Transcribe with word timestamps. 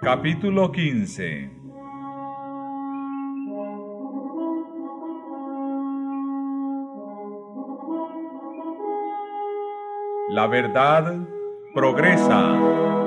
Capítulo 0.00 0.70
15 0.70 1.50
La 10.30 10.46
verdad 10.46 11.26
progresa 11.74 12.56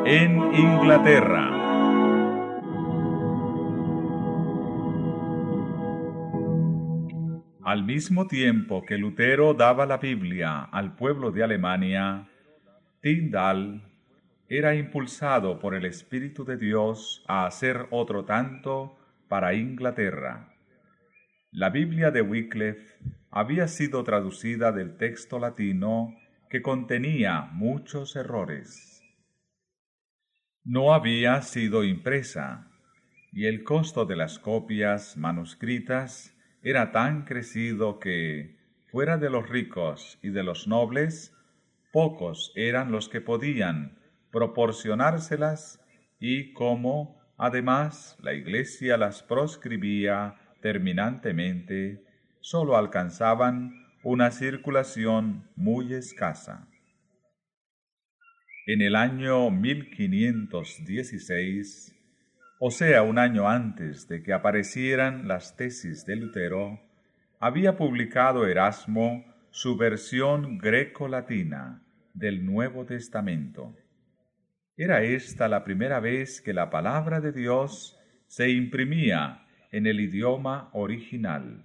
en 0.05 0.55
Inglaterra. 0.55 1.56
Al 7.67 7.83
mismo 7.83 8.27
tiempo 8.27 8.85
que 8.85 8.97
Lutero 8.97 9.53
daba 9.53 9.85
la 9.85 9.97
Biblia 9.97 10.61
al 10.61 10.95
pueblo 10.95 11.33
de 11.33 11.43
Alemania, 11.43 12.29
Tyndall 13.01 13.83
era 14.47 14.73
impulsado 14.73 15.59
por 15.59 15.75
el 15.75 15.83
Espíritu 15.83 16.45
de 16.45 16.55
Dios 16.55 17.25
a 17.27 17.45
hacer 17.45 17.87
otro 17.89 18.23
tanto 18.23 18.97
para 19.27 19.53
Inglaterra. 19.53 20.55
La 21.51 21.69
Biblia 21.69 22.09
de 22.09 22.21
Wycliffe 22.21 22.99
había 23.31 23.67
sido 23.67 24.01
traducida 24.05 24.71
del 24.71 24.95
texto 24.95 25.37
latino 25.37 26.15
que 26.49 26.61
contenía 26.61 27.49
muchos 27.51 28.15
errores. 28.15 29.03
No 30.63 30.93
había 30.93 31.41
sido 31.41 31.83
impresa, 31.83 32.71
y 33.33 33.45
el 33.45 33.65
costo 33.65 34.05
de 34.05 34.15
las 34.15 34.39
copias 34.39 35.17
manuscritas 35.17 36.33
era 36.61 36.91
tan 36.91 37.25
crecido 37.25 37.99
que, 37.99 38.57
fuera 38.87 39.17
de 39.17 39.29
los 39.29 39.49
ricos 39.49 40.19
y 40.21 40.29
de 40.29 40.43
los 40.43 40.67
nobles, 40.67 41.33
pocos 41.91 42.53
eran 42.55 42.91
los 42.91 43.09
que 43.09 43.21
podían 43.21 43.97
proporcionárselas 44.31 45.83
y 46.19 46.53
como, 46.53 47.19
además, 47.37 48.17
la 48.21 48.33
Iglesia 48.33 48.97
las 48.97 49.23
proscribía 49.23 50.35
terminantemente, 50.61 52.03
sólo 52.39 52.77
alcanzaban 52.77 53.87
una 54.03 54.29
circulación 54.31 55.49
muy 55.55 55.93
escasa. 55.93 56.67
En 58.65 58.81
el 58.81 58.95
año 58.95 59.49
1516, 59.49 61.96
o 62.59 62.71
sea, 62.71 63.03
un 63.03 63.19
año 63.19 63.47
antes 63.47 64.07
de 64.07 64.23
que 64.23 64.33
aparecieran 64.33 65.27
las 65.27 65.55
tesis 65.55 66.05
de 66.05 66.15
Lutero, 66.15 66.79
había 67.39 67.77
publicado 67.77 68.47
Erasmo 68.47 69.25
su 69.51 69.77
versión 69.77 70.57
greco-latina 70.57 71.83
del 72.13 72.45
Nuevo 72.45 72.85
Testamento. 72.85 73.75
Era 74.75 75.03
esta 75.03 75.47
la 75.47 75.63
primera 75.63 75.99
vez 75.99 76.41
que 76.41 76.53
la 76.53 76.69
palabra 76.69 77.21
de 77.21 77.31
Dios 77.31 77.99
se 78.27 78.49
imprimía 78.49 79.45
en 79.71 79.85
el 79.85 79.99
idioma 79.99 80.69
original. 80.73 81.63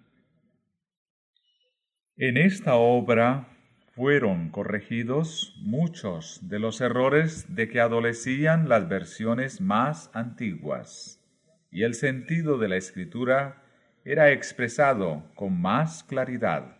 En 2.16 2.36
esta 2.36 2.74
obra 2.74 3.51
fueron 3.94 4.48
corregidos 4.48 5.54
muchos 5.60 6.48
de 6.48 6.58
los 6.58 6.80
errores 6.80 7.54
de 7.54 7.68
que 7.68 7.78
adolecían 7.78 8.68
las 8.70 8.88
versiones 8.88 9.60
más 9.60 10.10
antiguas, 10.14 11.22
y 11.70 11.82
el 11.82 11.94
sentido 11.94 12.56
de 12.56 12.68
la 12.68 12.76
escritura 12.76 13.62
era 14.04 14.32
expresado 14.32 15.24
con 15.34 15.60
más 15.60 16.04
claridad. 16.04 16.78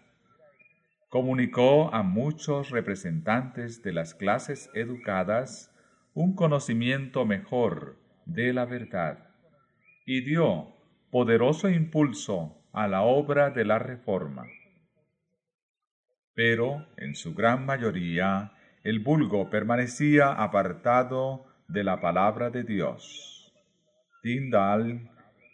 Comunicó 1.11 1.95
a 1.95 2.03
muchos 2.03 2.71
representantes 2.71 3.83
de 3.83 3.93
las 3.93 4.15
clases 4.15 4.71
educadas 4.75 5.71
un 6.15 6.35
conocimiento 6.35 7.27
mejor 7.27 7.99
de 8.25 8.55
la 8.55 8.65
verdad 8.65 9.19
y 10.07 10.23
dio 10.23 10.75
poderoso 11.11 11.69
impulso 11.69 12.57
a 12.73 12.89
la 12.89 13.03
obra 13.03 13.51
de 13.51 13.67
la 13.67 13.79
reforma. 13.79 14.47
Pero, 16.35 16.87
en 16.97 17.15
su 17.15 17.35
gran 17.35 17.67
mayoría, 17.67 18.53
el 18.85 19.01
vulgo 19.01 19.51
permanecía 19.51 20.33
apartado 20.33 21.47
de 21.69 21.85
la 21.85 22.01
palabra 22.01 22.51
de 22.51 22.65
Dios. 22.65 23.53
Tyndall 24.23 25.11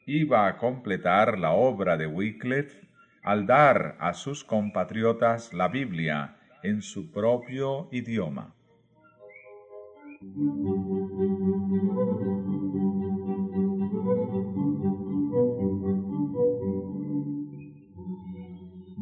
iba 0.06 0.46
a 0.46 0.56
completar 0.56 1.38
la 1.38 1.52
obra 1.52 1.96
de 1.96 2.06
Wycliffe 2.06 2.88
al 3.22 3.46
dar 3.46 3.96
a 4.00 4.14
sus 4.14 4.44
compatriotas 4.44 5.52
la 5.52 5.68
Biblia 5.68 6.36
en 6.62 6.80
su 6.82 7.10
propio 7.10 7.88
idioma. 7.92 8.54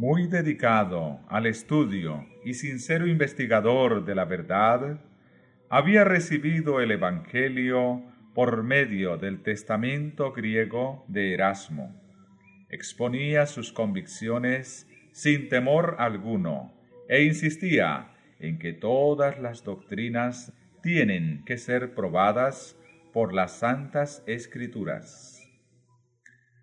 Muy 0.09 0.28
dedicado 0.28 1.19
al 1.28 1.47
estudio 1.47 2.28
y 2.44 2.55
sincero 2.55 3.09
investigador 3.09 4.05
de 4.05 4.15
la 4.15 4.25
verdad, 4.25 5.00
había 5.69 6.05
recibido 6.05 6.81
el 6.81 6.93
Evangelio 6.93 8.05
por 8.33 8.62
medio 8.62 9.16
del 9.16 9.43
testamento 9.43 10.33
griego 10.33 11.05
de 11.09 11.34
Erasmo. 11.34 11.93
Exponía 12.71 13.47
sus 13.47 13.72
convicciones 13.72 14.89
sin 15.11 15.49
temor 15.49 15.97
alguno 15.99 16.72
e 17.09 17.25
insistía 17.25 18.12
en 18.39 18.61
que 18.61 18.75
todas 18.75 19.41
las 19.41 19.65
doctrinas 19.65 20.53
tienen 20.84 21.43
que 21.45 21.59
ser 21.59 21.97
probadas 21.97 22.78
por 23.12 23.34
las 23.34 23.59
santas 23.59 24.22
escrituras. 24.28 25.43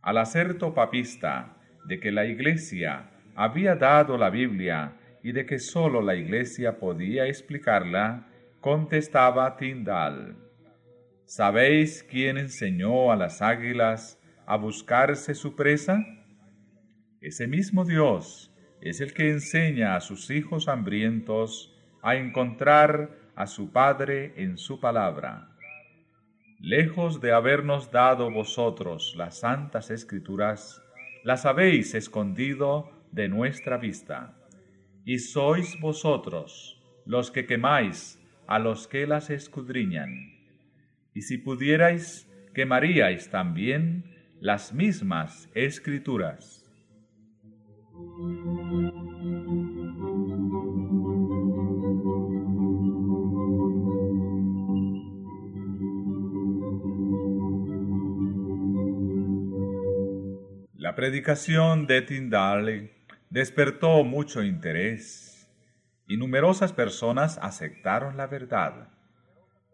Al 0.01 0.17
acerto 0.17 0.73
papista 0.73 1.57
de 1.85 1.99
que 1.99 2.13
la 2.13 2.25
Iglesia 2.25 3.09
había 3.35 3.75
dado 3.75 4.17
la 4.17 4.29
Biblia 4.29 4.97
y 5.23 5.31
de 5.31 5.45
que 5.45 5.59
sólo 5.59 6.01
la 6.01 6.15
Iglesia 6.15 6.79
podía 6.79 7.27
explicarla, 7.27 8.27
contestaba 8.59 9.57
Tyndall, 9.57 10.37
¿Sabéis 11.25 12.03
quién 12.03 12.37
enseñó 12.37 13.11
a 13.11 13.15
las 13.15 13.41
águilas 13.41 14.19
a 14.45 14.57
buscarse 14.57 15.33
su 15.33 15.55
presa? 15.55 16.05
Ese 17.21 17.47
mismo 17.47 17.85
Dios 17.85 18.53
es 18.81 18.99
el 18.99 19.13
que 19.13 19.29
enseña 19.29 19.95
a 19.95 20.01
sus 20.01 20.29
hijos 20.29 20.67
hambrientos 20.67 21.73
a 22.01 22.17
encontrar 22.17 23.17
a 23.35 23.47
su 23.47 23.71
Padre 23.71 24.33
en 24.35 24.57
su 24.57 24.79
palabra. 24.79 25.49
Lejos 26.59 27.19
de 27.19 27.31
habernos 27.31 27.91
dado 27.91 28.29
vosotros 28.29 29.15
las 29.17 29.39
santas 29.39 29.89
escrituras, 29.89 30.81
las 31.23 31.45
habéis 31.45 31.95
escondido 31.95 32.91
de 33.13 33.29
nuestra 33.29 33.77
vista, 33.77 34.35
y 35.05 35.19
sois 35.19 35.79
vosotros 35.79 36.81
los 37.05 37.31
que 37.31 37.45
quemáis 37.45 38.19
a 38.47 38.59
los 38.59 38.87
que 38.87 39.05
las 39.05 39.29
escudriñan. 39.29 40.09
Y 41.13 41.21
si 41.21 41.37
pudierais, 41.37 42.29
quemaríais 42.53 43.29
también 43.29 44.05
las 44.39 44.73
mismas 44.73 45.49
escrituras. 45.53 46.59
La 60.73 60.95
predicación 60.95 61.87
de 61.87 62.01
Tyndall 62.01 62.92
despertó 63.33 64.03
mucho 64.03 64.43
interés 64.43 65.49
y 66.07 66.17
numerosas 66.17 66.71
personas 66.71 67.39
aceptaron 67.41 68.15
la 68.15 68.27
verdad. 68.27 68.89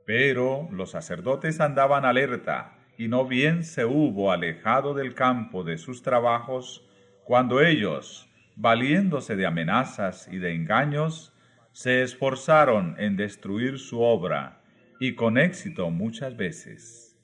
Pero 0.05 0.69
los 0.71 0.91
sacerdotes 0.91 1.59
andaban 1.59 2.05
alerta 2.05 2.77
y 2.97 3.09
no 3.09 3.27
bien 3.27 3.65
se 3.65 3.83
hubo 3.83 4.31
alejado 4.31 4.93
del 4.93 5.13
campo 5.13 5.65
de 5.65 5.77
sus 5.77 6.03
trabajos 6.03 6.87
cuando 7.25 7.59
ellos, 7.59 8.29
valiéndose 8.55 9.35
de 9.35 9.45
amenazas 9.45 10.29
y 10.31 10.37
de 10.37 10.55
engaños, 10.55 11.33
se 11.73 12.01
esforzaron 12.01 12.95
en 12.97 13.17
destruir 13.17 13.77
su 13.77 13.99
obra 13.99 14.61
y 15.01 15.15
con 15.15 15.37
éxito 15.37 15.89
muchas 15.89 16.37
veces. 16.37 17.19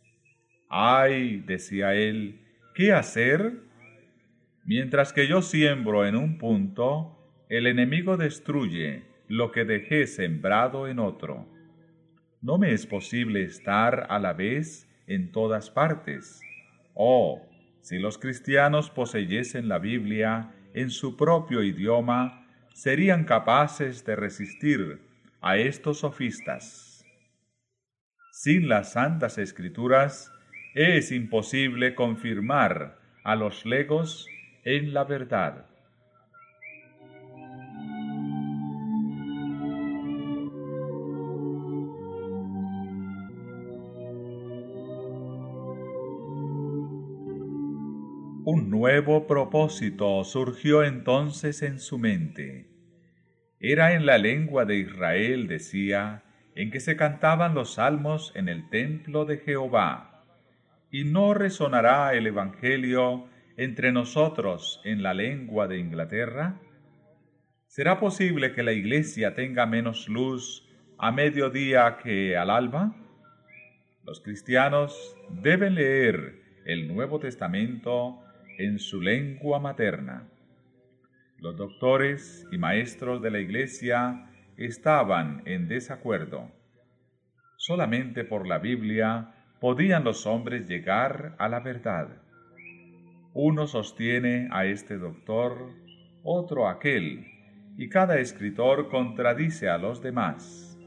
Ay, 0.68 1.42
decía 1.48 1.94
él, 1.94 2.42
¿qué 2.74 2.92
hacer? 2.92 3.65
Mientras 4.66 5.14
que 5.14 5.28
yo 5.28 5.44
siembro 5.44 6.08
en 6.08 6.16
un 6.16 6.40
punto, 6.40 7.16
el 7.50 7.68
enemigo 7.68 8.18
destruye 8.18 9.04
lo 9.28 9.52
que 9.52 9.64
dejé 9.64 10.08
sembrado 10.08 10.88
en 10.88 10.98
otro. 10.98 11.48
No 12.42 12.58
me 12.58 12.74
es 12.74 12.88
posible 12.88 13.44
estar 13.44 14.08
a 14.10 14.18
la 14.18 14.34
vez 14.34 14.90
en 15.06 15.32
todas 15.32 15.70
partes. 15.70 16.42
Oh, 16.96 17.48
si 17.82 18.00
los 18.00 18.18
cristianos 18.18 18.90
poseyesen 18.90 19.68
la 19.68 19.78
Biblia 19.78 20.52
en 20.74 20.90
su 20.90 21.16
propio 21.16 21.62
idioma, 21.62 22.48
serían 22.74 23.24
capaces 23.24 24.04
de 24.04 24.16
resistir 24.16 25.00
a 25.42 25.58
estos 25.58 26.00
sofistas. 26.00 27.06
Sin 28.32 28.68
las 28.68 28.94
santas 28.94 29.38
escrituras 29.38 30.32
es 30.74 31.12
imposible 31.12 31.94
confirmar 31.94 32.98
a 33.24 33.36
los 33.36 33.64
legos 33.66 34.28
en 34.66 34.96
la 34.96 35.04
verdad. 35.04 35.68
Un 48.44 48.72
nuevo 48.72 49.28
propósito 49.28 50.24
surgió 50.24 50.84
entonces 50.84 51.62
en 51.62 51.80
su 51.80 52.00
mente. 52.00 52.68
Era 53.60 53.94
en 53.94 54.08
la 54.08 54.18
lengua 54.18 54.66
de 54.66 54.78
Israel, 54.78 55.48
decía, 55.48 56.24
en 56.56 56.72
que 56.72 56.80
se 56.80 56.96
cantaban 56.96 57.54
los 57.54 57.76
salmos 57.76 58.32
en 58.36 58.50
el 58.50 58.70
templo 58.70 59.26
de 59.26 59.38
Jehová. 59.38 60.24
Y 60.90 61.04
no 61.04 61.36
resonará 61.36 62.14
el 62.16 62.28
Evangelio 62.28 63.28
entre 63.57 63.92
nosotros 63.92 64.81
en 64.84 65.04
la 65.04 65.13
lengua 65.13 65.68
de 65.68 65.78
Inglaterra. 65.78 66.60
¿Será 67.68 68.00
posible 68.00 68.54
que 68.54 68.63
la 68.63 68.74
Iglesia 68.74 69.36
tenga 69.36 69.66
menos 69.66 70.07
luz 70.07 70.68
a 70.98 71.12
mediodía 71.12 71.98
que 72.02 72.38
al 72.38 72.50
alba? 72.50 72.96
Los 74.04 74.22
cristianos 74.22 75.18
deben 75.30 75.75
leer 75.75 76.42
el 76.66 76.88
Nuevo 76.88 77.19
Testamento 77.19 78.22
en 78.57 78.80
su 78.80 79.02
lengua 79.02 79.60
materna. 79.60 80.28
Los 81.40 81.58
doctores 81.58 82.48
y 82.51 82.58
maestros 82.58 83.22
de 83.22 83.31
la 83.31 83.40
Iglesia 83.40 84.30
estaban 84.58 85.42
en 85.46 85.68
desacuerdo. 85.68 86.50
Solamente 87.58 88.24
por 88.24 88.48
la 88.48 88.60
Biblia 88.60 89.34
podían 89.60 90.04
los 90.04 90.25
hombres 90.25 90.68
llegar 90.68 91.36
a 91.38 91.50
la 91.50 91.60
verdad. 91.60 92.22
Uno 93.38 93.68
sostiene 93.68 94.48
a 94.50 94.64
este 94.64 94.98
doctor, 94.98 95.74
otro 96.24 96.70
aquel, 96.70 97.28
y 97.78 97.90
cada 97.90 98.18
escritor 98.20 98.88
contradice 98.88 99.68
a 99.68 99.78
los 99.78 100.02
demás. 100.02 100.80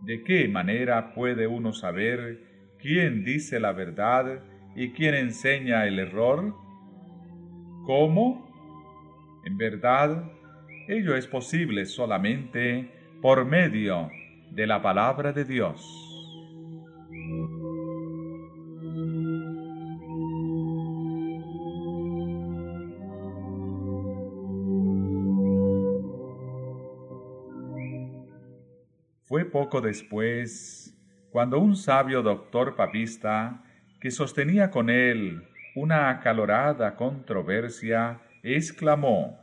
¿De 0.00 0.24
qué 0.24 0.48
manera 0.48 1.12
puede 1.12 1.46
uno 1.46 1.74
saber 1.74 2.40
quién 2.78 3.24
dice 3.24 3.60
la 3.60 3.72
verdad 3.72 4.42
y 4.74 4.92
quién 4.92 5.16
enseña 5.16 5.86
el 5.86 5.98
error? 5.98 6.54
¿Cómo? 7.84 9.42
En 9.44 9.58
verdad, 9.58 10.32
ello 10.88 11.14
es 11.14 11.26
posible 11.26 11.84
solamente 11.84 12.90
por 13.20 13.44
medio 13.44 14.08
de 14.50 14.66
la 14.66 14.80
palabra 14.80 15.30
de 15.34 15.44
Dios. 15.44 16.05
Poco 29.56 29.80
después, 29.80 30.94
cuando 31.30 31.58
un 31.60 31.76
sabio 31.76 32.20
doctor 32.20 32.76
papista, 32.76 33.64
que 34.02 34.10
sostenía 34.10 34.70
con 34.70 34.90
él 34.90 35.48
una 35.74 36.10
acalorada 36.10 36.94
controversia, 36.94 38.20
exclamó, 38.42 39.40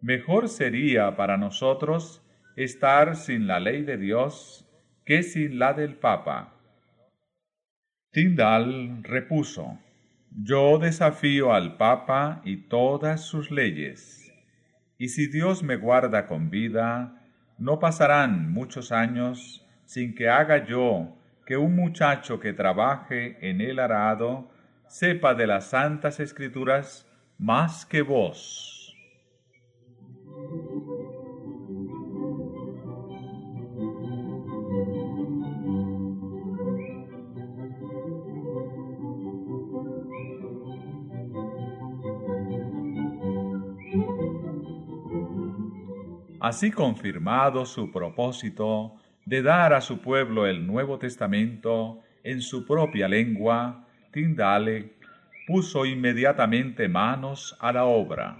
Mejor 0.00 0.48
sería 0.48 1.16
para 1.16 1.36
nosotros 1.36 2.26
estar 2.56 3.14
sin 3.14 3.46
la 3.46 3.60
ley 3.60 3.82
de 3.82 3.98
Dios 3.98 4.66
que 5.04 5.22
sin 5.22 5.58
la 5.58 5.74
del 5.74 5.96
Papa. 5.96 6.54
Tyndall 8.12 9.02
repuso, 9.02 9.78
Yo 10.30 10.78
desafío 10.78 11.52
al 11.52 11.76
Papa 11.76 12.40
y 12.42 12.68
todas 12.68 13.20
sus 13.20 13.50
leyes, 13.50 14.32
y 14.96 15.08
si 15.08 15.26
Dios 15.26 15.62
me 15.62 15.76
guarda 15.76 16.26
con 16.26 16.48
vida, 16.48 17.25
no 17.58 17.78
pasarán 17.78 18.52
muchos 18.52 18.92
años 18.92 19.64
sin 19.84 20.14
que 20.14 20.28
haga 20.28 20.66
yo 20.66 21.16
que 21.46 21.56
un 21.56 21.76
muchacho 21.76 22.40
que 22.40 22.52
trabaje 22.52 23.38
en 23.48 23.60
el 23.60 23.78
arado 23.78 24.50
sepa 24.88 25.34
de 25.34 25.46
las 25.46 25.66
santas 25.66 26.20
escrituras 26.20 27.06
más 27.38 27.86
que 27.86 28.02
vos. 28.02 28.75
Así 46.46 46.70
confirmado 46.70 47.66
su 47.66 47.90
propósito 47.90 48.94
de 49.24 49.42
dar 49.42 49.74
a 49.74 49.80
su 49.80 50.00
pueblo 50.00 50.46
el 50.46 50.64
Nuevo 50.64 50.96
Testamento 50.96 52.02
en 52.22 52.40
su 52.40 52.64
propia 52.64 53.08
lengua, 53.08 53.84
Tindale 54.12 54.92
puso 55.48 55.84
inmediatamente 55.84 56.86
manos 56.86 57.56
a 57.58 57.72
la 57.72 57.86
obra. 57.86 58.38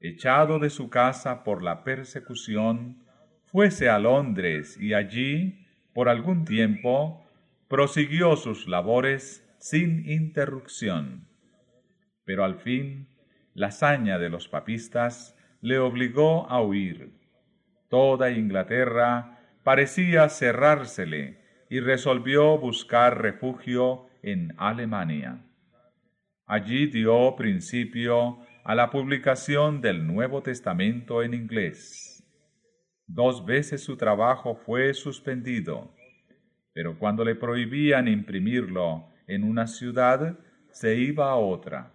Echado 0.00 0.58
de 0.58 0.70
su 0.70 0.88
casa 0.88 1.44
por 1.44 1.62
la 1.62 1.84
persecución, 1.84 3.04
fuese 3.44 3.90
a 3.90 3.98
Londres 3.98 4.78
y 4.80 4.94
allí, 4.94 5.66
por 5.92 6.08
algún 6.08 6.46
tiempo, 6.46 7.22
prosiguió 7.68 8.34
sus 8.36 8.66
labores 8.66 9.46
sin 9.58 10.08
interrupción. 10.10 11.28
Pero 12.24 12.46
al 12.46 12.54
fin, 12.54 13.08
la 13.52 13.66
hazaña 13.66 14.18
de 14.18 14.30
los 14.30 14.48
papistas 14.48 15.33
le 15.64 15.78
obligó 15.78 16.46
a 16.50 16.60
huir. 16.60 17.14
Toda 17.88 18.30
Inglaterra 18.30 19.38
parecía 19.62 20.28
cerrársele 20.28 21.38
y 21.70 21.80
resolvió 21.80 22.58
buscar 22.58 23.22
refugio 23.22 24.08
en 24.22 24.52
Alemania. 24.58 25.42
Allí 26.44 26.86
dio 26.88 27.34
principio 27.34 28.40
a 28.62 28.74
la 28.74 28.90
publicación 28.90 29.80
del 29.80 30.06
Nuevo 30.06 30.42
Testamento 30.42 31.22
en 31.22 31.32
inglés. 31.32 32.22
Dos 33.06 33.46
veces 33.46 33.82
su 33.82 33.96
trabajo 33.96 34.56
fue 34.66 34.92
suspendido, 34.92 35.94
pero 36.74 36.98
cuando 36.98 37.24
le 37.24 37.36
prohibían 37.36 38.06
imprimirlo 38.06 39.08
en 39.26 39.44
una 39.44 39.66
ciudad, 39.66 40.38
se 40.72 40.96
iba 40.96 41.30
a 41.30 41.36
otra. 41.36 41.93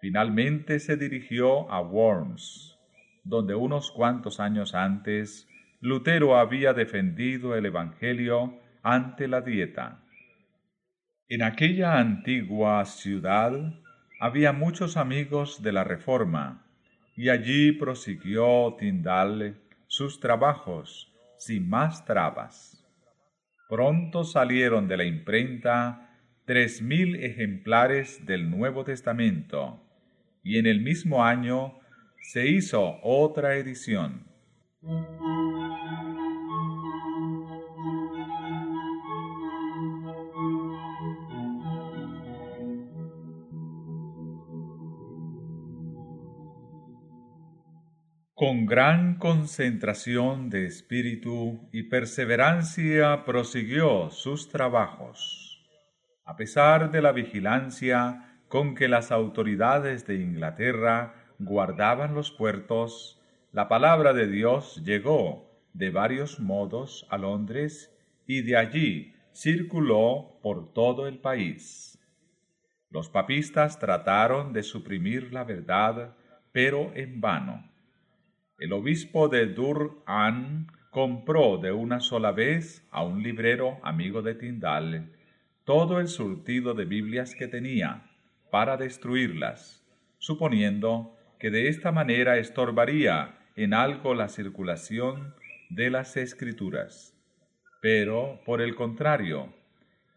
Finalmente 0.00 0.78
se 0.78 0.96
dirigió 0.96 1.70
a 1.72 1.80
Worms, 1.80 2.78
donde 3.24 3.54
unos 3.54 3.90
cuantos 3.90 4.38
años 4.38 4.74
antes 4.74 5.48
Lutero 5.80 6.38
había 6.38 6.72
defendido 6.72 7.56
el 7.56 7.66
Evangelio 7.66 8.58
ante 8.82 9.28
la 9.28 9.40
dieta. 9.40 10.00
En 11.28 11.42
aquella 11.42 11.98
antigua 11.98 12.84
ciudad 12.84 13.52
había 14.20 14.52
muchos 14.52 14.96
amigos 14.96 15.62
de 15.62 15.72
la 15.72 15.84
Reforma, 15.84 16.64
y 17.16 17.28
allí 17.28 17.72
prosiguió 17.72 18.76
Tyndale 18.78 19.56
sus 19.88 20.20
trabajos 20.20 21.12
sin 21.36 21.68
más 21.68 22.04
trabas. 22.04 22.84
Pronto 23.68 24.24
salieron 24.24 24.88
de 24.88 24.96
la 24.96 25.04
imprenta 25.04 26.08
tres 26.44 26.80
mil 26.80 27.16
ejemplares 27.16 28.24
del 28.24 28.50
Nuevo 28.50 28.84
Testamento, 28.84 29.87
y 30.48 30.56
en 30.56 30.66
el 30.66 30.80
mismo 30.80 31.22
año 31.22 31.78
se 32.22 32.46
hizo 32.46 32.98
otra 33.02 33.56
edición. 33.56 34.26
Con 48.32 48.64
gran 48.64 49.18
concentración 49.18 50.48
de 50.48 50.64
espíritu 50.64 51.68
y 51.72 51.82
perseverancia 51.90 53.26
prosiguió 53.26 54.08
sus 54.08 54.48
trabajos. 54.48 55.62
A 56.24 56.36
pesar 56.36 56.90
de 56.90 57.02
la 57.02 57.12
vigilancia 57.12 58.27
con 58.48 58.74
que 58.74 58.88
las 58.88 59.12
autoridades 59.12 60.06
de 60.06 60.16
Inglaterra 60.16 61.14
guardaban 61.38 62.14
los 62.14 62.30
puertos, 62.30 63.20
la 63.52 63.68
palabra 63.68 64.12
de 64.12 64.26
Dios 64.26 64.82
llegó 64.84 65.48
de 65.72 65.90
varios 65.90 66.40
modos 66.40 67.06
a 67.10 67.18
Londres 67.18 67.94
y 68.26 68.42
de 68.42 68.56
allí 68.56 69.14
circuló 69.34 70.38
por 70.42 70.72
todo 70.72 71.06
el 71.06 71.18
país. 71.18 71.98
Los 72.90 73.10
papistas 73.10 73.78
trataron 73.78 74.52
de 74.52 74.62
suprimir 74.62 75.32
la 75.32 75.44
verdad, 75.44 76.16
pero 76.52 76.92
en 76.94 77.20
vano 77.20 77.70
El 78.58 78.72
obispo 78.72 79.28
de 79.28 79.46
Dur-An 79.46 80.72
compró 80.90 81.58
de 81.58 81.70
una 81.70 82.00
sola 82.00 82.32
vez 82.32 82.86
a 82.90 83.04
un 83.04 83.22
librero 83.22 83.78
amigo 83.82 84.22
de 84.22 84.34
Tyndall 84.34 85.12
todo 85.64 86.00
el 86.00 86.08
surtido 86.08 86.72
de 86.72 86.86
Biblias 86.86 87.34
que 87.34 87.46
tenía 87.46 88.08
para 88.50 88.76
destruirlas, 88.76 89.84
suponiendo 90.18 91.16
que 91.38 91.50
de 91.50 91.68
esta 91.68 91.92
manera 91.92 92.38
estorbaría 92.38 93.38
en 93.56 93.74
algo 93.74 94.14
la 94.14 94.28
circulación 94.28 95.34
de 95.70 95.90
las 95.90 96.16
escrituras. 96.16 97.14
Pero, 97.80 98.40
por 98.44 98.60
el 98.60 98.74
contrario, 98.74 99.52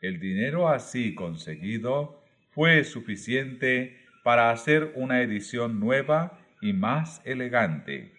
el 0.01 0.19
dinero 0.19 0.69
así 0.69 1.13
conseguido 1.13 2.23
fue 2.51 2.83
suficiente 2.83 3.99
para 4.23 4.51
hacer 4.51 4.93
una 4.95 5.21
edición 5.21 5.79
nueva 5.79 6.39
y 6.61 6.73
más 6.73 7.21
elegante, 7.25 8.13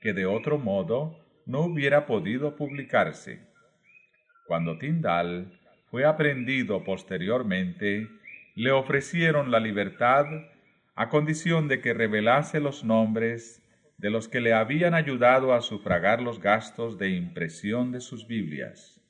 que 0.00 0.12
de 0.12 0.26
otro 0.26 0.58
modo 0.58 1.24
no 1.46 1.60
hubiera 1.60 2.06
podido 2.06 2.56
publicarse. 2.56 3.40
Cuando 4.46 4.78
Tyndall 4.78 5.58
fue 5.90 6.04
aprendido 6.04 6.84
posteriormente, 6.84 8.08
le 8.54 8.70
ofrecieron 8.70 9.50
la 9.50 9.60
libertad 9.60 10.26
a 10.94 11.08
condición 11.08 11.66
de 11.66 11.80
que 11.80 11.92
revelase 11.92 12.60
los 12.60 12.84
nombres 12.84 13.60
de 13.98 14.10
los 14.10 14.28
que 14.28 14.40
le 14.40 14.52
habían 14.52 14.94
ayudado 14.94 15.54
a 15.54 15.60
sufragar 15.60 16.22
los 16.22 16.40
gastos 16.40 16.98
de 16.98 17.10
impresión 17.10 17.90
de 17.90 18.00
sus 18.00 18.26
Biblias. 18.26 19.00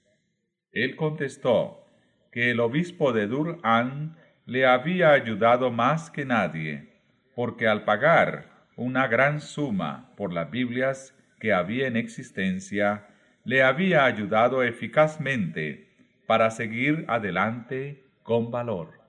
Él 0.73 0.97
contestó 0.97 1.87
que 2.33 2.51
el 2.51 2.61
obispo 2.61 3.13
de 3.13 3.27
Dur-An 3.27 4.17
le 4.47 4.67
había 4.67 5.13
ayudado 5.13 5.71
más 5.71 6.11
que 6.11 6.25
nadie, 6.25 6.93
porque 7.35 7.69
al 7.69 7.85
pagar 7.85 8.51
una 8.77 9.07
gran 9.07 9.41
suma 9.41 10.11
por 10.17 10.33
las 10.33 10.51
Biblias 10.51 11.15
que 11.39 11.53
había 11.53 11.87
en 11.87 11.97
existencia, 11.97 13.07
le 13.45 13.63
había 13.63 14.05
ayudado 14.05 14.63
eficazmente 14.63 15.89
para 16.27 16.51
seguir 16.51 17.05
adelante 17.09 18.05
con 18.23 18.51
valor. 18.51 19.04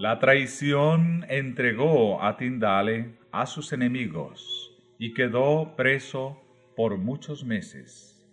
La 0.00 0.18
traición 0.18 1.26
entregó 1.28 2.22
a 2.22 2.38
Tindale 2.38 3.18
a 3.32 3.44
sus 3.44 3.70
enemigos 3.74 4.74
y 4.98 5.12
quedó 5.12 5.76
preso 5.76 6.40
por 6.74 6.96
muchos 6.96 7.44
meses. 7.44 8.26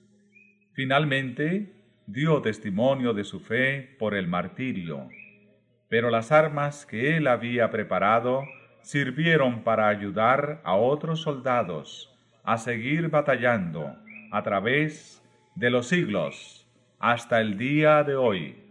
Finalmente 0.71 1.73
dio 2.05 2.41
testimonio 2.41 3.13
de 3.13 3.25
su 3.25 3.41
fe 3.41 3.97
por 3.99 4.15
el 4.15 4.29
martirio, 4.29 5.09
pero 5.89 6.09
las 6.09 6.31
armas 6.31 6.85
que 6.85 7.17
él 7.17 7.27
había 7.27 7.69
preparado 7.69 8.45
sirvieron 8.81 9.65
para 9.65 9.89
ayudar 9.89 10.61
a 10.63 10.73
otros 10.77 11.19
soldados 11.19 12.17
a 12.45 12.57
seguir 12.59 13.09
batallando 13.09 13.93
a 14.31 14.41
través 14.41 15.21
de 15.55 15.69
los 15.69 15.89
siglos 15.89 16.65
hasta 16.97 17.41
el 17.41 17.57
día 17.57 18.05
de 18.05 18.15
hoy. 18.15 18.66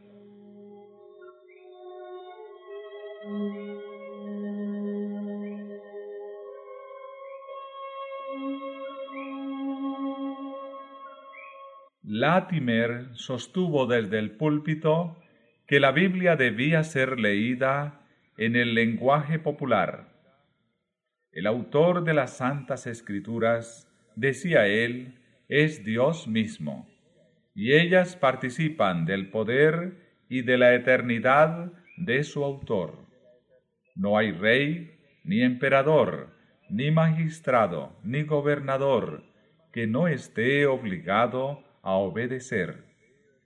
Latimer 12.20 13.08
sostuvo 13.12 13.86
desde 13.86 14.18
el 14.18 14.30
púlpito 14.30 15.18
que 15.66 15.80
la 15.80 15.92
Biblia 15.92 16.34
debía 16.34 16.82
ser 16.82 17.20
leída 17.20 18.00
en 18.38 18.56
el 18.56 18.74
lenguaje 18.74 19.38
popular. 19.38 20.08
El 21.30 21.46
autor 21.46 22.04
de 22.04 22.14
las 22.14 22.38
Santas 22.38 22.86
Escrituras, 22.86 23.86
decía 24.14 24.66
él, 24.66 25.18
es 25.48 25.84
Dios 25.84 26.26
mismo, 26.26 26.88
y 27.54 27.74
ellas 27.74 28.16
participan 28.16 29.04
del 29.04 29.28
poder 29.28 30.24
y 30.30 30.40
de 30.40 30.56
la 30.56 30.74
eternidad 30.74 31.70
de 31.98 32.24
su 32.24 32.44
autor. 32.44 32.94
No 33.94 34.16
hay 34.16 34.32
rey, 34.32 34.98
ni 35.22 35.42
emperador, 35.42 36.30
ni 36.70 36.90
magistrado, 36.90 37.94
ni 38.02 38.22
gobernador 38.22 39.22
que 39.70 39.86
no 39.86 40.08
esté 40.08 40.64
obligado 40.64 41.65
a 41.86 41.92
obedecer 41.92 42.82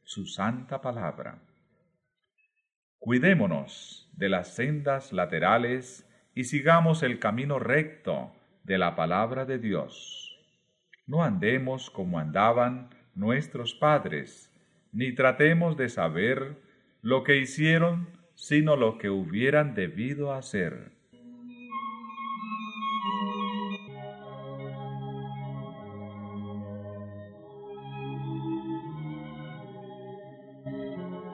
su 0.03 0.25
santa 0.25 0.81
palabra. 0.81 1.43
Cuidémonos 2.99 4.11
de 4.17 4.31
las 4.31 4.55
sendas 4.55 5.13
laterales 5.13 6.09
y 6.35 6.45
sigamos 6.45 7.03
el 7.03 7.19
camino 7.19 7.59
recto 7.59 8.33
de 8.65 8.79
la 8.79 8.97
palabra 8.97 9.45
de 9.45 9.59
Dios. 9.59 10.39
No 11.07 11.23
andemos 11.23 11.91
como 11.91 12.19
andaban 12.19 12.89
nuestros 13.15 13.75
padres, 13.75 14.51
ni 14.91 15.15
tratemos 15.15 15.77
de 15.77 15.91
saber 15.91 16.63
lo 17.03 17.25
que 17.25 17.37
hicieron, 17.37 18.09
sino 18.37 18.75
lo 18.75 18.97
que 18.97 19.11
hubieran 19.11 19.75
debido 19.75 20.33
hacer 20.33 20.93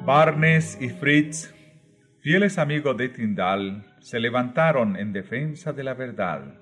Barnes 0.06 0.78
y 0.80 0.88
Fritz, 0.88 1.52
fieles 2.20 2.58
amigos 2.58 2.96
de 2.96 3.08
Tyndall, 3.08 3.82
se 3.98 4.20
levantaron 4.20 4.96
en 4.96 5.12
defensa 5.12 5.72
de 5.72 5.82
la 5.82 5.94
verdad. 5.94 6.60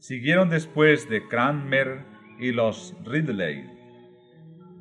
Siguieron 0.00 0.50
después 0.50 1.08
de 1.08 1.24
Cranmer 1.28 2.00
y 2.40 2.50
los 2.50 2.96
Ridley. 3.04 3.64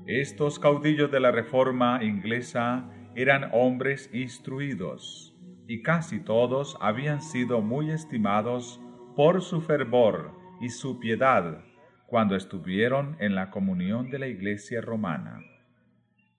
Estos 0.08 0.58
caudillos 0.58 1.12
de 1.12 1.20
la 1.20 1.30
Reforma 1.30 2.04
inglesa 2.04 2.90
eran 3.16 3.52
hombres 3.54 4.10
instruidos, 4.12 5.36
y 5.68 5.84
casi 5.84 6.20
todos 6.20 6.80
habían 6.82 7.22
sido 7.22 7.62
muy 7.62 7.92
estimados 7.92 8.82
por 9.16 9.44
su 9.44 9.62
fervor 9.62 10.32
y 10.60 10.70
su 10.70 11.00
piedad 11.00 11.64
cuando 12.08 12.36
estuvieron 12.36 13.18
en 13.20 13.36
la 13.36 13.52
comunión 13.52 14.10
de 14.10 14.18
la 14.18 14.26
Iglesia 14.26 14.82
romana. 14.82 15.44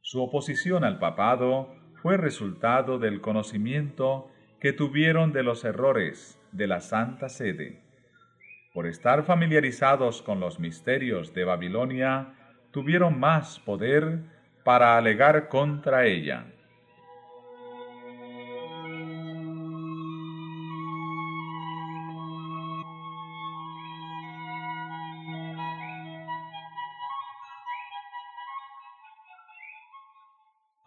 Su 0.01 0.23
oposición 0.23 0.85
al 0.85 0.99
papado 0.99 1.75
fue 2.03 2.17
resultado 2.17 2.99
del 2.99 3.21
conocimiento 3.21 4.31
que 4.61 4.73
tuvieron 4.73 5.33
de 5.33 5.43
los 5.43 5.65
errores 5.65 6.41
de 6.53 6.67
la 6.67 6.81
Santa 6.81 7.29
Sede. 7.29 7.83
Por 8.73 8.87
estar 8.87 9.25
familiarizados 9.25 10.23
con 10.23 10.41
los 10.41 10.61
misterios 10.61 11.35
de 11.35 11.45
Babilonia, 11.45 12.35
tuvieron 12.71 13.19
más 13.19 13.59
poder 13.61 14.21
para 14.65 14.97
alegar 14.97 15.49
contra 15.49 16.07
ella. 16.07 16.47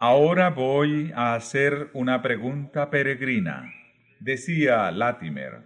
Ahora 0.04 0.50
voy 0.50 1.12
a 1.14 1.36
hacer 1.36 1.90
una 1.92 2.22
pregunta 2.22 2.90
peregrina, 2.90 3.72
decía 4.18 4.90
Latimer. 4.90 5.62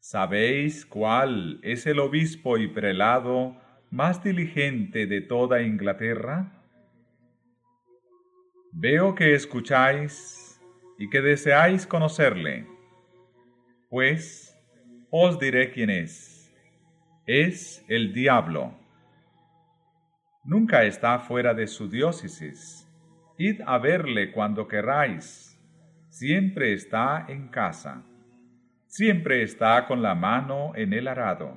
¿Sabéis 0.00 0.84
cuál 0.84 1.60
es 1.62 1.86
el 1.86 2.00
obispo 2.00 2.58
y 2.58 2.66
prelado 2.66 3.56
más 3.92 4.24
diligente 4.24 5.06
de 5.06 5.20
toda 5.20 5.62
Inglaterra? 5.62 6.64
Veo 8.72 9.14
que 9.14 9.34
escucháis 9.34 10.60
y 10.98 11.08
que 11.08 11.20
deseáis 11.20 11.86
conocerle. 11.86 12.66
Pues 13.88 14.58
os 15.10 15.38
diré 15.38 15.70
quién 15.70 15.90
es. 15.90 16.52
Es 17.24 17.84
el 17.86 18.12
diablo. 18.12 18.76
Nunca 20.42 20.82
está 20.82 21.20
fuera 21.20 21.54
de 21.54 21.68
su 21.68 21.88
diócesis 21.88 22.86
Id 23.40 23.60
a 23.66 23.78
verle 23.78 24.32
cuando 24.32 24.66
queráis. 24.66 25.56
Siempre 26.08 26.72
está 26.72 27.24
en 27.28 27.46
casa. 27.48 28.02
Siempre 28.86 29.42
está 29.42 29.86
con 29.86 30.02
la 30.02 30.16
mano 30.16 30.72
en 30.74 30.92
el 30.92 31.06
arado. 31.06 31.56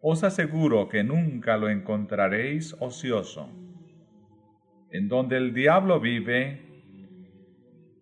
Os 0.00 0.22
aseguro 0.22 0.88
que 0.88 1.02
nunca 1.02 1.56
lo 1.56 1.68
encontraréis 1.68 2.76
ocioso. 2.78 3.48
En 4.92 5.08
donde 5.08 5.36
el 5.36 5.52
diablo 5.52 5.98
vive, 5.98 6.62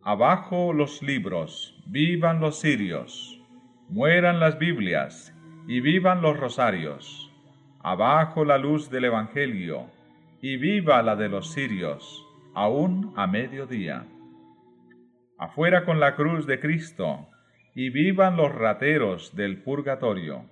abajo 0.03 0.75
los 0.75 1.01
libros, 1.01 1.83
vivan 1.87 2.41
los 2.41 2.61
sirios, 2.61 3.41
mueran 3.89 4.39
las 4.39 4.59
Biblias 4.59 5.35
y 5.67 5.81
vivan 5.81 6.21
los 6.21 6.37
rosarios. 6.37 7.33
Abajo 7.83 8.45
la 8.45 8.59
luz 8.59 8.91
del 8.91 9.07
Evangelio, 9.07 9.87
y 10.43 10.57
viva 10.59 11.01
la 11.03 11.17
de 11.17 11.29
los 11.29 11.53
sirios, 11.53 12.27
aún 12.55 13.13
a 13.17 13.27
mediodía. 13.27 14.07
Afuera 15.39 15.85
con 15.85 16.01
la 16.01 16.15
cruz 16.15 16.47
de 16.47 16.61
Cristo, 16.61 17.29
y 17.75 17.91
vivan 17.91 18.37
los 18.37 18.55
rateros 18.55 19.35
del 19.35 19.63
purgatorio. 19.63 20.45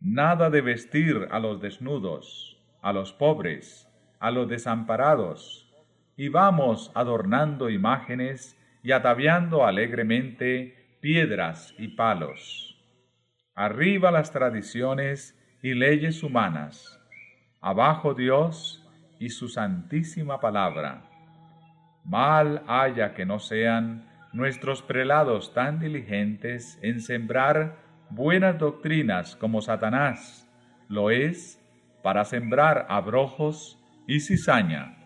Nada 0.00 0.50
de 0.50 0.60
vestir 0.60 1.28
a 1.30 1.38
los 1.38 1.60
desnudos, 1.60 2.60
a 2.80 2.92
los 2.92 3.12
pobres, 3.12 3.88
a 4.20 4.30
los 4.30 4.48
desamparados, 4.48 5.68
y 6.16 6.28
vamos 6.28 6.92
adornando 6.94 7.70
imágenes 7.70 8.58
y 8.82 8.92
ataviando 8.92 9.64
alegremente 9.64 10.96
piedras 11.00 11.74
y 11.78 11.88
palos. 11.88 12.80
Arriba 13.54 14.10
las 14.10 14.30
tradiciones 14.30 15.38
y 15.62 15.74
leyes 15.74 16.22
humanas, 16.22 17.00
abajo 17.60 18.14
Dios 18.14 18.81
y 19.22 19.30
su 19.30 19.48
santísima 19.48 20.40
palabra. 20.40 21.04
Mal 22.04 22.62
haya 22.66 23.14
que 23.14 23.24
no 23.24 23.38
sean 23.38 24.04
nuestros 24.32 24.82
prelados 24.82 25.54
tan 25.54 25.78
diligentes 25.78 26.78
en 26.82 27.00
sembrar 27.00 27.76
buenas 28.10 28.58
doctrinas 28.58 29.36
como 29.36 29.60
Satanás 29.60 30.48
lo 30.88 31.10
es 31.10 31.58
para 32.02 32.24
sembrar 32.24 32.86
abrojos 32.88 33.78
y 34.08 34.20
cizaña. 34.20 35.01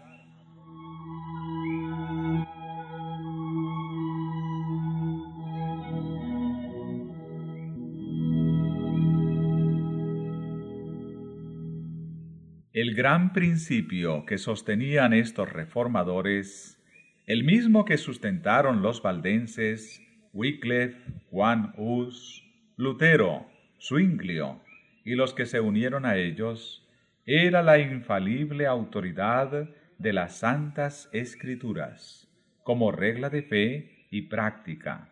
El 12.77 12.95
gran 12.95 13.33
principio 13.33 14.27
que 14.27 14.37
sostenían 14.37 15.15
estos 15.15 15.51
reformadores, 15.51 16.79
el 17.25 17.43
mismo 17.43 17.87
que 17.87 17.97
sustentaron 17.97 18.83
los 18.83 19.01
valdenses, 19.01 20.03
Wycliffe, 20.35 21.01
Juan 21.31 21.73
Hus, 21.79 22.45
Lutero, 22.77 23.47
Zwinglio 23.81 24.61
y 25.07 25.15
los 25.15 25.33
que 25.33 25.47
se 25.47 25.59
unieron 25.59 26.05
a 26.05 26.17
ellos, 26.17 26.87
era 27.25 27.63
la 27.63 27.79
infalible 27.79 28.67
autoridad 28.67 29.71
de 29.97 30.13
las 30.13 30.37
santas 30.37 31.09
escrituras, 31.15 32.29
como 32.63 32.93
regla 32.93 33.31
de 33.31 33.43
fe 33.43 34.07
y 34.11 34.29
práctica. 34.29 35.09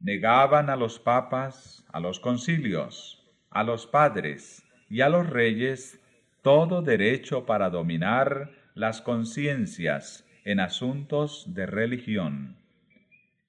Negaban 0.00 0.68
a 0.68 0.74
los 0.74 0.98
papas, 0.98 1.86
a 1.92 2.00
los 2.00 2.18
concilios, 2.18 3.24
a 3.50 3.62
los 3.62 3.86
padres 3.86 4.64
y 4.90 5.02
a 5.02 5.08
los 5.08 5.30
reyes 5.30 6.02
todo 6.46 6.80
derecho 6.80 7.44
para 7.44 7.70
dominar 7.70 8.52
las 8.74 9.02
conciencias 9.02 10.24
en 10.44 10.60
asuntos 10.60 11.52
de 11.54 11.66
religión. 11.66 12.56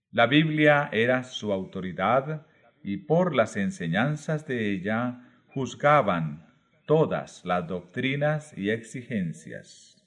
La 0.09 0.25
Biblia 0.25 0.89
era 0.91 1.23
su 1.23 1.53
autoridad 1.53 2.47
y 2.81 2.97
por 2.97 3.35
las 3.35 3.55
enseñanzas 3.55 4.47
de 4.47 4.71
ella 4.71 5.21
juzgaban 5.53 6.47
todas 6.87 7.45
las 7.45 7.67
doctrinas 7.67 8.57
y 8.57 8.71
exigencias. 8.71 10.03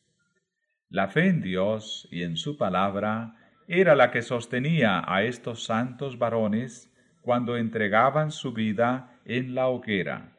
La 0.89 1.07
fe 1.07 1.29
en 1.29 1.43
Dios 1.43 2.09
y 2.11 2.25
en 2.25 2.37
su 2.37 2.59
palabra 2.59 3.37
era 3.69 3.95
la 3.95 4.11
que 4.11 4.23
sostenía 4.23 5.05
a 5.07 5.23
estos 5.23 5.63
santos 5.63 6.19
varones 6.19 6.93
cuando 7.21 7.57
entregaban 7.57 8.33
su 8.33 8.53
vida 8.53 9.21
en 9.25 9.55
la 9.55 9.69
hoguera. 9.69 10.33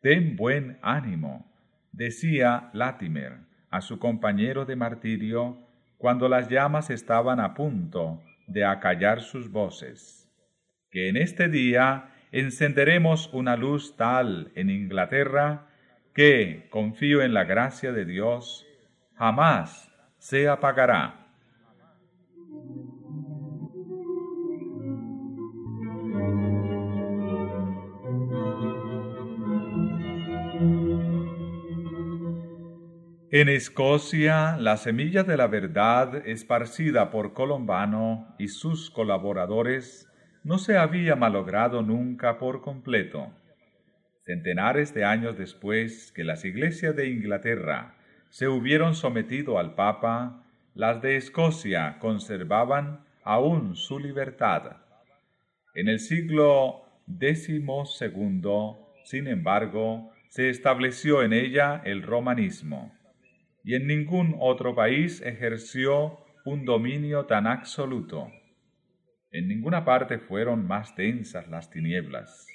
Ten 0.00 0.36
buen 0.36 0.78
ánimo, 0.80 1.49
decía 1.92 2.70
Latimer 2.72 3.38
a 3.70 3.80
su 3.80 3.98
compañero 3.98 4.64
de 4.64 4.76
martirio 4.76 5.58
cuando 5.98 6.28
las 6.28 6.48
llamas 6.48 6.90
estaban 6.90 7.40
a 7.40 7.54
punto 7.54 8.22
de 8.46 8.64
acallar 8.64 9.20
sus 9.20 9.50
voces, 9.50 10.28
que 10.90 11.08
en 11.08 11.16
este 11.16 11.48
día 11.48 12.14
encenderemos 12.32 13.30
una 13.32 13.56
luz 13.56 13.96
tal 13.96 14.50
en 14.54 14.70
Inglaterra 14.70 15.68
que, 16.14 16.68
confío 16.70 17.22
en 17.22 17.34
la 17.34 17.44
gracia 17.44 17.92
de 17.92 18.04
Dios, 18.04 18.66
jamás 19.14 19.92
se 20.18 20.48
apagará. 20.48 21.19
En 33.32 33.48
Escocia, 33.48 34.56
la 34.58 34.76
semilla 34.76 35.22
de 35.22 35.36
la 35.36 35.46
verdad 35.46 36.26
esparcida 36.26 37.12
por 37.12 37.32
Colombano 37.32 38.34
y 38.40 38.48
sus 38.48 38.90
colaboradores 38.90 40.10
no 40.42 40.58
se 40.58 40.76
había 40.76 41.14
malogrado 41.14 41.80
nunca 41.82 42.38
por 42.40 42.60
completo. 42.60 43.32
Centenares 44.24 44.94
de 44.94 45.04
años 45.04 45.38
después 45.38 46.10
que 46.10 46.24
las 46.24 46.44
iglesias 46.44 46.96
de 46.96 47.08
Inglaterra 47.08 47.94
se 48.30 48.48
hubieron 48.48 48.96
sometido 48.96 49.60
al 49.60 49.76
Papa, 49.76 50.42
las 50.74 51.00
de 51.00 51.14
Escocia 51.14 51.98
conservaban 52.00 53.04
aún 53.22 53.76
su 53.76 54.00
libertad. 54.00 54.78
En 55.76 55.86
el 55.86 56.00
siglo 56.00 56.82
XII, 57.06 57.62
sin 59.04 59.28
embargo, 59.28 60.10
se 60.26 60.48
estableció 60.48 61.22
en 61.22 61.32
ella 61.32 61.80
el 61.84 62.02
romanismo 62.02 62.92
y 63.64 63.74
en 63.74 63.86
ningún 63.86 64.36
otro 64.38 64.74
país 64.74 65.20
ejerció 65.22 66.18
un 66.44 66.64
dominio 66.64 67.26
tan 67.26 67.46
absoluto. 67.46 68.30
En 69.30 69.48
ninguna 69.48 69.84
parte 69.84 70.18
fueron 70.18 70.66
más 70.66 70.96
densas 70.96 71.46
las 71.48 71.70
tinieblas. 71.70 72.46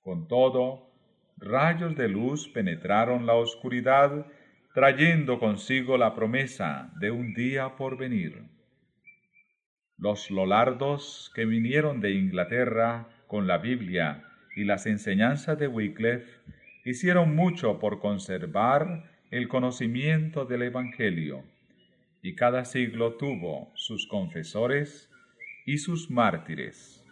Con 0.00 0.28
todo, 0.28 0.92
rayos 1.36 1.96
de 1.96 2.08
luz 2.08 2.48
penetraron 2.48 3.26
la 3.26 3.34
oscuridad, 3.34 4.26
trayendo 4.74 5.38
consigo 5.38 5.96
la 5.96 6.14
promesa 6.14 6.92
de 7.00 7.10
un 7.10 7.34
día 7.34 7.76
por 7.76 7.96
venir. 7.96 8.44
Los 9.98 10.30
lolardos 10.30 11.32
que 11.34 11.46
vinieron 11.46 12.00
de 12.00 12.12
Inglaterra 12.12 13.08
con 13.26 13.46
la 13.46 13.58
Biblia 13.58 14.24
y 14.54 14.64
las 14.64 14.86
enseñanzas 14.86 15.58
de 15.58 15.68
Wycliffe 15.68 16.40
hicieron 16.84 17.34
mucho 17.34 17.78
por 17.78 17.98
conservar 17.98 19.15
el 19.30 19.48
conocimiento 19.48 20.44
del 20.44 20.62
Evangelio, 20.62 21.42
y 22.22 22.34
cada 22.34 22.64
siglo 22.64 23.14
tuvo 23.14 23.72
sus 23.74 24.06
confesores 24.06 25.10
y 25.64 25.78
sus 25.78 26.10
mártires. 26.10 27.04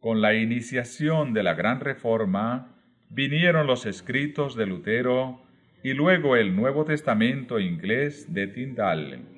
Con 0.00 0.20
la 0.20 0.34
iniciación 0.34 1.32
de 1.32 1.42
la 1.42 1.54
Gran 1.54 1.80
Reforma 1.80 2.76
vinieron 3.10 3.66
los 3.66 3.86
escritos 3.86 4.56
de 4.56 4.66
Lutero 4.66 5.40
y 5.82 5.92
luego 5.92 6.36
el 6.36 6.54
Nuevo 6.54 6.84
Testamento 6.84 7.58
inglés 7.60 8.32
de 8.34 8.48
Tyndale 8.48 9.33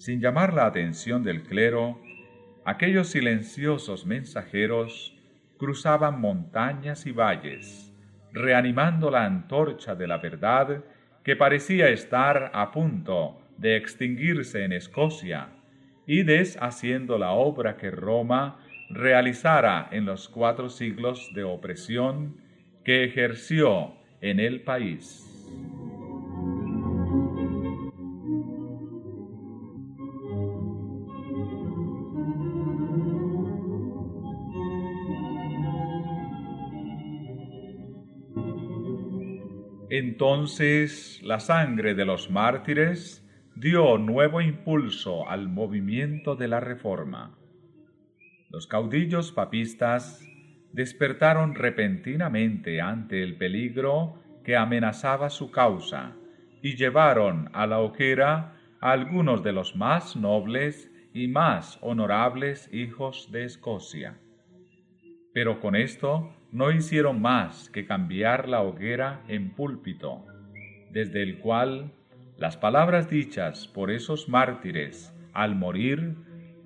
sin 0.00 0.18
llamar 0.18 0.54
la 0.54 0.64
atención 0.64 1.22
del 1.22 1.42
clero, 1.42 2.00
aquellos 2.64 3.08
silenciosos 3.08 4.06
mensajeros 4.06 5.14
cruzaban 5.58 6.22
montañas 6.22 7.04
y 7.04 7.12
valles, 7.12 7.92
reanimando 8.32 9.10
la 9.10 9.26
antorcha 9.26 9.94
de 9.94 10.06
la 10.06 10.16
verdad 10.16 10.82
que 11.22 11.36
parecía 11.36 11.90
estar 11.90 12.50
a 12.54 12.70
punto 12.70 13.42
de 13.58 13.76
extinguirse 13.76 14.64
en 14.64 14.72
Escocia 14.72 15.50
y 16.06 16.22
deshaciendo 16.22 17.18
la 17.18 17.32
obra 17.32 17.76
que 17.76 17.90
Roma 17.90 18.58
realizara 18.88 19.86
en 19.92 20.06
los 20.06 20.30
cuatro 20.30 20.70
siglos 20.70 21.30
de 21.34 21.44
opresión 21.44 22.38
que 22.84 23.04
ejerció 23.04 23.92
en 24.22 24.40
el 24.40 24.62
país. 24.62 25.26
Entonces 40.20 41.18
la 41.22 41.40
sangre 41.40 41.94
de 41.94 42.04
los 42.04 42.30
mártires 42.30 43.26
dio 43.56 43.96
nuevo 43.96 44.42
impulso 44.42 45.26
al 45.26 45.48
movimiento 45.48 46.36
de 46.36 46.46
la 46.46 46.60
reforma. 46.60 47.38
Los 48.50 48.66
caudillos 48.66 49.32
papistas 49.32 50.22
despertaron 50.74 51.54
repentinamente 51.54 52.82
ante 52.82 53.22
el 53.22 53.38
peligro 53.38 54.22
que 54.44 54.58
amenazaba 54.58 55.30
su 55.30 55.50
causa 55.50 56.14
y 56.60 56.76
llevaron 56.76 57.48
a 57.54 57.66
la 57.66 57.78
hoguera 57.78 58.58
a 58.78 58.92
algunos 58.92 59.42
de 59.42 59.52
los 59.52 59.74
más 59.74 60.16
nobles 60.16 60.92
y 61.14 61.28
más 61.28 61.78
honorables 61.80 62.68
hijos 62.74 63.32
de 63.32 63.46
Escocia. 63.46 64.18
Pero 65.32 65.60
con 65.60 65.76
esto 65.76 66.36
no 66.52 66.70
hicieron 66.70 67.20
más 67.20 67.70
que 67.70 67.86
cambiar 67.86 68.48
la 68.48 68.62
hoguera 68.62 69.22
en 69.28 69.50
púlpito, 69.50 70.24
desde 70.90 71.22
el 71.22 71.38
cual 71.38 71.92
las 72.36 72.56
palabras 72.56 73.08
dichas 73.08 73.68
por 73.68 73.90
esos 73.90 74.28
mártires 74.28 75.14
al 75.32 75.54
morir 75.54 76.16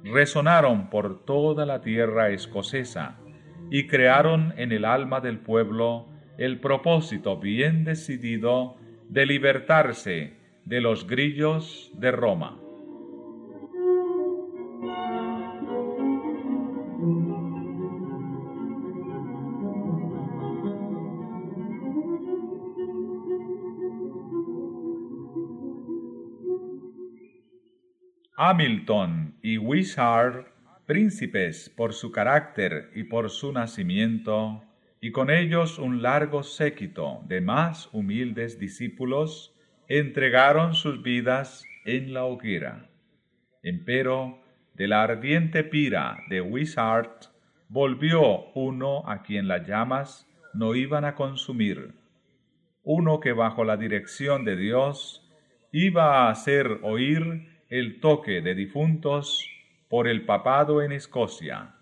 resonaron 0.04 0.90
por 0.90 1.24
toda 1.24 1.66
la 1.66 1.80
tierra 1.80 2.30
escocesa 2.30 3.16
y 3.70 3.86
crearon 3.86 4.54
en 4.56 4.72
el 4.72 4.84
alma 4.84 5.20
del 5.20 5.38
pueblo 5.38 6.08
el 6.38 6.60
propósito 6.60 7.38
bien 7.38 7.84
decidido 7.84 8.76
de 9.08 9.26
libertarse 9.26 10.34
de 10.64 10.80
los 10.80 11.06
grillos 11.06 11.90
de 11.94 12.10
Roma. 12.10 12.58
Hamilton 28.46 29.38
y 29.40 29.56
Wishart, 29.56 30.46
príncipes 30.84 31.70
por 31.74 31.94
su 31.94 32.12
carácter 32.12 32.90
y 32.94 33.04
por 33.04 33.30
su 33.30 33.54
nacimiento, 33.54 34.62
y 35.00 35.12
con 35.12 35.30
ellos 35.30 35.78
un 35.78 36.02
largo 36.02 36.42
séquito 36.42 37.22
de 37.26 37.40
más 37.40 37.88
humildes 37.94 38.58
discípulos, 38.58 39.56
entregaron 39.88 40.74
sus 40.74 41.02
vidas 41.02 41.64
en 41.86 42.12
la 42.12 42.24
hoguera. 42.24 42.90
Empero, 43.62 44.42
de 44.74 44.88
la 44.88 45.04
ardiente 45.04 45.64
pira 45.64 46.18
de 46.28 46.42
Wishart, 46.42 47.28
volvió 47.70 48.52
uno 48.52 49.08
a 49.08 49.22
quien 49.22 49.48
las 49.48 49.66
llamas 49.66 50.28
no 50.52 50.74
iban 50.74 51.06
a 51.06 51.14
consumir, 51.14 51.94
uno 52.82 53.20
que 53.20 53.32
bajo 53.32 53.64
la 53.64 53.78
dirección 53.78 54.44
de 54.44 54.56
Dios 54.56 55.26
iba 55.72 56.26
a 56.26 56.30
hacer 56.30 56.80
oír 56.82 57.53
el 57.70 58.00
toque 58.00 58.40
de 58.40 58.54
difuntos 58.54 59.44
por 59.88 60.08
el 60.08 60.24
papado 60.24 60.82
en 60.82 60.92
Escocia. 60.92 61.74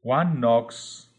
Juan 0.00 0.36
Knox 0.36 1.14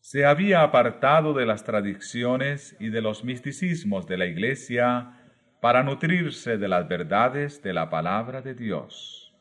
se 0.00 0.24
había 0.24 0.62
apartado 0.62 1.34
de 1.34 1.46
las 1.46 1.64
tradiciones 1.64 2.76
y 2.80 2.88
de 2.88 3.00
los 3.00 3.22
misticismos 3.22 4.06
de 4.06 4.16
la 4.18 4.26
Iglesia 4.26 5.23
para 5.64 5.82
nutrirse 5.82 6.58
de 6.58 6.68
las 6.68 6.86
verdades 6.88 7.62
de 7.62 7.72
la 7.72 7.88
palabra 7.88 8.42
de 8.42 8.54
Dios. 8.54 9.34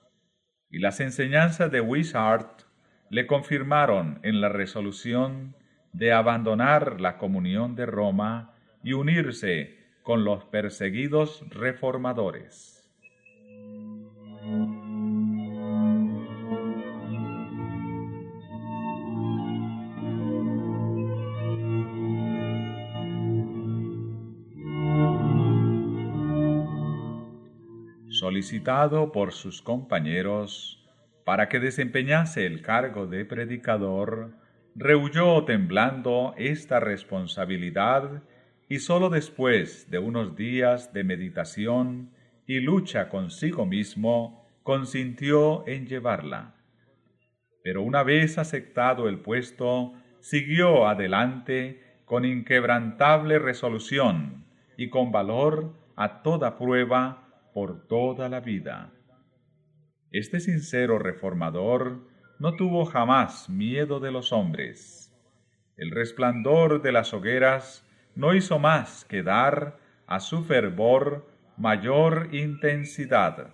Y 0.69 0.79
las 0.79 1.01
enseñanzas 1.01 1.69
de 1.69 1.81
Wishart 1.81 2.61
le 3.09 3.27
confirmaron 3.27 4.21
en 4.23 4.39
la 4.39 4.47
resolución 4.47 5.53
de 5.91 6.13
abandonar 6.13 7.01
la 7.01 7.17
comunión 7.17 7.75
de 7.75 7.85
Roma 7.85 8.53
y 8.85 8.93
unirse 8.93 9.77
con 10.01 10.23
los 10.23 10.45
perseguidos 10.45 11.43
reformadores. 11.49 12.82
Solicitado 28.23 29.11
por 29.11 29.33
sus 29.33 29.61
compañeros 29.61 30.81
para 31.25 31.49
que 31.49 31.59
desempeñase 31.59 32.45
el 32.45 32.61
cargo 32.61 33.05
de 33.05 33.25
predicador, 33.25 34.31
rehuyó 34.75 35.43
temblando 35.43 36.33
esta 36.37 36.79
responsabilidad 36.79 38.23
y 38.69 38.79
sólo 38.79 39.09
después 39.09 39.91
de 39.91 39.99
unos 39.99 40.37
días 40.37 40.93
de 40.93 41.03
meditación 41.03 42.11
y 42.47 42.61
lucha 42.61 43.09
consigo 43.09 43.65
mismo 43.65 44.47
consintió 44.63 45.67
en 45.67 45.85
llevarla. 45.85 46.55
Pero 47.61 47.81
una 47.81 48.03
vez 48.03 48.37
aceptado 48.37 49.09
el 49.09 49.19
puesto, 49.19 49.95
siguió 50.21 50.87
adelante 50.87 51.99
con 52.05 52.23
inquebrantable 52.23 53.37
resolución 53.37 54.45
y 54.77 54.89
con 54.89 55.11
valor 55.11 55.73
a 55.97 56.21
toda 56.23 56.57
prueba 56.57 57.22
por 57.53 57.87
toda 57.87 58.29
la 58.29 58.39
vida. 58.39 58.91
Este 60.11 60.39
sincero 60.39 60.99
reformador 60.99 62.07
no 62.39 62.55
tuvo 62.55 62.85
jamás 62.85 63.49
miedo 63.49 63.99
de 63.99 64.11
los 64.11 64.31
hombres. 64.31 65.11
El 65.77 65.91
resplandor 65.91 66.81
de 66.81 66.91
las 66.91 67.13
hogueras 67.13 67.87
no 68.15 68.33
hizo 68.35 68.59
más 68.59 69.05
que 69.05 69.23
dar 69.23 69.79
a 70.07 70.19
su 70.19 70.43
fervor 70.43 71.27
mayor 71.57 72.29
intensidad. 72.31 73.53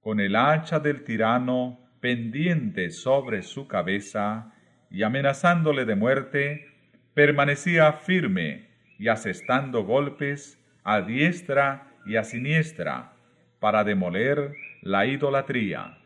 Con 0.00 0.20
el 0.20 0.36
hacha 0.36 0.80
del 0.80 1.04
tirano 1.04 1.78
pendiente 2.00 2.90
sobre 2.90 3.42
su 3.42 3.68
cabeza 3.68 4.52
y 4.90 5.02
amenazándole 5.02 5.84
de 5.84 5.94
muerte, 5.94 6.66
permanecía 7.14 7.92
firme 7.92 8.68
y 8.98 9.08
asestando 9.08 9.84
golpes 9.84 10.58
a 10.84 11.02
diestra 11.02 11.89
y 12.06 12.16
a 12.16 12.24
siniestra 12.24 13.12
para 13.60 13.84
demoler 13.84 14.54
la 14.82 15.06
idolatría. 15.06 15.96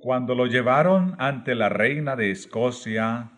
Cuando 0.00 0.34
lo 0.34 0.44
llevaron 0.46 1.14
ante 1.18 1.54
la 1.54 1.70
reina 1.70 2.14
de 2.14 2.30
Escocia, 2.30 3.30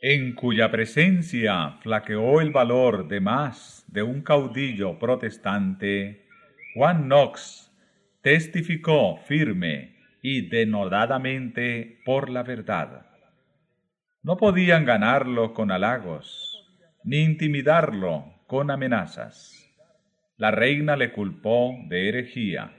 en 0.00 0.34
cuya 0.34 0.70
presencia 0.70 1.76
flaqueó 1.82 2.40
el 2.40 2.50
valor 2.50 3.08
de 3.08 3.20
más 3.20 3.84
de 3.88 4.02
un 4.02 4.22
caudillo 4.22 4.98
protestante, 4.98 6.27
Juan 6.74 7.04
Knox 7.04 7.72
testificó 8.22 9.16
firme 9.16 9.96
y 10.22 10.48
denodadamente 10.48 12.00
por 12.04 12.28
la 12.28 12.42
verdad. 12.42 13.06
No 14.22 14.36
podían 14.36 14.84
ganarlo 14.84 15.54
con 15.54 15.70
halagos, 15.70 16.66
ni 17.04 17.18
intimidarlo 17.18 18.34
con 18.46 18.70
amenazas. 18.70 19.54
La 20.36 20.50
reina 20.50 20.96
le 20.96 21.12
culpó 21.12 21.74
de 21.88 22.08
herejía. 22.08 22.72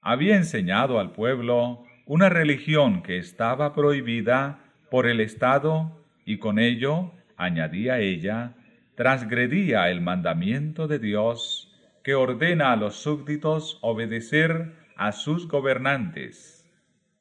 Había 0.00 0.36
enseñado 0.36 1.00
al 1.00 1.12
pueblo 1.12 1.84
una 2.06 2.28
religión 2.28 3.02
que 3.02 3.18
estaba 3.18 3.74
prohibida 3.74 4.60
por 4.90 5.06
el 5.06 5.20
Estado 5.20 6.06
y 6.24 6.38
con 6.38 6.58
ello, 6.58 7.12
añadía 7.36 7.98
ella, 7.98 8.54
transgredía 8.94 9.90
el 9.90 10.00
mandamiento 10.00 10.88
de 10.88 10.98
Dios 10.98 11.67
que 12.08 12.14
ordena 12.14 12.72
a 12.72 12.76
los 12.76 12.94
súbditos 12.94 13.78
obedecer 13.82 14.72
a 14.96 15.12
sus 15.12 15.46
gobernantes. 15.46 16.66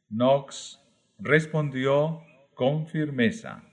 Knox 0.08 0.82
respondió 1.20 2.22
con 2.54 2.88
firmeza. 2.88 3.66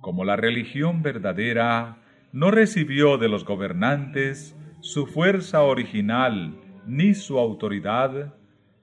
Como 0.00 0.24
la 0.24 0.36
religión 0.36 1.02
verdadera 1.02 1.98
no 2.30 2.52
recibió 2.52 3.18
de 3.18 3.28
los 3.28 3.44
gobernantes 3.44 4.56
su 4.78 5.08
fuerza 5.08 5.62
original 5.62 6.54
ni 6.86 7.14
su 7.14 7.36
autoridad, 7.36 8.32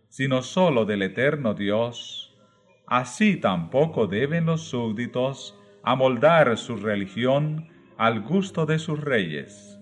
sino 0.10 0.42
sólo 0.42 0.84
del 0.84 1.04
eterno 1.04 1.54
Dios, 1.54 2.38
así 2.86 3.38
tampoco 3.38 4.08
deben 4.08 4.48
los 4.48 4.64
súbditos 4.64 5.58
amoldar 5.84 6.58
su 6.58 6.78
religión 6.78 7.68
al 7.98 8.22
gusto 8.22 8.66
de 8.66 8.80
sus 8.80 9.00
reyes, 9.00 9.80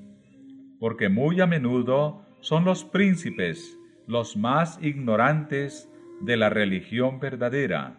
porque 0.80 1.10
muy 1.10 1.42
a 1.42 1.48
menudo 1.48 2.26
son 2.42 2.66
los 2.66 2.84
príncipes 2.86 3.78
los 4.08 4.38
más 4.38 4.80
ignorantes 4.82 5.90
de 6.22 6.36
la 6.36 6.50
religión 6.50 7.20
verdadera. 7.20 7.98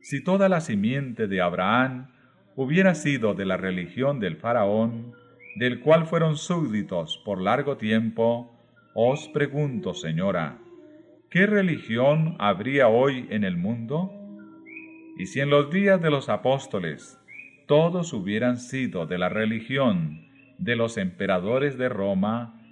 Si 0.00 0.22
toda 0.22 0.48
la 0.48 0.60
simiente 0.60 1.26
de 1.26 1.40
Abraham 1.40 2.08
hubiera 2.54 2.94
sido 2.94 3.34
de 3.34 3.44
la 3.44 3.56
religión 3.56 4.20
del 4.20 4.36
faraón, 4.36 5.12
del 5.56 5.80
cual 5.80 6.06
fueron 6.06 6.36
súbditos 6.36 7.20
por 7.24 7.40
largo 7.40 7.76
tiempo, 7.76 8.54
os 8.94 9.28
pregunto, 9.28 9.92
señora, 9.92 10.58
¿qué 11.30 11.46
religión 11.46 12.36
habría 12.38 12.88
hoy 12.88 13.26
en 13.30 13.44
el 13.44 13.56
mundo? 13.56 14.17
Y 15.18 15.26
si 15.26 15.40
en 15.40 15.50
los 15.50 15.68
días 15.72 16.00
de 16.00 16.10
los 16.10 16.28
apóstoles 16.28 17.20
todos 17.66 18.12
hubieran 18.12 18.56
sido 18.56 19.04
de 19.04 19.18
la 19.18 19.28
religión 19.28 20.28
de 20.58 20.76
los 20.76 20.96
emperadores 20.96 21.76
de 21.76 21.88
Roma, 21.88 22.62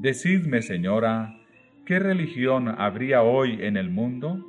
decidme, 0.00 0.62
señora, 0.62 1.38
¿qué 1.86 2.00
religión 2.00 2.68
habría 2.68 3.22
hoy 3.22 3.58
en 3.62 3.76
el 3.76 3.88
mundo? 3.88 4.44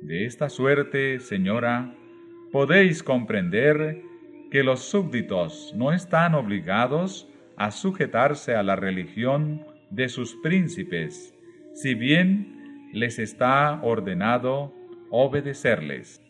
De 0.00 0.26
esta 0.26 0.48
suerte, 0.48 1.20
señora, 1.20 1.94
podéis 2.50 3.04
comprender 3.04 4.02
que 4.50 4.64
los 4.64 4.80
súbditos 4.80 5.72
no 5.76 5.92
están 5.92 6.34
obligados 6.34 7.28
a 7.56 7.70
sujetarse 7.70 8.56
a 8.56 8.64
la 8.64 8.74
religión 8.74 9.64
de 9.90 10.08
sus 10.08 10.34
príncipes, 10.42 11.32
si 11.72 11.94
bien 11.94 12.90
les 12.92 13.20
está 13.20 13.80
ordenado 13.82 14.74
obedecerles. 15.10 16.27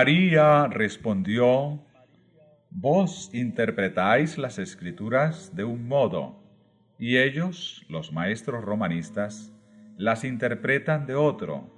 María 0.00 0.66
respondió, 0.66 1.78
Vos 2.70 3.28
interpretáis 3.34 4.38
las 4.38 4.58
escrituras 4.58 5.54
de 5.54 5.64
un 5.64 5.88
modo, 5.88 6.42
y 6.98 7.18
ellos, 7.18 7.84
los 7.90 8.10
maestros 8.10 8.64
romanistas, 8.64 9.52
las 9.98 10.24
interpretan 10.24 11.04
de 11.04 11.16
otro. 11.16 11.68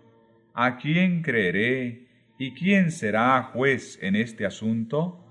¿A 0.55 0.77
quién 0.77 1.23
creeré 1.23 2.07
y 2.39 2.55
quién 2.55 2.93
será 2.93 3.43
juez 3.43 3.99
en 4.01 4.15
este 4.15 4.47
asunto? 4.47 5.22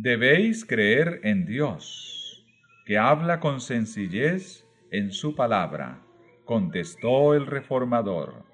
Debéis 0.00 0.64
creer 0.64 1.18
en 1.24 1.44
Dios, 1.44 2.46
que 2.86 2.98
habla 2.98 3.40
con 3.40 3.60
sencillez 3.60 4.64
en 4.92 5.10
su 5.10 5.34
palabra, 5.34 6.04
contestó 6.44 7.34
el 7.34 7.46
reformador. 7.46 8.44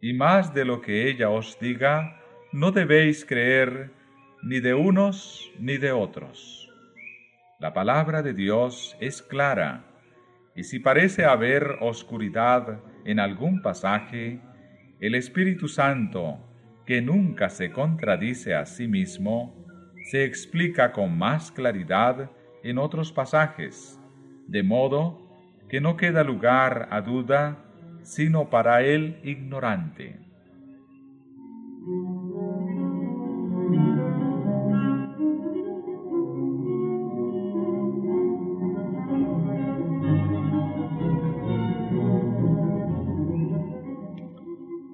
Y 0.00 0.12
más 0.12 0.54
de 0.54 0.64
lo 0.64 0.80
que 0.80 1.08
ella 1.08 1.30
os 1.30 1.56
diga, 1.60 2.20
no 2.50 2.72
debéis 2.72 3.24
creer 3.24 3.92
ni 4.42 4.58
de 4.58 4.74
unos 4.74 5.52
ni 5.60 5.76
de 5.76 5.92
otros. 5.92 6.68
La 7.60 7.72
palabra 7.72 8.22
de 8.22 8.34
Dios 8.34 8.96
es 8.98 9.22
clara, 9.22 9.84
y 10.56 10.64
si 10.64 10.80
parece 10.80 11.26
haber 11.26 11.76
oscuridad 11.80 12.80
en 13.04 13.20
algún 13.20 13.62
pasaje, 13.62 14.40
el 14.98 15.14
Espíritu 15.14 15.68
Santo, 15.68 16.40
que 16.84 17.02
nunca 17.02 17.50
se 17.50 17.70
contradice 17.70 18.56
a 18.56 18.66
sí 18.66 18.88
mismo, 18.88 19.65
se 20.06 20.22
explica 20.24 20.92
con 20.92 21.18
más 21.18 21.50
claridad 21.50 22.30
en 22.62 22.78
otros 22.78 23.10
pasajes, 23.10 24.00
de 24.46 24.62
modo 24.62 25.20
que 25.68 25.80
no 25.80 25.96
queda 25.96 26.22
lugar 26.22 26.88
a 26.92 27.00
duda 27.00 27.64
sino 28.02 28.48
para 28.48 28.82
el 28.82 29.18
ignorante. 29.24 30.20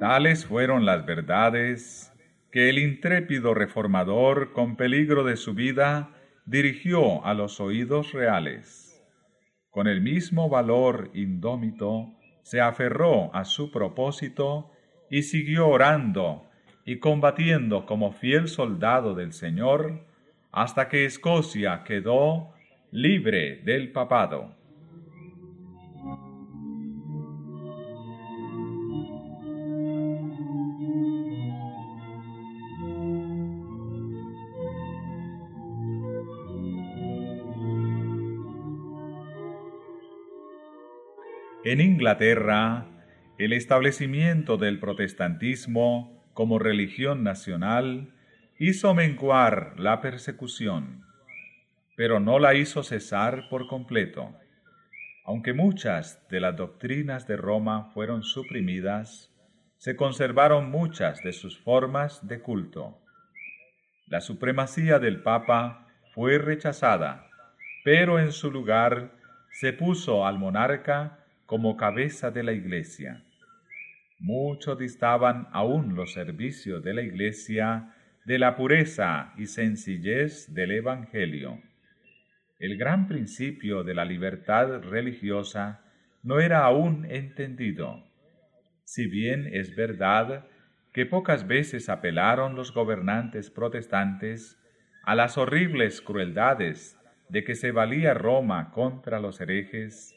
Tales 0.01 0.47
fueron 0.47 0.87
las 0.87 1.05
verdades 1.05 2.12
que 2.53 2.69
el 2.69 2.79
intrépido 2.79 3.55
reformador, 3.55 4.53
con 4.53 4.77
peligro 4.77 5.25
de 5.25 5.37
su 5.37 5.55
vida, 5.55 6.11
dirigió 6.45 7.25
a 7.25 7.33
los 7.33 7.61
oídos 7.61 8.13
reales. 8.13 9.03
Con 9.71 9.89
el 9.89 10.03
mismo 10.03 10.51
valor 10.51 11.11
indómito, 11.15 12.13
se 12.43 12.61
aferró 12.61 13.35
a 13.35 13.47
su 13.47 13.73
propósito 13.73 14.71
y 15.11 15.23
siguió 15.23 15.69
orando 15.69 16.47
y 16.85 16.99
combatiendo 16.99 17.87
como 17.87 18.13
fiel 18.13 18.49
soldado 18.49 19.15
del 19.15 19.33
Señor 19.33 20.05
hasta 20.51 20.91
que 20.91 21.07
Escocia 21.07 21.85
quedó 21.85 22.53
libre 22.91 23.63
del 23.65 23.93
papado. 23.93 24.55
En 41.65 41.81
Inglaterra, 41.81 42.87
el 43.39 43.53
establecimiento 43.53 44.57
del 44.57 44.81
protestantismo 44.81 46.21
como 46.35 46.59
religión 46.59 47.23
nacional 47.23 48.13
hizo 48.59 48.93
menguar 48.95 49.79
la 49.79 50.01
persecución, 50.01 51.05
pero 51.97 52.19
no 52.19 52.41
la 52.41 52.55
hizo 52.55 52.83
cesar 52.83 53.49
por 53.49 53.69
completo. 53.69 54.35
Aunque 55.25 55.53
muchas 55.53 56.27
de 56.29 56.41
las 56.41 56.57
doctrinas 56.57 57.29
de 57.29 57.37
Roma 57.37 57.93
fueron 57.95 58.25
suprimidas, 58.25 59.33
se 59.77 59.95
conservaron 59.95 60.69
muchas 60.69 61.23
de 61.23 61.33
sus 61.33 61.61
formas 61.61 62.27
de 62.27 62.41
culto. 62.41 62.99
La 64.09 64.21
supremacía 64.21 64.99
del 64.99 65.23
Papa 65.23 65.87
fue 66.13 66.39
rechazada, 66.39 67.29
pero 67.85 68.19
en 68.19 68.33
su 68.33 68.51
lugar 68.51 69.13
se 69.53 69.73
puso 69.73 70.27
al 70.27 70.41
monarca 70.41 71.21
como 71.53 71.77
cabeza 71.77 72.31
de 72.31 72.43
la 72.43 72.55
Iglesia. 72.55 73.23
Mucho 74.19 74.75
distaban 74.75 75.49
aún 75.53 75.95
los 75.95 76.15
servicios 76.15 76.83
de 76.83 76.95
la 76.95 77.03
Iglesia 77.03 77.93
de 78.25 78.39
la 78.39 78.57
pureza 78.57 79.35
y 79.37 79.45
sencillez 79.45 80.55
del 80.55 80.71
Evangelio. 80.71 81.61
El 82.59 82.79
gran 82.79 83.07
principio 83.07 83.85
de 83.85 83.93
la 83.93 84.07
libertad 84.07 84.81
religiosa 84.81 85.85
no 86.23 86.41
era 86.41 86.65
aún 86.65 87.05
entendido. 87.11 88.03
Si 88.85 89.07
bien 89.07 89.47
es 89.53 89.77
verdad 89.77 90.47
que 90.95 91.05
pocas 91.05 91.47
veces 91.47 91.91
apelaron 91.91 92.55
los 92.55 92.73
gobernantes 92.73 93.51
protestantes 93.51 94.59
a 95.05 95.15
las 95.15 95.37
horribles 95.37 96.01
crueldades 96.01 96.99
de 97.29 97.45
que 97.45 97.55
se 97.55 97.73
valía 97.73 98.15
Roma 98.15 98.71
contra 98.71 99.21
los 99.21 99.39
herejes, 99.39 100.17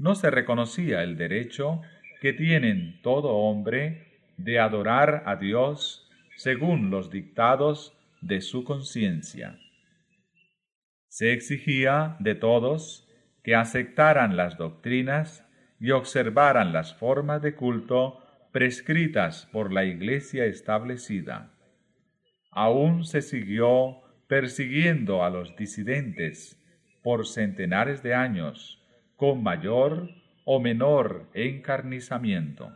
no 0.00 0.14
se 0.14 0.30
reconocía 0.30 1.02
el 1.02 1.18
derecho 1.18 1.82
que 2.22 2.32
tienen 2.32 3.00
todo 3.02 3.34
hombre 3.34 4.20
de 4.38 4.58
adorar 4.58 5.24
a 5.26 5.36
Dios 5.36 6.08
según 6.36 6.90
los 6.90 7.10
dictados 7.10 7.94
de 8.22 8.40
su 8.40 8.64
conciencia. 8.64 9.58
Se 11.08 11.34
exigía 11.34 12.16
de 12.18 12.34
todos 12.34 13.06
que 13.44 13.54
aceptaran 13.54 14.38
las 14.38 14.56
doctrinas 14.56 15.46
y 15.78 15.90
observaran 15.90 16.72
las 16.72 16.94
formas 16.94 17.42
de 17.42 17.54
culto 17.54 18.20
prescritas 18.52 19.50
por 19.52 19.70
la 19.70 19.84
Iglesia 19.84 20.46
establecida. 20.46 21.52
Aún 22.50 23.04
se 23.04 23.20
siguió 23.20 24.00
persiguiendo 24.28 25.24
a 25.24 25.30
los 25.30 25.54
disidentes 25.56 26.58
por 27.02 27.26
centenares 27.26 28.02
de 28.02 28.14
años, 28.14 28.79
con 29.20 29.42
mayor 29.42 30.08
o 30.46 30.60
menor 30.60 31.26
encarnizamiento. 31.34 32.72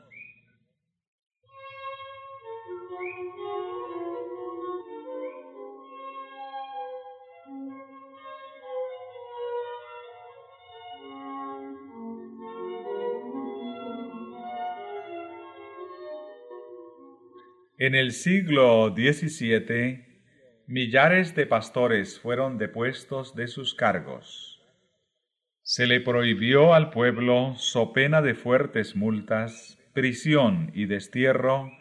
En 17.79 17.95
el 17.95 18.13
siglo 18.13 18.95
XVII, 18.95 20.05
millares 20.67 21.35
de 21.35 21.47
pastores 21.47 22.21
fueron 22.21 22.59
depuestos 22.59 23.35
de 23.35 23.49
sus 23.49 23.75
cargos. 23.75 24.54
Se 25.67 25.87
le 25.87 25.99
prohibió 26.03 26.75
al 26.75 26.91
pueblo, 26.91 27.55
so 27.57 27.95
pena 27.95 28.21
de 28.21 28.35
fuertes 28.35 28.97
multas, 28.97 29.79
prisión 29.95 30.71
y 30.75 30.85
destierro, 30.85 31.73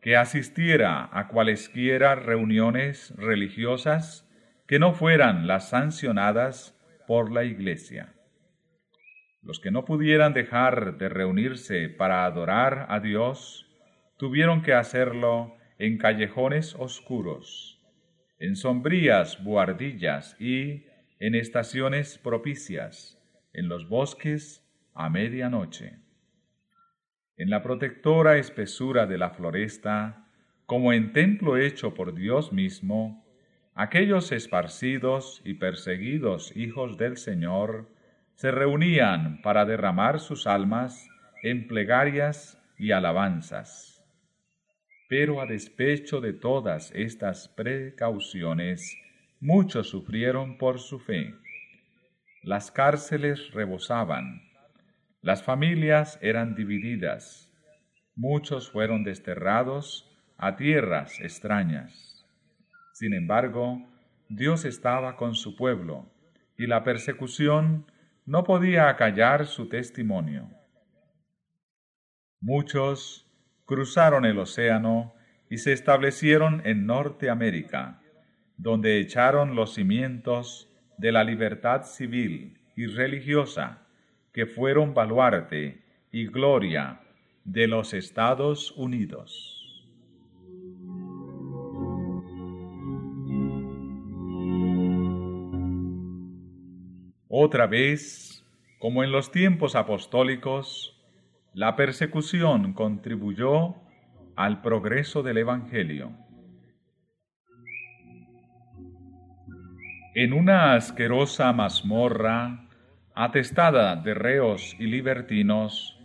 que 0.00 0.16
asistiera 0.16 1.08
a 1.10 1.26
cualesquiera 1.26 2.14
reuniones 2.14 3.12
religiosas 3.16 4.30
que 4.68 4.78
no 4.78 4.92
fueran 4.92 5.48
las 5.48 5.70
sancionadas 5.70 6.80
por 7.08 7.32
la 7.32 7.42
Iglesia. 7.42 8.14
Los 9.42 9.58
que 9.58 9.72
no 9.72 9.84
pudieran 9.84 10.32
dejar 10.32 10.96
de 10.96 11.08
reunirse 11.08 11.88
para 11.88 12.26
adorar 12.26 12.86
a 12.88 13.00
Dios, 13.00 13.68
tuvieron 14.16 14.62
que 14.62 14.74
hacerlo 14.74 15.56
en 15.80 15.98
callejones 15.98 16.76
oscuros, 16.78 17.82
en 18.38 18.54
sombrías 18.54 19.42
buhardillas 19.42 20.40
y 20.40 20.86
en 21.18 21.34
estaciones 21.34 22.16
propicias, 22.16 23.20
en 23.54 23.68
los 23.68 23.88
bosques 23.88 24.62
a 24.92 25.08
medianoche. 25.08 25.98
En 27.36 27.50
la 27.50 27.62
protectora 27.62 28.36
espesura 28.36 29.06
de 29.06 29.18
la 29.18 29.30
floresta, 29.30 30.28
como 30.66 30.92
en 30.92 31.12
templo 31.12 31.56
hecho 31.56 31.94
por 31.94 32.14
Dios 32.14 32.52
mismo, 32.52 33.24
aquellos 33.74 34.30
esparcidos 34.32 35.42
y 35.44 35.54
perseguidos 35.54 36.56
hijos 36.56 36.96
del 36.96 37.16
Señor 37.16 37.88
se 38.34 38.50
reunían 38.50 39.40
para 39.42 39.64
derramar 39.64 40.20
sus 40.20 40.46
almas 40.46 41.08
en 41.42 41.66
plegarias 41.66 42.60
y 42.78 42.92
alabanzas. 42.92 44.04
Pero 45.08 45.40
a 45.40 45.46
despecho 45.46 46.20
de 46.20 46.32
todas 46.32 46.90
estas 46.94 47.48
precauciones, 47.48 48.96
muchos 49.40 49.88
sufrieron 49.88 50.56
por 50.56 50.78
su 50.80 50.98
fe. 50.98 51.34
Las 52.44 52.70
cárceles 52.70 53.52
rebosaban, 53.52 54.42
las 55.22 55.42
familias 55.42 56.18
eran 56.20 56.54
divididas, 56.54 57.50
muchos 58.16 58.70
fueron 58.70 59.02
desterrados 59.02 60.14
a 60.36 60.54
tierras 60.54 61.20
extrañas. 61.20 62.26
Sin 62.92 63.14
embargo, 63.14 63.88
Dios 64.28 64.66
estaba 64.66 65.16
con 65.16 65.34
su 65.34 65.56
pueblo, 65.56 66.12
y 66.58 66.66
la 66.66 66.84
persecución 66.84 67.90
no 68.26 68.44
podía 68.44 68.90
acallar 68.90 69.46
su 69.46 69.70
testimonio. 69.70 70.50
Muchos 72.42 73.26
cruzaron 73.64 74.26
el 74.26 74.38
océano 74.38 75.14
y 75.48 75.56
se 75.56 75.72
establecieron 75.72 76.60
en 76.66 76.84
Norteamérica, 76.84 78.02
donde 78.58 79.00
echaron 79.00 79.54
los 79.54 79.72
cimientos 79.72 80.70
de 80.98 81.12
la 81.12 81.24
libertad 81.24 81.82
civil 81.84 82.58
y 82.76 82.86
religiosa 82.86 83.86
que 84.32 84.46
fueron 84.46 84.94
baluarte 84.94 85.82
y 86.10 86.26
gloria 86.26 87.00
de 87.44 87.68
los 87.68 87.94
Estados 87.94 88.72
Unidos. 88.72 89.54
Otra 97.28 97.66
vez, 97.66 98.44
como 98.78 99.02
en 99.02 99.10
los 99.10 99.32
tiempos 99.32 99.74
apostólicos, 99.74 100.94
la 101.52 101.74
persecución 101.74 102.74
contribuyó 102.74 103.74
al 104.36 104.60
progreso 104.60 105.22
del 105.22 105.38
Evangelio. 105.38 106.12
En 110.16 110.32
una 110.32 110.74
asquerosa 110.74 111.52
mazmorra, 111.52 112.68
atestada 113.16 113.96
de 113.96 114.14
reos 114.14 114.76
y 114.78 114.86
libertinos, 114.86 115.98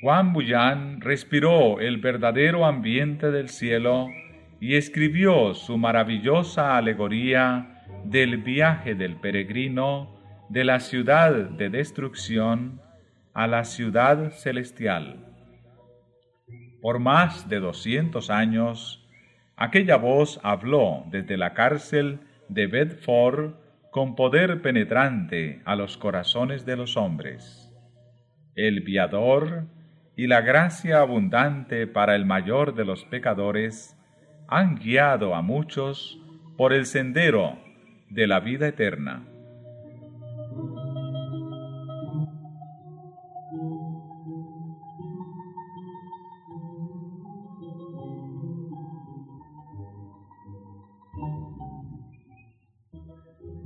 Juan 0.00 0.32
Bullán 0.32 1.02
respiró 1.02 1.78
el 1.78 1.98
verdadero 1.98 2.64
ambiente 2.64 3.30
del 3.30 3.50
cielo 3.50 4.08
y 4.60 4.76
escribió 4.76 5.52
su 5.52 5.76
maravillosa 5.76 6.78
alegoría 6.78 7.84
del 8.06 8.38
viaje 8.38 8.94
del 8.94 9.16
peregrino 9.16 10.18
de 10.48 10.64
la 10.64 10.80
ciudad 10.80 11.30
de 11.34 11.68
destrucción 11.68 12.80
a 13.34 13.46
la 13.46 13.64
ciudad 13.64 14.30
celestial. 14.30 15.22
Por 16.80 16.98
más 16.98 17.46
de 17.50 17.60
doscientos 17.60 18.30
años, 18.30 19.06
aquella 19.54 19.96
voz 19.96 20.40
habló 20.42 21.04
desde 21.10 21.36
la 21.36 21.52
cárcel 21.52 22.20
de 22.48 22.66
Bedford 22.66 23.54
con 23.90 24.16
poder 24.16 24.60
penetrante 24.62 25.62
a 25.64 25.76
los 25.76 25.96
corazones 25.96 26.66
de 26.66 26.76
los 26.76 26.96
hombres. 26.96 27.72
El 28.54 28.80
viador 28.80 29.66
y 30.16 30.26
la 30.26 30.40
gracia 30.40 31.00
abundante 31.00 31.86
para 31.86 32.14
el 32.14 32.24
mayor 32.24 32.74
de 32.74 32.84
los 32.84 33.04
pecadores 33.04 33.96
han 34.48 34.76
guiado 34.76 35.34
a 35.34 35.42
muchos 35.42 36.20
por 36.56 36.72
el 36.72 36.86
sendero 36.86 37.58
de 38.10 38.26
la 38.26 38.40
vida 38.40 38.68
eterna. 38.68 39.26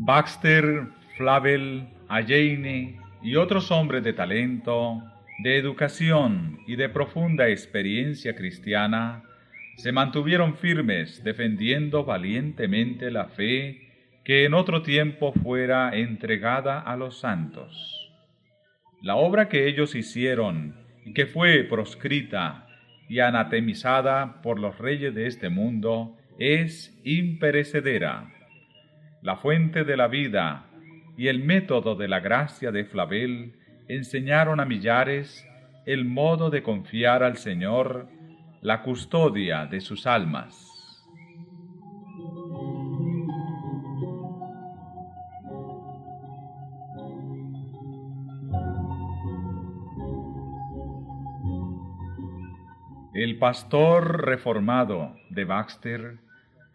Baxter, 0.08 0.86
Flavel, 1.18 1.86
Alleine 2.08 2.98
y 3.22 3.36
otros 3.36 3.70
hombres 3.70 4.02
de 4.02 4.14
talento, 4.14 5.02
de 5.40 5.58
educación 5.58 6.60
y 6.66 6.76
de 6.76 6.88
profunda 6.88 7.50
experiencia 7.50 8.34
cristiana 8.34 9.22
se 9.76 9.92
mantuvieron 9.92 10.56
firmes 10.56 11.22
defendiendo 11.24 12.06
valientemente 12.06 13.10
la 13.10 13.26
fe 13.26 13.82
que 14.24 14.46
en 14.46 14.54
otro 14.54 14.80
tiempo 14.80 15.34
fuera 15.34 15.94
entregada 15.94 16.80
a 16.80 16.96
los 16.96 17.20
santos. 17.20 18.10
La 19.02 19.16
obra 19.16 19.50
que 19.50 19.68
ellos 19.68 19.94
hicieron 19.94 20.74
y 21.04 21.12
que 21.12 21.26
fue 21.26 21.64
proscrita 21.64 22.66
y 23.10 23.18
anatemizada 23.18 24.40
por 24.40 24.58
los 24.58 24.78
reyes 24.78 25.14
de 25.14 25.26
este 25.26 25.50
mundo 25.50 26.16
es 26.38 26.98
imperecedera 27.04 28.37
la 29.22 29.36
fuente 29.36 29.84
de 29.84 29.96
la 29.96 30.08
vida 30.08 30.66
y 31.16 31.28
el 31.28 31.40
método 31.40 31.96
de 31.96 32.08
la 32.08 32.20
gracia 32.20 32.70
de 32.70 32.84
Flavel 32.84 33.54
enseñaron 33.88 34.60
a 34.60 34.64
millares 34.64 35.44
el 35.86 36.04
modo 36.04 36.50
de 36.50 36.62
confiar 36.62 37.22
al 37.22 37.36
Señor 37.36 38.08
la 38.60 38.82
custodia 38.82 39.66
de 39.66 39.80
sus 39.80 40.06
almas. 40.06 40.64
El 53.14 53.38
pastor 53.38 54.26
reformado 54.26 55.16
de 55.30 55.44
Baxter 55.44 56.27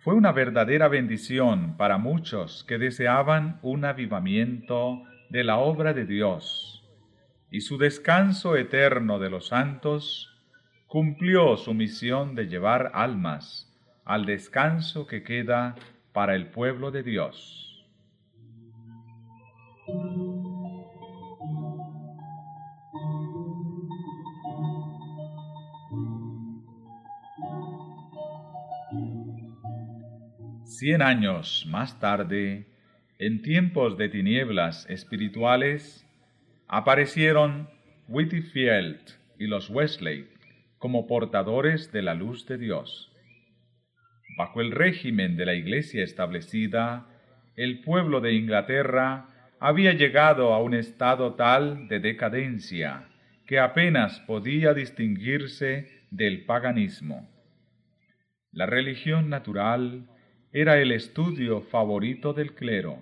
fue 0.04 0.16
una 0.16 0.34
verdadera 0.34 0.90
bendición 0.90 1.78
para 1.78 1.98
muchos 1.98 2.66
que 2.66 2.78
deseaban 2.78 3.60
un 3.62 3.86
avivamiento 3.86 5.02
de 5.30 5.46
la 5.46 5.60
obra 5.60 5.94
de 5.94 6.06
Dios, 6.06 6.84
y 7.50 7.62
su 7.62 7.78
descanso 7.78 8.58
eterno 8.58 9.18
de 9.18 9.30
los 9.30 9.48
santos 9.48 10.30
cumplió 10.88 11.56
su 11.56 11.74
misión 11.74 12.36
de 12.36 12.48
llevar 12.48 12.92
almas 12.94 13.74
al 14.04 14.26
descanso 14.26 15.08
que 15.08 15.24
queda 15.24 15.76
para 16.12 16.36
el 16.36 16.48
pueblo 16.48 16.92
de 16.92 17.04
Dios. 17.04 17.88
Cien 30.84 31.02
años 31.02 31.66
más 31.70 31.98
tarde, 32.02 32.66
en 33.18 33.42
tiempos 33.42 33.98
de 33.98 34.10
tinieblas 34.10 34.86
espirituales, 34.90 36.06
aparecieron 36.68 37.70
Whitfield 38.10 39.00
y 39.40 39.48
los 39.48 39.70
Wesley 39.70 40.28
como 40.80 41.08
portadores 41.08 41.94
de 41.94 42.02
la 42.02 42.16
luz 42.16 42.46
de 42.48 42.58
Dios. 42.58 43.14
Bajo 44.38 44.60
el 44.60 44.72
régimen 44.72 45.38
de 45.38 45.46
la 45.46 45.54
Iglesia 45.54 46.04
establecida, 46.04 47.08
el 47.56 47.80
pueblo 47.80 48.20
de 48.20 48.34
Inglaterra 48.34 49.30
había 49.62 49.94
llegado 49.94 50.54
a 50.54 50.62
un 50.62 50.74
estado 50.74 51.36
tal 51.36 51.88
de 51.88 52.02
decadencia 52.02 53.08
que 53.48 53.58
apenas 53.58 54.20
podía 54.28 54.74
distinguirse 54.74 56.04
del 56.12 56.44
paganismo. 56.44 57.30
La 58.52 58.66
religión 58.66 59.30
natural 59.30 60.10
era 60.54 60.78
el 60.78 60.92
estudio 60.92 61.62
favorito 61.62 62.32
del 62.32 62.54
clero, 62.54 63.00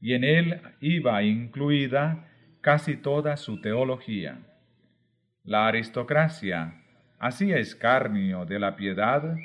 y 0.00 0.14
en 0.14 0.22
él 0.22 0.62
iba 0.80 1.20
incluida 1.24 2.28
casi 2.60 2.96
toda 2.96 3.36
su 3.36 3.60
teología. 3.60 4.38
La 5.42 5.66
aristocracia 5.66 6.80
hacía 7.18 7.58
escarnio 7.58 8.44
de 8.44 8.60
la 8.60 8.76
piedad 8.76 9.36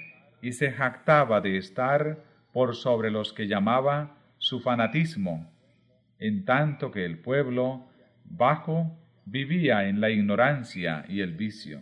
y 0.44 0.52
se 0.52 0.72
jactaba 0.72 1.42
de 1.42 1.58
estar 1.58 2.24
por 2.52 2.76
sobre 2.76 3.10
los 3.10 3.34
que 3.34 3.48
llamaba 3.48 4.16
su 4.38 4.60
fanatismo, 4.60 5.52
en 6.20 6.46
tanto 6.46 6.92
que 6.92 7.04
el 7.04 7.18
pueblo 7.18 7.88
bajo 8.26 8.96
vivía 9.26 9.88
en 9.88 10.02
la 10.02 10.12
ignorancia 10.12 11.04
y 11.10 11.22
el 11.22 11.34
vicio, 11.34 11.82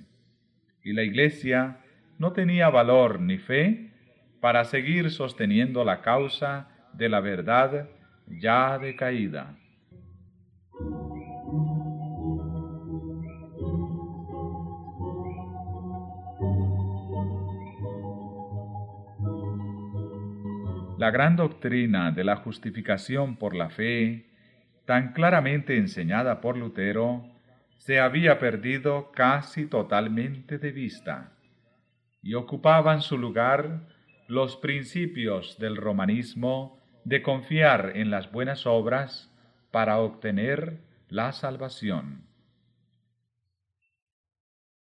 y 0.82 0.94
la 0.94 1.04
iglesia 1.04 1.80
no 2.20 2.32
tenía 2.32 2.70
valor 2.70 3.20
ni 3.20 3.38
fe 3.38 3.91
para 4.42 4.66
seguir 4.66 5.12
sosteniendo 5.12 5.86
la 5.86 6.02
causa 6.02 6.68
de 6.94 7.08
la 7.08 7.22
verdad 7.22 7.88
ya 8.28 8.78
decaída. 8.80 9.56
La 20.98 21.10
gran 21.10 21.36
doctrina 21.36 22.12
de 22.12 22.24
la 22.24 22.36
justificación 22.36 23.36
por 23.36 23.56
la 23.56 23.70
fe, 23.70 24.28
tan 24.86 25.14
claramente 25.14 25.78
enseñada 25.78 26.42
por 26.42 26.58
Lutero, 26.58 27.26
se 27.78 28.00
había 28.00 28.38
perdido 28.38 29.12
casi 29.12 29.66
totalmente 29.66 30.60
de 30.60 30.72
vista 30.72 31.32
y 32.22 32.36
ocupaban 32.36 33.02
su 33.02 33.18
lugar 33.18 33.88
los 34.32 34.56
principios 34.56 35.60
del 35.60 35.76
romanismo 35.76 36.80
de 37.04 37.22
confiar 37.22 37.92
en 37.96 38.10
las 38.12 38.32
buenas 38.32 38.66
obras 38.66 39.30
para 39.72 40.00
obtener 40.00 40.78
la 41.10 41.34
salvación. 41.34 42.24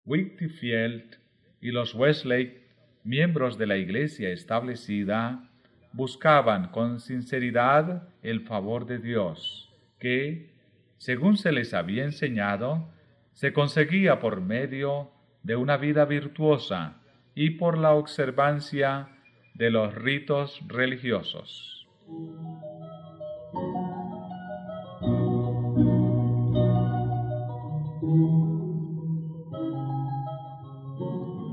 Whitfield 0.05 1.17
y 1.61 1.73
los 1.73 1.97
Wesley, 1.97 2.63
miembros 3.03 3.59
de 3.59 3.67
la 3.67 3.77
iglesia 3.77 4.31
establecida, 4.31 5.51
buscaban 5.93 6.69
con 6.69 7.01
sinceridad 7.01 8.09
el 8.23 8.43
favor 8.43 8.87
de 8.87 9.01
Dios, 9.01 9.75
que, 9.99 10.55
según 10.99 11.37
se 11.37 11.51
les 11.51 11.75
había 11.75 12.05
enseñado, 12.05 12.89
se 13.33 13.53
conseguía 13.53 14.21
por 14.21 14.43
medio 14.43 15.11
de 15.43 15.57
una 15.57 15.77
vida 15.77 16.05
virtuosa 16.05 17.03
y 17.35 17.51
por 17.51 17.79
la 17.79 17.95
observancia 17.95 19.17
de 19.61 19.71
los 19.71 19.95
ritos 19.95 20.59
religiosos. 20.69 21.87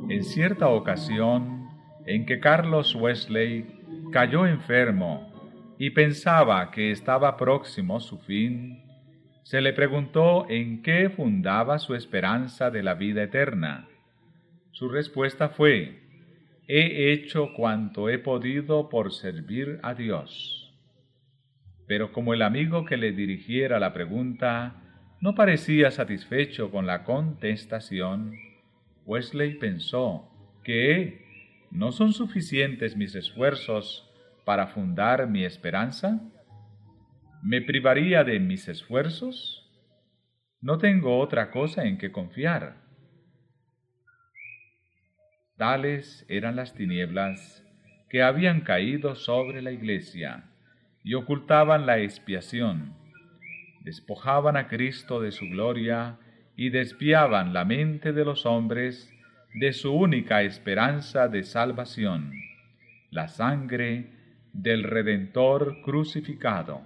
En 0.09 0.23
cierta 0.23 0.69
ocasión 0.69 1.67
en 2.05 2.25
que 2.25 2.39
Carlos 2.39 2.95
Wesley 2.95 3.65
cayó 4.13 4.47
enfermo 4.47 5.29
y 5.77 5.89
pensaba 5.89 6.71
que 6.71 6.91
estaba 6.91 7.35
próximo 7.35 7.99
su 7.99 8.19
fin, 8.19 8.85
se 9.43 9.59
le 9.59 9.73
preguntó 9.73 10.49
en 10.49 10.81
qué 10.81 11.09
fundaba 11.09 11.77
su 11.77 11.93
esperanza 11.93 12.71
de 12.71 12.83
la 12.83 12.93
vida 12.93 13.23
eterna. 13.23 13.89
Su 14.71 14.87
respuesta 14.87 15.49
fue, 15.49 16.06
he 16.67 17.13
hecho 17.13 17.53
cuanto 17.53 18.09
he 18.09 18.19
podido 18.19 18.89
por 18.89 19.13
servir 19.13 19.79
a 19.83 19.93
Dios. 19.93 20.73
Pero 21.87 22.11
como 22.11 22.33
el 22.33 22.41
amigo 22.41 22.85
que 22.85 22.97
le 22.97 23.13
dirigiera 23.13 23.79
la 23.79 23.93
pregunta 23.93 24.75
no 25.21 25.33
parecía 25.33 25.89
satisfecho 25.91 26.69
con 26.69 26.85
la 26.85 27.03
contestación, 27.05 28.33
Wesley 29.05 29.57
pensó 29.57 30.29
que 30.63 31.25
no 31.71 31.91
son 31.93 32.11
suficientes 32.11 32.97
mis 32.97 33.15
esfuerzos 33.15 34.03
para 34.45 34.67
fundar 34.67 35.27
mi 35.29 35.45
esperanza. 35.45 36.21
¿Me 37.41 37.61
privaría 37.61 38.23
de 38.25 38.39
mis 38.39 38.67
esfuerzos? 38.67 39.63
No 40.59 40.77
tengo 40.77 41.19
otra 41.19 41.51
cosa 41.51 41.85
en 41.85 41.97
que 41.97 42.11
confiar. 42.11 42.86
Tales 45.57 46.23
eran 46.29 46.55
las 46.55 46.75
tinieblas 46.75 47.63
que 48.09 48.21
habían 48.21 48.61
caído 48.61 49.15
sobre 49.15 49.63
la 49.63 49.71
iglesia 49.71 50.43
y 51.03 51.15
ocultaban 51.15 51.87
la 51.87 51.97
expiación, 51.97 52.93
despojaban 53.81 54.55
a 54.55 54.67
Cristo 54.67 55.19
de 55.19 55.31
su 55.31 55.45
gloria 55.45 56.19
y 56.55 56.69
desviaban 56.69 57.53
la 57.53 57.65
mente 57.65 58.13
de 58.13 58.23
los 58.23 58.45
hombres 58.45 59.11
de 59.55 59.73
su 59.73 59.93
única 59.93 60.43
esperanza 60.43 61.27
de 61.27 61.41
salvación, 61.41 62.33
la 63.09 63.27
sangre 63.27 64.11
del 64.53 64.83
Redentor 64.83 65.81
crucificado. 65.81 66.83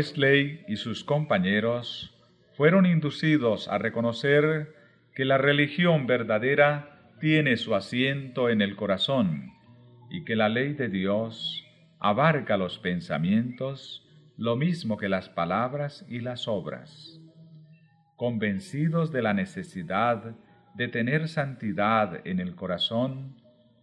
Wesley 0.00 0.64
y 0.66 0.76
sus 0.76 1.04
compañeros 1.04 2.18
fueron 2.56 2.86
inducidos 2.86 3.68
a 3.68 3.76
reconocer 3.76 4.74
que 5.14 5.26
la 5.26 5.36
religión 5.36 6.06
verdadera 6.06 7.12
tiene 7.20 7.58
su 7.58 7.74
asiento 7.74 8.48
en 8.48 8.62
el 8.62 8.76
corazón 8.76 9.52
y 10.08 10.24
que 10.24 10.36
la 10.36 10.48
ley 10.48 10.72
de 10.72 10.88
Dios 10.88 11.66
abarca 11.98 12.56
los 12.56 12.78
pensamientos 12.78 14.08
lo 14.38 14.56
mismo 14.56 14.96
que 14.96 15.10
las 15.10 15.28
palabras 15.28 16.06
y 16.08 16.20
las 16.20 16.48
obras. 16.48 17.20
Convencidos 18.16 19.12
de 19.12 19.20
la 19.20 19.34
necesidad 19.34 20.34
de 20.76 20.88
tener 20.88 21.28
santidad 21.28 22.26
en 22.26 22.40
el 22.40 22.54
corazón, 22.54 23.36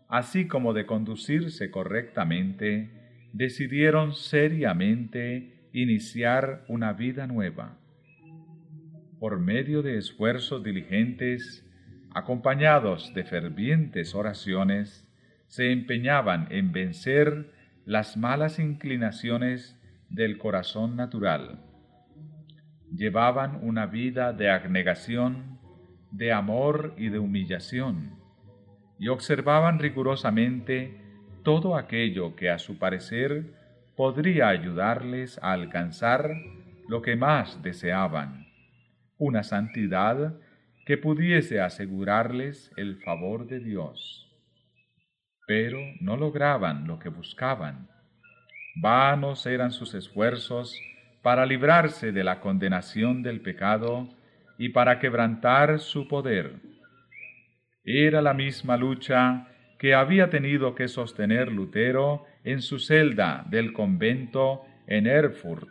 así 0.09 0.47
como 0.47 0.74
de 0.74 0.88
conducirse 0.88 1.70
correctamente, 1.70 2.89
decidieron 3.34 4.15
seriamente 4.15 5.57
iniciar 5.82 6.63
una 6.67 6.93
vida 6.93 7.28
nueva. 7.28 7.78
Por 9.19 9.39
medio 9.39 9.84
de 9.84 9.99
esfuerzos 9.99 10.63
diligentes, 10.63 11.63
acompañados 12.15 13.13
de 13.13 13.23
fervientes 13.23 14.15
oraciones, 14.15 15.07
se 15.47 15.71
empeñaban 15.71 16.47
en 16.49 16.71
vencer 16.71 17.53
las 17.86 18.17
malas 18.17 18.57
inclinaciones 18.57 19.80
del 20.09 20.39
corazón 20.39 20.95
natural. 20.95 21.59
Llevaban 22.91 23.59
una 23.61 23.86
vida 23.86 24.34
de 24.34 24.49
abnegación, 24.49 25.59
de 26.09 26.32
amor 26.32 26.95
y 26.97 27.09
de 27.09 27.19
humillación, 27.19 28.15
y 28.97 29.09
observaban 29.09 29.78
rigurosamente 29.78 30.97
todo 31.43 31.78
aquello 31.78 32.36
que 32.36 32.49
a 32.49 32.57
su 32.57 32.80
parecer 32.80 33.57
podría 33.97 34.49
ayudarles 34.49 35.39
a 35.41 35.53
alcanzar 35.53 36.29
lo 36.87 37.01
que 37.01 37.15
más 37.15 37.61
deseaban, 37.63 38.45
una 39.17 39.41
santidad 39.43 40.35
que 40.85 40.97
pudiese 40.97 41.59
asegurarles 41.59 42.71
el 42.77 42.97
favor 43.01 43.47
de 43.47 43.59
Dios. 43.59 44.31
Pero 45.47 45.79
no 45.99 46.15
lograban 46.15 46.87
lo 46.87 46.99
que 46.99 47.09
buscaban. 47.09 47.89
Vanos 48.75 49.47
eran 49.47 49.71
sus 49.71 49.95
esfuerzos 49.95 50.79
para 51.23 51.47
librarse 51.47 52.11
de 52.11 52.23
la 52.23 52.39
condenación 52.39 53.23
del 53.23 53.41
pecado 53.41 54.07
y 54.59 54.69
para 54.69 54.99
quebrantar 54.99 55.79
su 55.79 56.07
poder. 56.07 56.53
Era 57.83 58.21
la 58.21 58.35
misma 58.35 58.77
lucha 58.77 59.47
que 59.79 59.95
había 59.95 60.29
tenido 60.29 60.75
que 60.75 60.87
sostener 60.87 61.51
Lutero 61.51 62.25
en 62.47 62.61
su 62.61 62.79
celda 62.79 63.45
del 63.49 63.73
convento 63.73 64.63
en 64.87 65.05
Erfurt. 65.05 65.67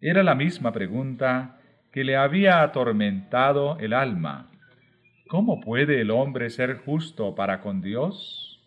Era 0.00 0.24
la 0.24 0.34
misma 0.34 0.72
pregunta 0.72 1.60
que 1.92 2.02
le 2.02 2.16
había 2.16 2.62
atormentado 2.62 3.78
el 3.78 3.92
alma. 3.92 4.50
¿Cómo 5.28 5.60
puede 5.60 6.00
el 6.00 6.10
hombre 6.10 6.50
ser 6.50 6.78
justo 6.78 7.36
para 7.36 7.60
con 7.60 7.80
Dios? 7.80 8.60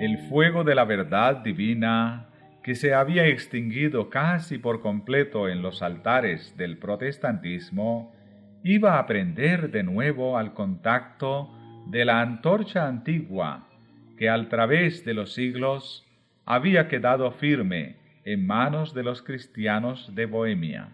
El 0.00 0.16
fuego 0.30 0.64
de 0.64 0.74
la 0.74 0.86
verdad 0.86 1.36
divina 1.44 2.31
que 2.62 2.74
se 2.74 2.94
había 2.94 3.26
extinguido 3.26 4.08
casi 4.08 4.58
por 4.58 4.80
completo 4.80 5.48
en 5.48 5.62
los 5.62 5.82
altares 5.82 6.56
del 6.56 6.78
protestantismo, 6.78 8.14
iba 8.62 8.98
a 8.98 9.06
prender 9.06 9.70
de 9.70 9.82
nuevo 9.82 10.38
al 10.38 10.54
contacto 10.54 11.50
de 11.86 12.04
la 12.04 12.20
antorcha 12.20 12.86
antigua 12.86 13.68
que 14.16 14.28
al 14.28 14.48
través 14.48 15.04
de 15.04 15.14
los 15.14 15.32
siglos 15.32 16.06
había 16.44 16.86
quedado 16.88 17.32
firme 17.32 17.96
en 18.24 18.46
manos 18.46 18.94
de 18.94 19.02
los 19.02 19.22
cristianos 19.22 20.14
de 20.14 20.26
Bohemia. 20.26 20.90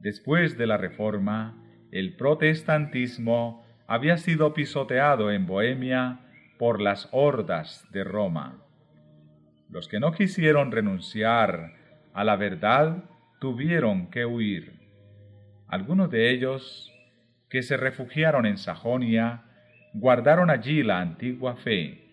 Después 0.00 0.58
de 0.58 0.66
la 0.66 0.76
Reforma, 0.76 1.56
el 1.90 2.16
protestantismo 2.16 3.64
había 3.86 4.18
sido 4.18 4.52
pisoteado 4.52 5.32
en 5.32 5.46
Bohemia 5.46 6.20
por 6.58 6.82
las 6.82 7.08
hordas 7.12 7.86
de 7.92 8.04
Roma. 8.04 8.62
Los 9.70 9.86
que 9.88 10.00
no 10.00 10.12
quisieron 10.12 10.72
renunciar 10.72 11.74
a 12.14 12.24
la 12.24 12.36
verdad 12.36 13.04
tuvieron 13.38 14.10
que 14.10 14.24
huir. 14.24 14.72
Algunos 15.66 16.10
de 16.10 16.30
ellos, 16.30 16.92
que 17.50 17.62
se 17.62 17.76
refugiaron 17.76 18.46
en 18.46 18.56
Sajonia, 18.56 19.42
guardaron 19.92 20.50
allí 20.50 20.82
la 20.82 21.00
antigua 21.00 21.56
fe, 21.56 22.04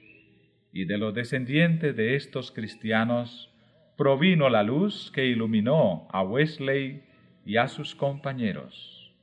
y 0.73 0.85
de 0.85 0.97
los 0.97 1.13
descendientes 1.13 1.95
de 1.95 2.15
estos 2.15 2.51
cristianos 2.51 3.53
provino 3.97 4.49
la 4.49 4.63
luz 4.63 5.09
que 5.11 5.25
iluminó 5.25 6.07
a 6.11 6.21
Wesley 6.21 7.03
y 7.45 7.57
a 7.57 7.69
sus 7.69 7.95
compañeros. 7.95 9.13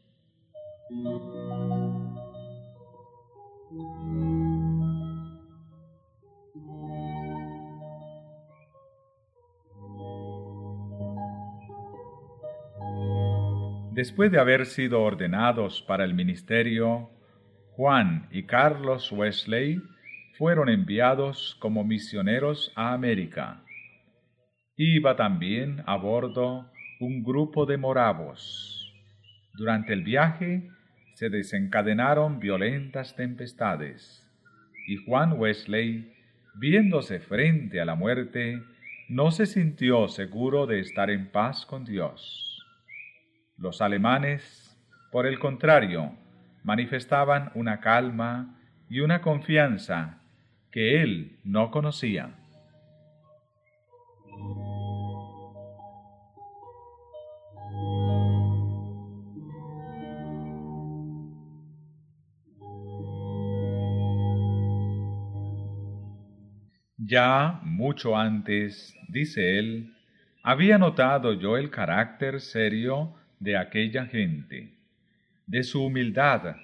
Después 13.95 14.33
de 14.33 14.41
haber 14.41 14.65
sido 14.65 15.03
ordenados 15.03 15.83
para 15.83 16.05
el 16.05 16.15
ministerio, 16.15 17.11
Juan 17.73 18.27
y 18.31 18.45
Carlos 18.45 19.13
Wesley 19.13 19.83
fueron 20.39 20.71
enviados 20.71 21.59
como 21.61 21.85
misioneros 21.85 22.73
a 22.75 22.95
América. 22.95 23.63
Iba 24.77 25.15
también 25.15 25.83
a 25.85 25.97
bordo 25.97 26.71
un 27.01 27.23
grupo 27.23 27.67
de 27.67 27.77
moravos. 27.77 28.95
Durante 29.59 29.93
el 29.93 30.03
viaje 30.03 30.71
se 31.13 31.29
desencadenaron 31.29 32.41
violentas 32.41 33.15
tempestades, 33.15 34.27
y 34.89 34.97
Juan 35.05 35.35
Wesley, 35.39 36.15
viéndose 36.55 37.21
frente 37.21 37.79
a 37.79 37.85
la 37.85 37.95
muerte, 37.95 38.59
no 39.11 39.31
se 39.33 39.45
sintió 39.45 40.09
seguro 40.09 40.67
de 40.67 40.81
estar 40.81 41.11
en 41.11 41.31
paz 41.31 41.67
con 41.67 41.85
Dios. 41.85 42.52
Los 43.63 43.81
alemanes, 43.81 44.77
por 45.13 45.25
el 45.25 45.39
contrario, 45.39 46.11
manifestaban 46.65 47.53
una 47.55 47.79
calma 47.79 48.59
y 48.91 48.99
una 48.99 49.21
confianza 49.21 50.19
que 50.73 51.01
él 51.01 51.39
no 51.45 51.71
conocía. 51.71 52.35
Ya 66.99 67.61
mucho 67.63 68.17
antes, 68.17 68.93
dice 69.07 69.61
él, 69.61 69.95
había 70.43 70.79
notado 70.79 71.35
yo 71.35 71.57
el 71.57 71.71
carácter 71.71 72.41
serio 72.41 73.22
de 73.43 73.57
aquella 73.57 74.07
gente. 74.07 74.73
De 75.47 75.65
su 75.65 75.85
humildad 75.85 76.57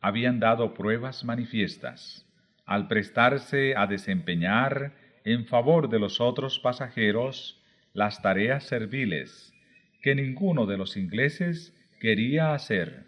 habían 0.00 0.40
dado 0.40 0.72
pruebas 0.72 1.24
manifiestas 1.24 2.26
al 2.64 2.88
prestarse 2.88 3.74
a 3.76 3.86
desempeñar 3.86 4.92
en 5.24 5.44
favor 5.44 5.90
de 5.90 5.98
los 5.98 6.20
otros 6.20 6.58
pasajeros 6.58 7.62
las 7.92 8.22
tareas 8.22 8.64
serviles 8.64 9.52
que 10.00 10.14
ninguno 10.14 10.66
de 10.66 10.78
los 10.78 10.96
ingleses 10.96 11.76
quería 12.00 12.54
hacer, 12.54 13.04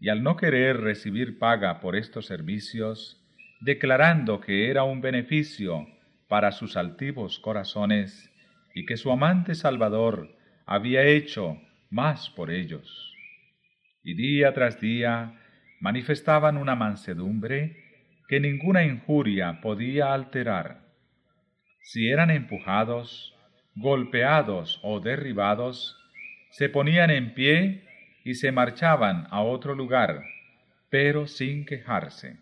y 0.00 0.08
al 0.08 0.22
no 0.22 0.36
querer 0.36 0.78
recibir 0.78 1.38
paga 1.38 1.80
por 1.80 1.96
estos 1.96 2.26
servicios, 2.26 3.24
declarando 3.60 4.40
que 4.40 4.68
era 4.68 4.82
un 4.82 5.00
beneficio 5.00 5.86
para 6.28 6.50
sus 6.50 6.76
altivos 6.76 7.38
corazones 7.38 8.30
y 8.74 8.84
que 8.84 8.96
su 8.96 9.12
amante 9.12 9.54
Salvador 9.54 10.36
había 10.66 11.04
hecho 11.04 11.58
más 11.92 12.30
por 12.30 12.50
ellos. 12.50 13.14
Y 14.02 14.14
día 14.14 14.52
tras 14.54 14.80
día 14.80 15.38
manifestaban 15.78 16.56
una 16.56 16.74
mansedumbre 16.74 17.76
que 18.28 18.40
ninguna 18.40 18.84
injuria 18.84 19.60
podía 19.60 20.14
alterar. 20.14 20.80
Si 21.82 22.08
eran 22.08 22.30
empujados, 22.30 23.36
golpeados 23.74 24.80
o 24.82 25.00
derribados, 25.00 25.98
se 26.50 26.68
ponían 26.68 27.10
en 27.10 27.34
pie 27.34 27.84
y 28.24 28.34
se 28.34 28.52
marchaban 28.52 29.26
a 29.30 29.42
otro 29.42 29.74
lugar, 29.74 30.24
pero 30.88 31.26
sin 31.26 31.66
quejarse. 31.66 32.36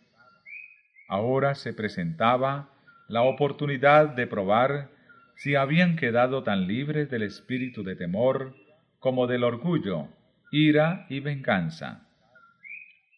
Ahora 1.09 1.57
se 1.57 1.73
presentaba 1.73 2.71
la 3.09 3.23
oportunidad 3.23 4.11
de 4.11 4.29
probar 4.29 4.91
si 5.35 5.57
habían 5.57 5.97
quedado 5.97 6.45
tan 6.45 6.69
libres 6.69 7.11
del 7.11 7.23
espíritu 7.23 7.83
de 7.83 7.97
temor 7.97 8.55
como 9.01 9.27
del 9.27 9.45
orgullo, 9.45 10.09
ira 10.53 11.07
y 11.09 11.21
venganza. 11.21 12.07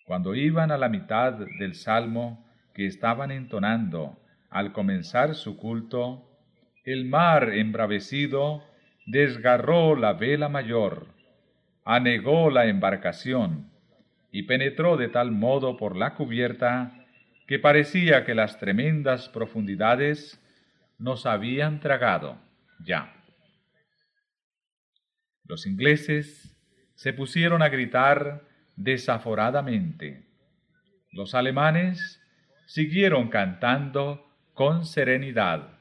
Cuando 0.07 0.35
iban 0.35 0.71
a 0.71 0.79
la 0.79 0.89
mitad 0.89 1.33
del 1.33 1.75
salmo 1.75 2.47
que 2.73 2.87
estaban 2.87 3.31
entonando 3.31 4.19
al 4.49 4.73
comenzar 4.73 5.35
su 5.35 5.57
culto, 5.57 6.29
el 6.85 7.05
mar 7.05 7.51
embravecido 7.53 8.65
desgarró 9.07 9.97
la 9.97 10.13
vela 10.13 10.49
mayor, 10.49 11.09
anegó 11.85 12.51
la 12.51 12.67
embarcación 12.67 13.71
y 14.31 14.45
penetró 14.45 14.97
de 14.97 15.09
tal 15.09 15.33
modo 15.33 15.77
por 15.77 15.97
la 15.97 16.15
cubierta 16.15 16.93
que 17.47 17.59
parecía 17.59 18.25
que 18.25 18.35
las 18.35 18.59
tremendas 18.59 19.29
profundidades 19.29 20.41
nos 20.99 21.27
habían 21.27 21.81
tragado 21.81 22.39
ya. 22.85 23.22
Los 25.45 25.67
ingleses 25.67 26.57
se 26.95 27.13
pusieron 27.13 27.63
a 27.63 27.69
gritar 27.69 28.47
desaforadamente. 28.77 30.25
Los 31.11 31.35
alemanes 31.35 32.21
siguieron 32.67 33.29
cantando 33.29 34.27
con 34.55 34.87
serenidad. 34.87 35.79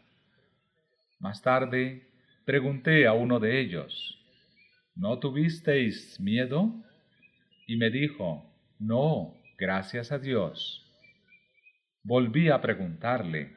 Más 1.19 1.41
tarde 1.41 2.07
pregunté 2.45 3.05
a 3.05 3.13
uno 3.13 3.39
de 3.39 3.59
ellos, 3.59 4.17
¿no 4.95 5.19
tuvisteis 5.19 6.19
miedo? 6.19 6.73
Y 7.67 7.77
me 7.77 7.89
dijo, 7.89 8.51
no, 8.79 9.35
gracias 9.57 10.11
a 10.11 10.19
Dios. 10.19 10.83
Volví 12.03 12.49
a 12.49 12.61
preguntarle, 12.61 13.55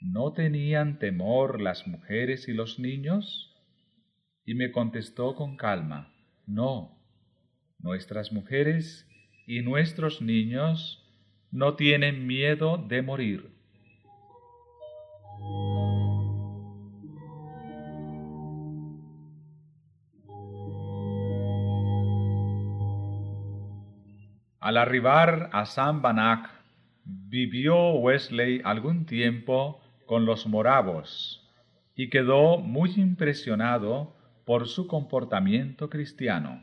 ¿no 0.00 0.32
tenían 0.32 0.98
temor 0.98 1.60
las 1.60 1.86
mujeres 1.86 2.48
y 2.48 2.52
los 2.52 2.80
niños? 2.80 3.51
Y 4.44 4.54
me 4.54 4.72
contestó 4.72 5.34
con 5.36 5.56
calma, 5.56 6.12
no, 6.46 6.98
nuestras 7.78 8.32
mujeres 8.32 9.08
y 9.46 9.60
nuestros 9.60 10.20
niños 10.20 11.02
no 11.50 11.74
tienen 11.74 12.26
miedo 12.26 12.78
de 12.78 13.02
morir. 13.02 13.52
Al 24.58 24.76
arribar 24.76 25.50
a 25.52 25.66
San 25.66 26.02
Banach, 26.02 26.48
vivió 27.04 27.94
Wesley 27.94 28.60
algún 28.64 29.06
tiempo 29.06 29.80
con 30.06 30.24
los 30.24 30.46
moravos 30.46 31.52
y 31.96 32.10
quedó 32.10 32.58
muy 32.58 32.92
impresionado 32.96 34.14
por 34.52 34.68
su 34.68 34.86
comportamiento 34.86 35.88
cristiano. 35.88 36.62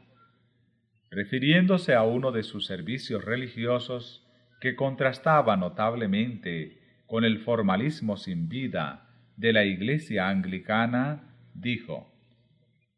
Refiriéndose 1.09 1.95
a 1.95 2.03
uno 2.03 2.31
de 2.31 2.43
sus 2.43 2.67
servicios 2.67 3.25
religiosos 3.25 4.23
que 4.61 4.75
contrastaba 4.75 5.57
notablemente 5.57 6.77
con 7.07 7.25
el 7.25 7.39
formalismo 7.39 8.15
sin 8.15 8.47
vida 8.47 9.09
de 9.37 9.53
la 9.53 9.65
Iglesia 9.65 10.29
anglicana, 10.29 11.33
dijo, 11.55 12.13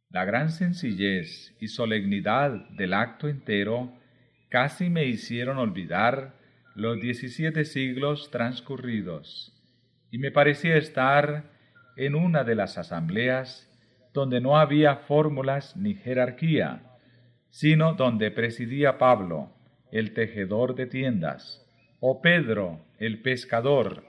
La 0.10 0.26
gran 0.26 0.50
sencillez 0.50 1.56
y 1.62 1.70
solemnidad 1.70 2.52
del 2.72 2.94
acto 2.94 3.30
entero 3.30 3.98
casi 4.50 4.90
me 4.90 5.06
hicieron 5.06 5.58
olvidar 5.58 6.36
los 6.76 7.00
diecisiete 7.00 7.64
siglos 7.64 8.30
transcurridos, 8.30 9.58
y 10.12 10.18
me 10.18 10.32
parecía 10.32 10.76
estar 10.76 11.46
en 11.96 12.14
una 12.14 12.44
de 12.44 12.56
las 12.56 12.78
asambleas 12.78 13.71
donde 14.14 14.42
no 14.42 14.58
había 14.58 14.98
fórmulas 14.98 15.76
ni 15.78 15.94
jerarquía, 15.94 16.84
sino 17.50 17.94
donde 17.94 18.32
presidía 18.32 18.98
Pablo, 18.98 19.50
el 19.92 20.14
tejedor 20.14 20.76
de 20.76 20.88
tiendas, 20.88 21.66
o 22.00 22.22
Pedro, 22.22 22.80
el 22.98 23.22
pescador, 23.22 24.04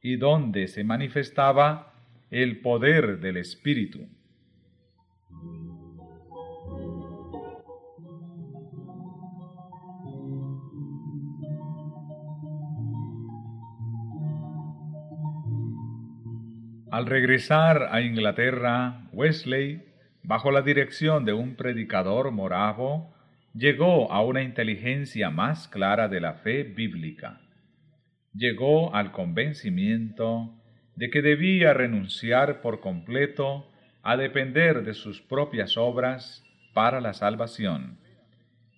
y 0.00 0.16
donde 0.16 0.68
se 0.68 0.84
manifestaba 0.84 1.92
el 2.30 2.60
poder 2.60 3.20
del 3.20 3.36
Espíritu. 3.36 4.08
Al 16.96 17.04
regresar 17.04 17.90
a 17.90 18.00
Inglaterra, 18.00 19.02
Wesley, 19.12 19.82
bajo 20.22 20.50
la 20.50 20.62
dirección 20.62 21.26
de 21.26 21.34
un 21.34 21.54
predicador 21.54 22.30
moravo, 22.30 23.14
llegó 23.52 24.10
a 24.10 24.22
una 24.22 24.42
inteligencia 24.42 25.28
más 25.28 25.68
clara 25.68 26.08
de 26.08 26.20
la 26.20 26.32
fe 26.36 26.62
bíblica. 26.62 27.42
Llegó 28.32 28.94
al 28.94 29.12
convencimiento 29.12 30.54
de 30.94 31.10
que 31.10 31.20
debía 31.20 31.74
renunciar 31.74 32.62
por 32.62 32.80
completo 32.80 33.70
a 34.02 34.16
depender 34.16 34.82
de 34.82 34.94
sus 34.94 35.20
propias 35.20 35.76
obras 35.76 36.46
para 36.72 37.02
la 37.02 37.12
salvación 37.12 37.98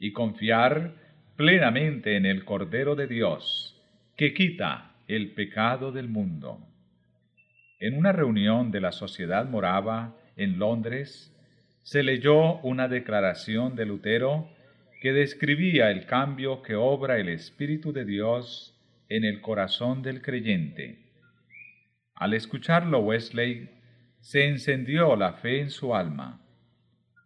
y 0.01 0.11
confiar 0.11 0.95
plenamente 1.37 2.16
en 2.16 2.27
el 2.27 2.45
Cordero 2.45 2.97
de 2.97 3.07
Dios, 3.07 3.81
que 4.16 4.35
quita 4.35 4.97
el 5.07 5.35
pecado 5.35 5.93
del 5.93 6.09
mundo. 6.09 6.64
En 7.81 7.97
una 7.97 8.11
reunión 8.11 8.72
de 8.72 8.81
la 8.81 8.91
Sociedad 8.91 9.49
Morava 9.49 10.16
en 10.37 10.59
Londres, 10.59 11.33
se 11.83 12.03
leyó 12.03 12.59
una 12.61 12.89
declaración 12.89 13.76
de 13.76 13.87
Lutero 13.87 14.51
que 15.01 15.12
describía 15.12 15.91
el 15.93 16.05
cambio 16.07 16.61
que 16.62 16.74
obra 16.74 17.18
el 17.18 17.29
Espíritu 17.29 17.93
de 17.93 18.05
Dios 18.05 18.76
en 19.09 19.24
el 19.24 19.41
corazón 19.41 20.03
del 20.03 20.22
creyente. 20.22 20.99
Al 22.14 22.35
escucharlo 22.35 22.99
Wesley, 22.99 23.70
se 24.18 24.49
encendió 24.49 25.14
la 25.14 25.35
fe 25.35 25.61
en 25.61 25.70
su 25.70 25.95
alma. 25.95 26.41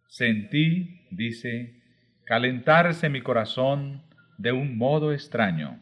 Sentí, 0.06 1.06
dice, 1.10 1.80
calentarse 2.26 3.08
mi 3.08 3.22
corazón 3.22 4.02
de 4.36 4.52
un 4.52 4.76
modo 4.76 5.14
extraño. 5.14 5.80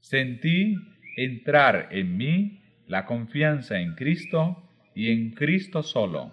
Sentí 0.00 0.76
entrar 1.18 1.88
en 1.90 2.16
mí 2.16 2.62
la 2.86 3.04
confianza 3.04 3.78
en 3.78 3.94
Cristo 3.94 4.62
y 4.94 5.10
en 5.10 5.30
Cristo 5.32 5.82
solo 5.82 6.32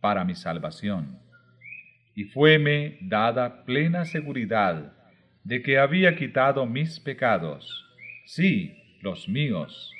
para 0.00 0.24
mi 0.24 0.34
salvación. 0.34 1.18
Y 2.14 2.24
fueme 2.24 2.98
dada 3.00 3.64
plena 3.64 4.04
seguridad 4.04 4.92
de 5.44 5.62
que 5.62 5.78
había 5.78 6.16
quitado 6.16 6.66
mis 6.66 6.98
pecados, 7.00 7.84
sí, 8.24 8.76
los 9.00 9.28
míos, 9.28 9.92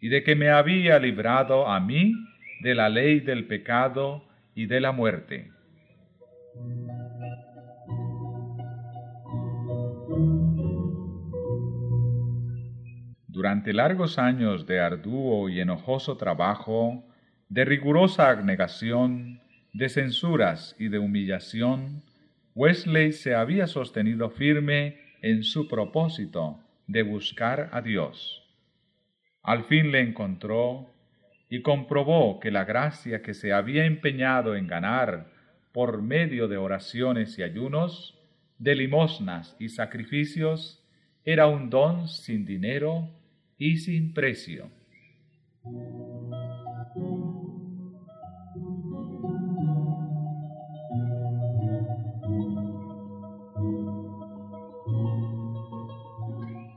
y 0.00 0.08
de 0.08 0.22
que 0.22 0.34
me 0.34 0.50
había 0.50 0.98
librado 0.98 1.68
a 1.68 1.80
mí 1.80 2.14
de 2.62 2.74
la 2.74 2.88
ley 2.88 3.20
del 3.20 3.46
pecado 3.46 4.24
y 4.54 4.66
de 4.66 4.80
la 4.80 4.92
muerte. 4.92 5.50
Durante 13.32 13.72
largos 13.72 14.18
años 14.18 14.66
de 14.66 14.80
arduo 14.80 15.48
y 15.48 15.60
enojoso 15.60 16.16
trabajo, 16.16 17.04
de 17.48 17.64
rigurosa 17.64 18.28
abnegación, 18.28 19.40
de 19.72 19.88
censuras 19.88 20.74
y 20.80 20.88
de 20.88 20.98
humillación, 20.98 22.02
Wesley 22.56 23.12
se 23.12 23.36
había 23.36 23.68
sostenido 23.68 24.30
firme 24.30 24.98
en 25.22 25.44
su 25.44 25.68
propósito 25.68 26.58
de 26.88 27.04
buscar 27.04 27.70
a 27.70 27.82
Dios. 27.82 28.42
Al 29.44 29.62
fin 29.62 29.92
le 29.92 30.00
encontró 30.00 30.90
y 31.48 31.62
comprobó 31.62 32.40
que 32.40 32.50
la 32.50 32.64
gracia 32.64 33.22
que 33.22 33.34
se 33.34 33.52
había 33.52 33.84
empeñado 33.84 34.56
en 34.56 34.66
ganar 34.66 35.30
por 35.70 36.02
medio 36.02 36.48
de 36.48 36.56
oraciones 36.56 37.38
y 37.38 37.44
ayunos, 37.44 38.18
de 38.58 38.74
limosnas 38.74 39.54
y 39.60 39.68
sacrificios, 39.68 40.84
era 41.24 41.46
un 41.46 41.70
don 41.70 42.08
sin 42.08 42.44
dinero 42.44 43.19
y 43.60 43.76
sin 43.76 44.12
precio. 44.12 44.68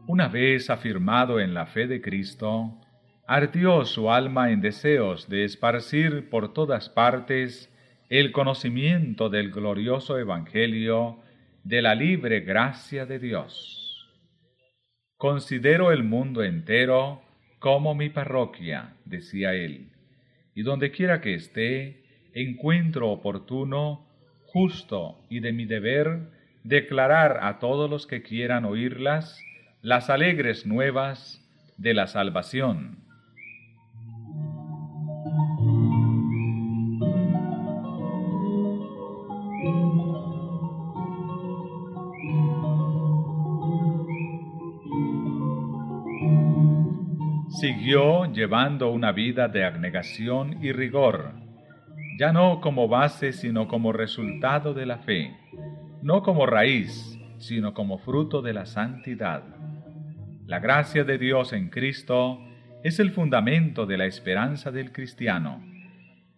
Una 0.05 0.27
vez 0.27 0.69
afirmado 0.69 1.39
en 1.39 1.53
la 1.53 1.65
fe 1.65 1.87
de 1.87 2.01
Cristo, 2.01 2.77
ardió 3.25 3.85
su 3.85 4.11
alma 4.11 4.51
en 4.51 4.59
deseos 4.59 5.29
de 5.29 5.45
esparcir 5.45 6.29
por 6.29 6.53
todas 6.53 6.89
partes 6.89 7.73
el 8.09 8.33
conocimiento 8.33 9.29
del 9.29 9.51
glorioso 9.51 10.19
Evangelio 10.19 11.17
de 11.63 11.81
la 11.81 11.95
libre 11.95 12.41
gracia 12.41 13.05
de 13.05 13.19
Dios. 13.19 13.82
Considero 15.23 15.93
el 15.93 16.03
mundo 16.03 16.43
entero 16.43 17.21
como 17.59 17.95
mi 17.95 18.09
parroquia, 18.09 18.95
decía 19.05 19.53
él, 19.53 19.87
y 20.53 20.63
donde 20.63 20.91
quiera 20.91 21.21
que 21.21 21.33
esté, 21.33 22.03
encuentro 22.33 23.09
oportuno, 23.09 24.05
justo 24.47 25.17
y 25.29 25.39
de 25.39 25.53
mi 25.53 25.63
deber 25.63 26.29
declarar 26.65 27.39
a 27.41 27.59
todos 27.59 27.89
los 27.89 28.05
que 28.05 28.21
quieran 28.21 28.65
oírlas 28.65 29.39
las 29.81 30.09
alegres 30.09 30.65
nuevas 30.65 31.41
de 31.77 31.93
la 31.93 32.07
salvación. 32.07 32.97
Siguió 47.63 48.25
llevando 48.25 48.91
una 48.91 49.13
vida 49.13 49.47
de 49.47 49.63
abnegación 49.63 50.61
y 50.61 50.73
rigor, 50.73 51.31
ya 52.19 52.33
no 52.33 52.59
como 52.59 52.89
base 52.89 53.31
sino 53.31 53.69
como 53.69 53.93
resultado 53.93 54.73
de 54.73 54.85
la 54.85 54.97
fe, 54.97 55.33
no 56.01 56.23
como 56.23 56.45
raíz 56.45 57.17
sino 57.37 57.73
como 57.73 57.99
fruto 57.99 58.41
de 58.41 58.51
la 58.51 58.65
santidad. 58.65 59.43
La 60.45 60.59
gracia 60.59 61.05
de 61.05 61.17
Dios 61.17 61.53
en 61.53 61.69
Cristo 61.69 62.37
es 62.83 62.99
el 62.99 63.11
fundamento 63.11 63.85
de 63.85 63.95
la 63.95 64.07
esperanza 64.07 64.69
del 64.69 64.91
cristiano, 64.91 65.63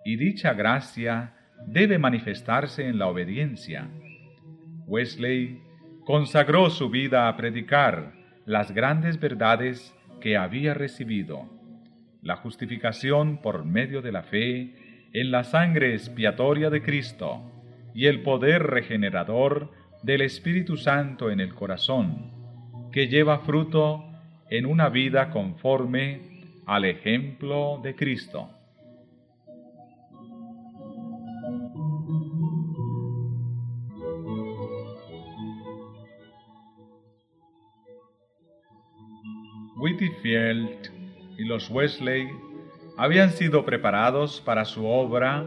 y 0.06 0.18
dicha 0.18 0.54
gracia 0.54 1.34
debe 1.66 1.98
manifestarse 1.98 2.88
en 2.88 3.00
la 3.00 3.08
obediencia. 3.08 3.88
Wesley 4.86 5.60
consagró 6.06 6.70
su 6.70 6.92
vida 6.92 7.28
a 7.28 7.36
predicar 7.36 8.14
las 8.46 8.72
grandes 8.72 9.20
verdades 9.20 9.95
que 10.26 10.38
había 10.38 10.74
recibido, 10.74 11.46
la 12.24 12.38
justificación 12.38 13.44
por 13.44 13.64
medio 13.64 14.02
de 14.02 14.12
la 14.12 14.24
fe 14.24 14.74
en 15.14 15.30
la 15.30 15.44
sangre 15.44 15.94
expiatoria 15.94 16.72
de 16.72 16.82
Cristo 16.82 17.44
y 17.94 18.08
el 18.08 18.24
poder 18.24 18.64
regenerador 18.64 19.70
del 20.02 20.22
Espíritu 20.22 20.78
Santo 20.78 21.30
en 21.30 21.40
el 21.40 21.54
corazón, 21.54 22.32
que 22.92 23.08
lleva 23.08 23.42
fruto 23.42 24.04
en 24.50 24.66
una 24.66 24.90
vida 24.90 25.30
conforme 25.30 26.22
al 26.66 26.86
ejemplo 26.86 27.80
de 27.84 27.94
Cristo. 27.94 28.50
Whitfield 39.86 40.90
y 41.38 41.44
los 41.44 41.70
Wesley 41.70 42.28
habían 42.98 43.30
sido 43.30 43.66
preparados 43.66 44.42
para 44.42 44.66
su 44.66 44.84
obra 44.88 45.46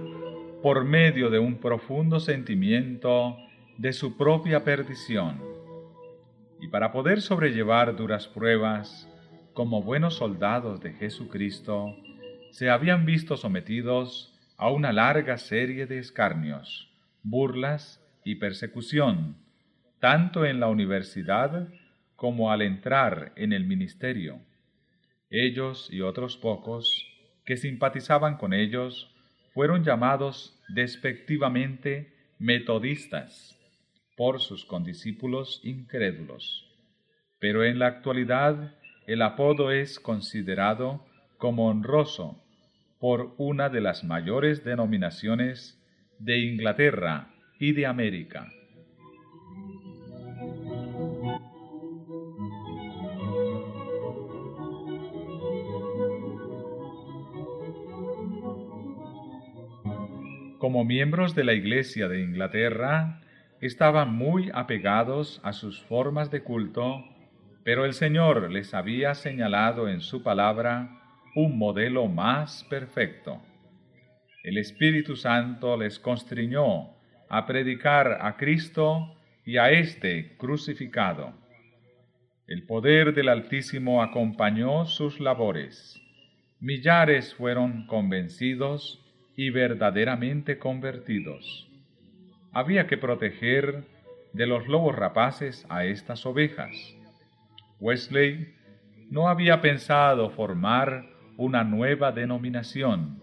por 0.62 0.84
medio 0.84 1.28
de 1.28 1.41
un 1.41 1.57
profundo 1.57 2.20
sentimiento 2.20 3.36
de 3.78 3.93
su 3.93 4.16
propia 4.16 4.62
perdición. 4.62 5.43
Y 6.61 6.68
para 6.68 6.93
poder 6.93 7.20
sobrellevar 7.20 7.97
duras 7.97 8.28
pruebas, 8.28 9.09
como 9.55 9.82
buenos 9.82 10.14
soldados 10.14 10.80
de 10.80 10.93
Jesucristo, 10.93 11.97
se 12.53 12.70
habían 12.70 13.07
visto 13.07 13.36
sometidos 13.36 14.39
a 14.57 14.70
una 14.70 14.93
larga 14.93 15.36
serie 15.39 15.86
de 15.86 15.99
escarnios, 15.99 16.89
burlas 17.24 18.01
y 18.24 18.36
persecución, 18.36 19.34
tanto 19.99 20.45
en 20.45 20.61
la 20.61 20.68
universidad 20.68 21.68
como 22.19 22.51
al 22.51 22.62
entrar 22.62 23.33
en 23.37 23.53
el 23.53 23.64
ministerio. 23.64 24.41
Ellos 25.31 25.89
y 25.93 26.01
otros 26.01 26.37
pocos 26.37 27.07
que 27.47 27.57
simpatizaban 27.57 28.39
con 28.39 28.53
ellos 28.53 29.14
fueron 29.55 29.85
llamados 29.85 30.61
despectivamente 30.69 32.12
metodistas 32.41 33.57
por 34.16 34.41
sus 34.41 34.64
condiscípulos 34.64 35.61
incrédulos. 35.62 36.69
Pero 37.39 37.64
en 37.64 37.79
la 37.79 37.87
actualidad 37.87 38.75
el 39.07 39.23
apodo 39.23 39.71
es 39.71 40.01
considerado 40.01 41.07
como 41.37 41.69
honroso 41.69 42.43
por 42.99 43.37
una 43.39 43.69
de 43.69 43.81
las 43.81 44.03
mayores 44.03 44.64
denominaciones 44.64 45.81
de 46.19 46.41
Inglaterra 46.41 47.33
y 47.61 47.75
de 47.75 47.87
América. 47.87 48.49
Como 60.59 60.85
miembros 60.85 61.37
de 61.37 61.45
la 61.45 61.53
Iglesia 61.55 62.09
de 62.09 62.21
Inglaterra, 62.21 63.21
estaban 63.61 64.13
muy 64.13 64.51
apegados 64.53 65.41
a 65.45 65.53
sus 65.53 65.81
formas 65.83 66.33
de 66.33 66.43
culto, 66.43 67.05
pero 67.63 67.85
el 67.85 67.93
Señor 67.93 68.51
les 68.51 68.75
había 68.75 69.15
señalado 69.15 69.89
en 69.89 70.01
su 70.01 70.25
palabra 70.25 71.01
un 71.37 71.59
modelo 71.59 72.09
más 72.09 72.65
perfecto. 72.65 73.41
El 74.43 74.59
Espíritu 74.59 75.15
Santo 75.15 75.77
les 75.77 76.01
constriñó 76.01 76.91
a 77.29 77.47
predicar 77.47 78.19
a 78.21 78.37
Cristo 78.37 79.15
y 79.45 79.59
a 79.59 79.71
éste 79.71 80.37
crucificado. 80.39 81.35
El 82.49 82.67
poder 82.67 83.15
del 83.15 83.29
Altísimo 83.29 84.03
acompañó 84.03 84.87
sus 84.87 85.21
labores. 85.21 86.03
Millares 86.59 87.33
fueron 87.35 87.87
convencidos 87.87 89.05
y 89.39 89.51
verdaderamente 89.51 90.59
convertidos. 90.59 91.70
Había 92.53 92.89
que 92.89 92.99
proteger 92.99 93.84
de 94.32 94.49
los 94.49 94.66
lobos 94.66 94.97
rapaces 94.97 95.64
a 95.68 95.84
estas 95.84 96.26
ovejas. 96.26 96.72
Wesley 97.78 98.57
no 99.11 99.28
había 99.28 99.61
pensado 99.61 100.30
formar 100.30 101.07
una 101.36 101.62
nueva 101.62 102.11
denominación, 102.11 103.22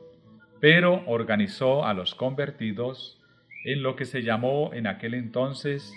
pero 0.61 1.03
organizó 1.05 1.85
a 1.85 1.93
los 1.93 2.15
convertidos 2.15 3.21
en 3.65 3.83
lo 3.83 3.97
que 3.97 4.05
se 4.05 4.23
llamó 4.23 4.73
en 4.73 4.87
aquel 4.87 5.15
entonces 5.15 5.93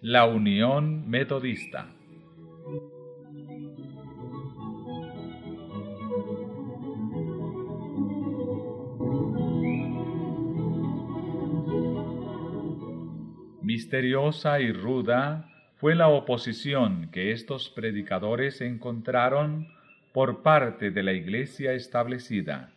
la 0.00 0.26
Unión 0.26 1.10
Metodista. 1.10 1.88
Misteriosa 13.66 14.60
y 14.60 14.70
ruda 14.70 15.50
fue 15.74 15.96
la 15.96 16.06
oposición 16.06 17.10
que 17.10 17.32
estos 17.32 17.68
predicadores 17.68 18.60
encontraron 18.60 19.66
por 20.12 20.44
parte 20.44 20.92
de 20.92 21.02
la 21.02 21.12
iglesia 21.14 21.72
establecida. 21.72 22.72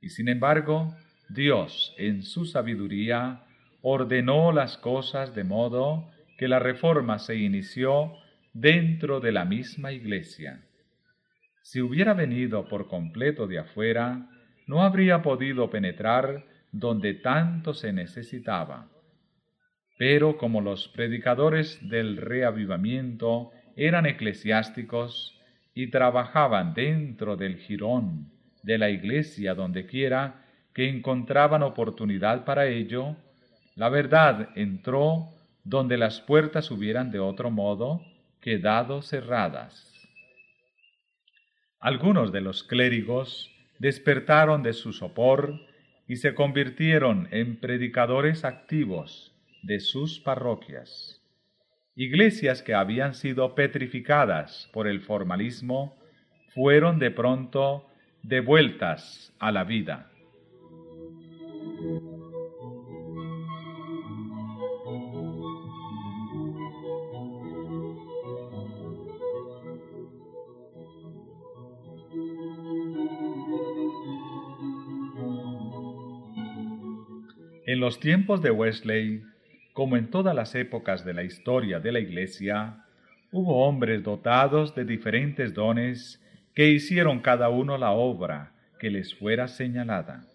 Y 0.00 0.10
sin 0.10 0.28
embargo, 0.28 0.94
Dios, 1.28 1.96
en 1.98 2.22
su 2.22 2.44
sabiduría, 2.44 3.42
ordenó 3.82 4.52
las 4.52 4.78
cosas 4.78 5.34
de 5.34 5.42
modo 5.42 6.08
que 6.38 6.46
la 6.46 6.60
reforma 6.60 7.18
se 7.18 7.34
inició 7.34 8.12
dentro 8.52 9.18
de 9.18 9.32
la 9.32 9.44
misma 9.44 9.90
iglesia. 9.90 10.62
Si 11.60 11.80
hubiera 11.80 12.14
venido 12.14 12.68
por 12.68 12.86
completo 12.86 13.48
de 13.48 13.58
afuera, 13.58 14.28
no 14.68 14.84
habría 14.84 15.22
podido 15.22 15.70
penetrar 15.70 16.44
donde 16.70 17.14
tanto 17.14 17.74
se 17.74 17.92
necesitaba. 17.92 18.93
Pero 19.96 20.36
como 20.38 20.60
los 20.60 20.88
predicadores 20.88 21.78
del 21.88 22.16
reavivamiento 22.16 23.50
eran 23.76 24.06
eclesiásticos, 24.06 25.34
y 25.74 25.88
trabajaban 25.88 26.72
dentro 26.72 27.36
del 27.36 27.56
jirón 27.56 28.30
de 28.62 28.78
la 28.78 28.90
iglesia 28.90 29.54
donde 29.54 29.86
quiera 29.86 30.46
que 30.72 30.88
encontraban 30.88 31.62
oportunidad 31.62 32.44
para 32.44 32.66
ello, 32.66 33.16
la 33.74 33.88
verdad 33.88 34.50
entró 34.54 35.28
donde 35.64 35.98
las 35.98 36.20
puertas 36.20 36.70
hubieran 36.70 37.10
de 37.10 37.18
otro 37.18 37.50
modo 37.50 38.02
quedado 38.40 39.02
cerradas. 39.02 39.90
Algunos 41.80 42.32
de 42.32 42.40
los 42.40 42.62
clérigos 42.62 43.50
despertaron 43.78 44.62
de 44.62 44.72
su 44.72 44.92
sopor 44.92 45.60
y 46.06 46.16
se 46.16 46.34
convirtieron 46.34 47.28
en 47.30 47.56
predicadores 47.56 48.44
activos 48.44 49.33
de 49.64 49.80
sus 49.80 50.20
parroquias. 50.20 51.20
Iglesias 51.96 52.62
que 52.62 52.74
habían 52.74 53.14
sido 53.14 53.54
petrificadas 53.54 54.68
por 54.72 54.86
el 54.86 55.00
formalismo 55.00 55.96
fueron 56.54 56.98
de 56.98 57.10
pronto 57.10 57.86
devueltas 58.22 59.32
a 59.38 59.52
la 59.52 59.64
vida. 59.64 60.10
En 77.66 77.80
los 77.80 77.98
tiempos 77.98 78.42
de 78.42 78.50
Wesley, 78.50 79.22
como 79.74 79.96
en 79.96 80.08
todas 80.08 80.34
las 80.34 80.54
épocas 80.54 81.04
de 81.04 81.12
la 81.12 81.24
historia 81.24 81.80
de 81.80 81.90
la 81.90 81.98
Iglesia, 81.98 82.84
hubo 83.32 83.66
hombres 83.66 84.04
dotados 84.04 84.74
de 84.76 84.84
diferentes 84.84 85.52
dones 85.52 86.22
que 86.54 86.68
hicieron 86.68 87.18
cada 87.18 87.48
uno 87.48 87.76
la 87.76 87.90
obra 87.90 88.52
que 88.78 88.88
les 88.88 89.16
fuera 89.16 89.48
señalada. 89.48 90.26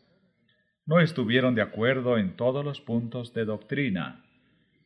No 0.86 1.00
estuvieron 1.00 1.56
de 1.56 1.62
acuerdo 1.62 2.18
en 2.18 2.36
todos 2.36 2.66
los 2.66 2.82
puntos 2.82 3.34
de 3.34 3.46
doctrina, 3.46 4.26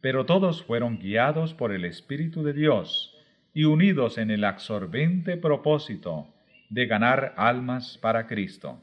pero 0.01 0.28
todos 0.28 0.64
fueron 0.64 0.99
guiados 0.99 1.56
por 1.56 1.72
el 1.72 1.84
Espíritu 1.84 2.43
de 2.43 2.54
Dios 2.54 3.18
y 3.56 3.64
unidos 3.64 4.20
en 4.20 4.30
el 4.30 4.43
absorbente 4.43 5.36
propósito 5.36 6.28
de 6.70 6.86
ganar 6.86 7.34
almas 7.38 7.97
para 7.97 8.28
Cristo. 8.28 8.80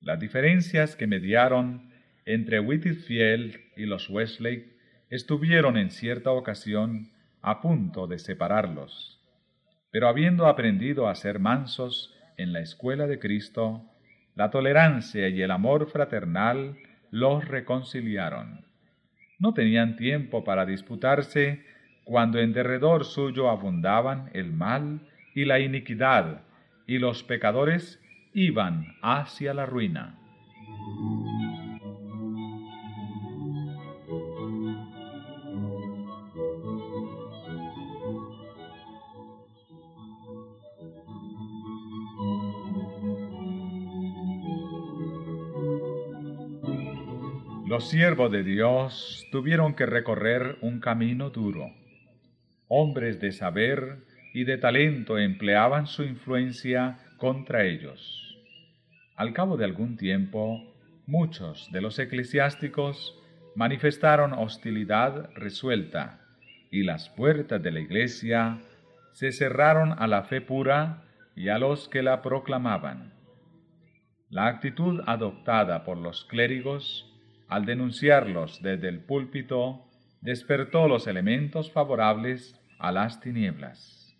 Las 0.00 0.18
diferencias 0.18 0.96
que 0.96 1.06
mediaron 1.06 1.88
entre 2.28 2.60
Whitfield 2.60 3.58
y 3.74 3.86
los 3.86 4.10
Wesley 4.10 4.70
estuvieron 5.08 5.78
en 5.78 5.90
cierta 5.90 6.30
ocasión 6.30 7.08
a 7.40 7.62
punto 7.62 8.06
de 8.06 8.18
separarlos. 8.18 9.18
Pero 9.90 10.08
habiendo 10.08 10.46
aprendido 10.46 11.08
a 11.08 11.14
ser 11.14 11.38
mansos 11.38 12.14
en 12.36 12.52
la 12.52 12.60
escuela 12.60 13.06
de 13.06 13.18
Cristo, 13.18 13.82
la 14.34 14.50
tolerancia 14.50 15.30
y 15.30 15.40
el 15.40 15.50
amor 15.50 15.90
fraternal 15.90 16.76
los 17.10 17.48
reconciliaron. 17.48 18.66
No 19.38 19.54
tenían 19.54 19.96
tiempo 19.96 20.44
para 20.44 20.66
disputarse 20.66 21.64
cuando 22.04 22.40
en 22.40 22.52
derredor 22.52 23.06
suyo 23.06 23.48
abundaban 23.48 24.28
el 24.34 24.52
mal 24.52 25.00
y 25.34 25.46
la 25.46 25.60
iniquidad, 25.60 26.42
y 26.86 26.98
los 26.98 27.22
pecadores 27.22 28.02
iban 28.34 28.84
hacia 29.00 29.54
la 29.54 29.64
ruina. 29.64 30.18
Los 47.78 47.90
siervos 47.90 48.32
de 48.32 48.42
Dios 48.42 49.24
tuvieron 49.30 49.74
que 49.76 49.86
recorrer 49.86 50.58
un 50.62 50.80
camino 50.80 51.30
duro. 51.30 51.72
Hombres 52.66 53.20
de 53.20 53.30
saber 53.30 53.98
y 54.34 54.42
de 54.42 54.58
talento 54.58 55.16
empleaban 55.16 55.86
su 55.86 56.02
influencia 56.02 56.98
contra 57.18 57.64
ellos. 57.64 58.36
Al 59.14 59.32
cabo 59.32 59.56
de 59.56 59.64
algún 59.64 59.96
tiempo, 59.96 60.74
muchos 61.06 61.70
de 61.70 61.80
los 61.80 62.00
eclesiásticos 62.00 63.16
manifestaron 63.54 64.32
hostilidad 64.32 65.30
resuelta 65.36 66.18
y 66.72 66.82
las 66.82 67.08
puertas 67.10 67.62
de 67.62 67.70
la 67.70 67.78
iglesia 67.78 68.58
se 69.12 69.30
cerraron 69.30 69.94
a 69.96 70.08
la 70.08 70.24
fe 70.24 70.40
pura 70.40 71.04
y 71.36 71.48
a 71.48 71.58
los 71.58 71.88
que 71.88 72.02
la 72.02 72.22
proclamaban. 72.22 73.12
La 74.30 74.48
actitud 74.48 75.00
adoptada 75.06 75.84
por 75.84 75.96
los 75.96 76.24
clérigos 76.24 77.07
al 77.48 77.64
denunciarlos 77.64 78.62
desde 78.62 78.88
el 78.88 79.00
púlpito, 79.00 79.84
despertó 80.20 80.88
los 80.88 81.06
elementos 81.06 81.72
favorables 81.72 82.60
a 82.78 82.92
las 82.92 83.20
tinieblas, 83.20 84.16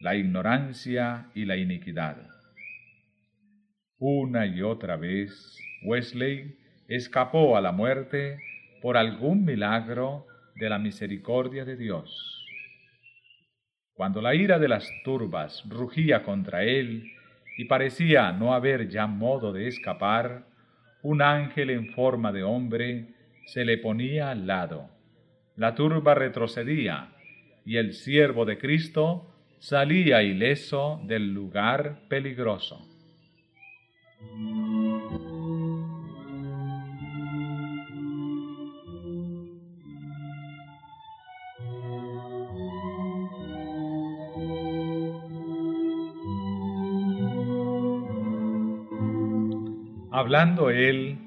la 0.00 0.16
ignorancia 0.16 1.30
y 1.34 1.44
la 1.44 1.56
iniquidad. 1.56 2.16
Una 3.98 4.46
y 4.46 4.62
otra 4.62 4.96
vez, 4.96 5.56
Wesley 5.84 6.58
escapó 6.88 7.56
a 7.56 7.60
la 7.60 7.72
muerte 7.72 8.38
por 8.80 8.96
algún 8.96 9.44
milagro 9.44 10.26
de 10.56 10.68
la 10.68 10.78
misericordia 10.78 11.64
de 11.64 11.76
Dios. 11.76 12.44
Cuando 13.94 14.20
la 14.20 14.34
ira 14.34 14.58
de 14.58 14.68
las 14.68 14.88
turbas 15.04 15.62
rugía 15.68 16.24
contra 16.24 16.64
él 16.64 17.12
y 17.56 17.66
parecía 17.66 18.32
no 18.32 18.54
haber 18.54 18.88
ya 18.88 19.06
modo 19.06 19.52
de 19.52 19.68
escapar, 19.68 20.46
un 21.02 21.20
ángel 21.22 21.70
en 21.70 21.92
forma 21.92 22.32
de 22.32 22.42
hombre 22.42 23.08
se 23.46 23.64
le 23.64 23.78
ponía 23.78 24.30
al 24.30 24.46
lado. 24.46 24.88
La 25.56 25.74
turba 25.74 26.14
retrocedía 26.14 27.12
y 27.64 27.76
el 27.76 27.92
siervo 27.92 28.44
de 28.44 28.58
Cristo 28.58 29.28
salía 29.58 30.22
ileso 30.22 31.00
del 31.04 31.32
lugar 31.34 32.00
peligroso. 32.08 32.88
Hablando 50.22 50.70
él 50.70 51.18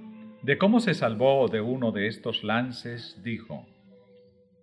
de 0.41 0.57
cómo 0.57 0.79
se 0.79 0.93
salvó 0.93 1.49
de 1.49 1.59
uno 1.59 1.91
de 1.91 2.07
estos 2.07 2.45
lances, 2.45 3.21
dijo, 3.25 3.67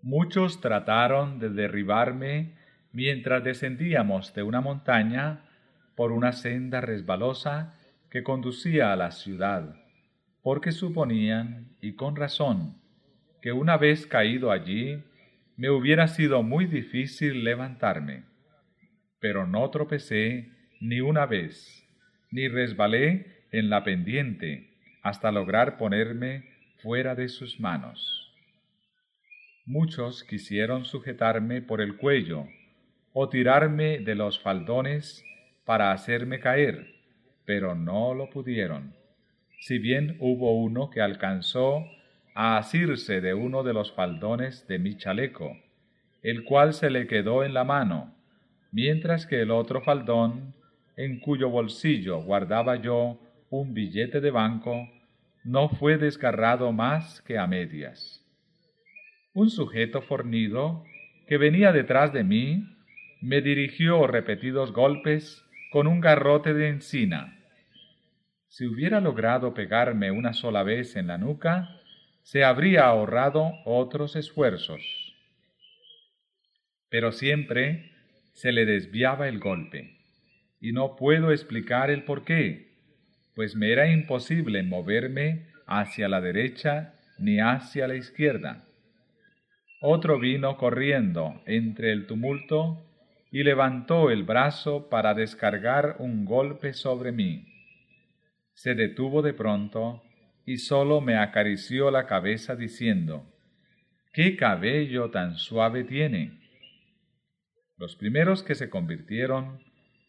Muchos 0.01 0.63
trataron 0.63 1.39
de 1.39 1.51
derribarme 1.51 2.55
mientras 2.93 3.45
descendíamos 3.45 4.33
de 4.33 4.43
una 4.43 4.63
montaña 4.63 5.45
por 5.97 6.13
una 6.13 6.33
senda 6.33 6.81
resbalosa 6.81 7.79
que 8.09 8.23
conducía 8.23 8.91
a 8.91 8.97
la 8.97 9.11
ciudad, 9.11 9.75
porque 10.41 10.73
suponían, 10.73 11.77
y 11.83 11.93
con 11.93 12.17
razón, 12.17 12.81
que 13.43 13.53
una 13.53 13.77
vez 13.77 14.07
caído 14.07 14.51
allí, 14.51 15.05
me 15.59 15.69
hubiera 15.69 16.09
sido 16.09 16.43
muy 16.43 16.65
difícil 16.65 17.45
levantarme. 17.45 18.25
Pero 19.21 19.47
no 19.47 19.69
tropecé 19.69 20.49
ni 20.81 21.03
una 21.03 21.27
vez, 21.27 21.87
ni 22.31 22.49
resbalé 22.49 23.42
en 23.53 23.71
la 23.71 23.85
pendiente 23.85 24.71
hasta 25.03 25.31
lograr 25.31 25.77
ponerme 25.77 26.45
fuera 26.79 27.15
de 27.15 27.29
sus 27.29 27.61
manos. 27.61 28.35
Muchos 29.65 30.25
quisieron 30.25 30.85
sujetarme 30.85 31.63
por 31.63 31.81
el 31.81 31.97
cuello 31.97 32.47
o 33.13 33.29
tirarme 33.29 34.01
de 34.01 34.15
los 34.15 34.41
faldones 34.41 35.25
para 35.65 35.93
hacerme 35.93 36.41
caer, 36.41 36.95
pero 37.45 37.75
no 37.75 38.15
lo 38.15 38.31
pudieron. 38.31 38.95
Si 39.61 39.79
bien 39.79 40.17
hubo 40.19 40.59
uno 40.61 40.91
que 40.91 41.01
alcanzó 41.01 41.87
a 42.35 42.57
asirse 42.57 43.21
de 43.21 43.35
uno 43.35 43.63
de 43.63 43.75
los 43.75 43.93
faldones 43.93 44.67
de 44.67 44.79
mi 44.79 44.97
chaleco, 44.97 45.57
el 46.23 46.45
cual 46.45 46.73
se 46.73 46.91
le 46.91 47.07
quedó 47.07 47.45
en 47.45 47.55
la 47.55 47.65
mano, 47.65 48.15
mientras 48.73 49.27
que 49.27 49.43
el 49.43 49.51
otro 49.51 49.83
faldón, 49.83 50.55
en 50.97 51.21
cuyo 51.21 51.51
bolsillo 51.51 52.23
guardaba 52.23 52.77
yo 52.77 53.21
un 53.53 53.75
billete 53.75 54.23
de 54.23 54.31
banco 54.31 54.89
no 55.45 55.69
fue 55.69 55.99
desgarrado 55.99 56.73
más 56.73 57.21
que 57.21 57.37
a 57.37 57.47
medias. 57.47 58.27
Un 59.35 59.51
sujeto 59.51 60.01
fornido 60.01 60.85
que 61.27 61.37
venía 61.37 61.71
detrás 61.71 62.15
de 62.15 62.25
mí 62.25 62.65
me 63.21 63.43
dirigió 63.43 64.07
repetidos 64.07 64.73
golpes 64.73 65.45
con 65.71 65.87
un 65.87 66.01
garrote 66.01 66.55
de 66.55 66.71
encina. 66.71 67.39
Si 68.49 68.67
hubiera 68.67 69.03
logrado 69.03 69.53
pegarme 69.53 70.11
una 70.11 70.33
sola 70.33 70.63
vez 70.63 70.97
en 70.97 71.09
la 71.09 71.19
nuca, 71.19 71.69
se 72.23 72.45
habría 72.45 72.87
ahorrado 72.87 73.53
otros 73.67 74.17
esfuerzos. 74.17 74.81
Pero 76.89 77.13
siempre 77.13 77.93
se 78.33 78.51
le 78.51 78.65
desviaba 78.65 79.29
el 79.29 79.41
golpe, 79.41 79.99
y 80.59 80.73
no 80.73 80.97
puedo 80.97 81.33
explicar 81.33 81.91
el 81.91 82.05
por 82.05 82.25
qué 82.25 82.72
pues 83.35 83.57
me 83.57 83.73
era 83.73 83.91
imposible 83.91 84.63
moverme 84.63 85.47
hacia 85.67 86.09
la 86.09 86.21
derecha 86.21 86.95
ni 87.19 87.41
hacia 87.41 87.89
la 87.89 87.95
izquierda. 87.95 88.65
Otro 89.81 90.19
vino 90.19 90.57
corriendo 90.57 91.43
entre 91.47 91.93
el 91.93 92.07
tumulto 92.07 92.87
y 93.31 93.43
levantó 93.43 94.11
el 94.11 94.25
brazo 94.25 94.89
para 94.89 95.15
descargar 95.15 95.97
un 95.99 96.25
golpe 96.25 96.73
sobre 96.75 97.13
mí. 97.13 97.47
Se 98.53 98.75
detuvo 98.75 99.23
de 99.23 99.33
pronto 99.33 100.03
y 100.45 100.59
sólo 100.59 101.01
me 101.01 101.17
acarició 101.17 101.91
la 101.91 102.07
cabeza 102.07 102.55
diciendo, 102.55 103.27
¿Qué 104.13 104.37
cabello 104.37 105.11
tan 105.11 105.37
suave 105.37 105.85
tiene? 105.85 106.39
Los 107.79 107.97
primeros 107.97 108.43
que 108.43 108.55
se 108.55 108.69
convirtieron 108.69 109.61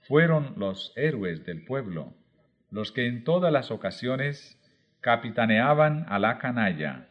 fueron 0.02 0.54
los 0.58 0.92
héroes 0.98 1.46
del 1.46 1.64
pueblo 1.64 2.14
los 2.74 2.92
que 2.92 3.06
en 3.06 3.24
todas 3.24 3.54
las 3.54 3.70
ocasiones 3.70 4.60
capitaneaban 5.00 6.08
a 6.10 6.18
la 6.18 6.40
canalla, 6.40 7.08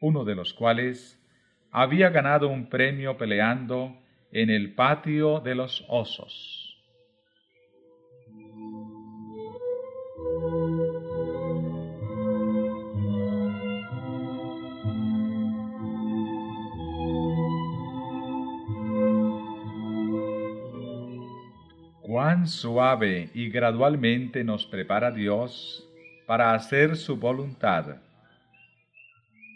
uno 0.00 0.24
de 0.24 0.34
los 0.34 0.52
cuales 0.52 1.24
había 1.70 2.10
ganado 2.10 2.48
un 2.48 2.68
premio 2.68 3.16
peleando 3.16 3.96
en 4.32 4.50
el 4.50 4.74
patio 4.74 5.38
de 5.38 5.54
los 5.54 5.84
osos. 5.88 6.65
Cuán 22.16 22.46
suave 22.46 23.28
y 23.34 23.50
gradualmente 23.50 24.42
nos 24.42 24.64
prepara 24.64 25.10
Dios 25.10 25.86
para 26.26 26.54
hacer 26.54 26.96
su 26.96 27.18
voluntad. 27.18 27.96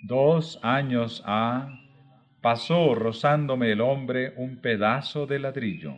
Dos 0.03 0.61
años 0.63 1.23
ha 1.25 1.81
pasó 2.43 2.95
rozándome 2.95 3.73
el 3.73 3.81
hombre 3.81 4.35
un 4.37 4.59
pedazo 4.61 5.27
de 5.27 5.39
ladrillo. 5.39 5.95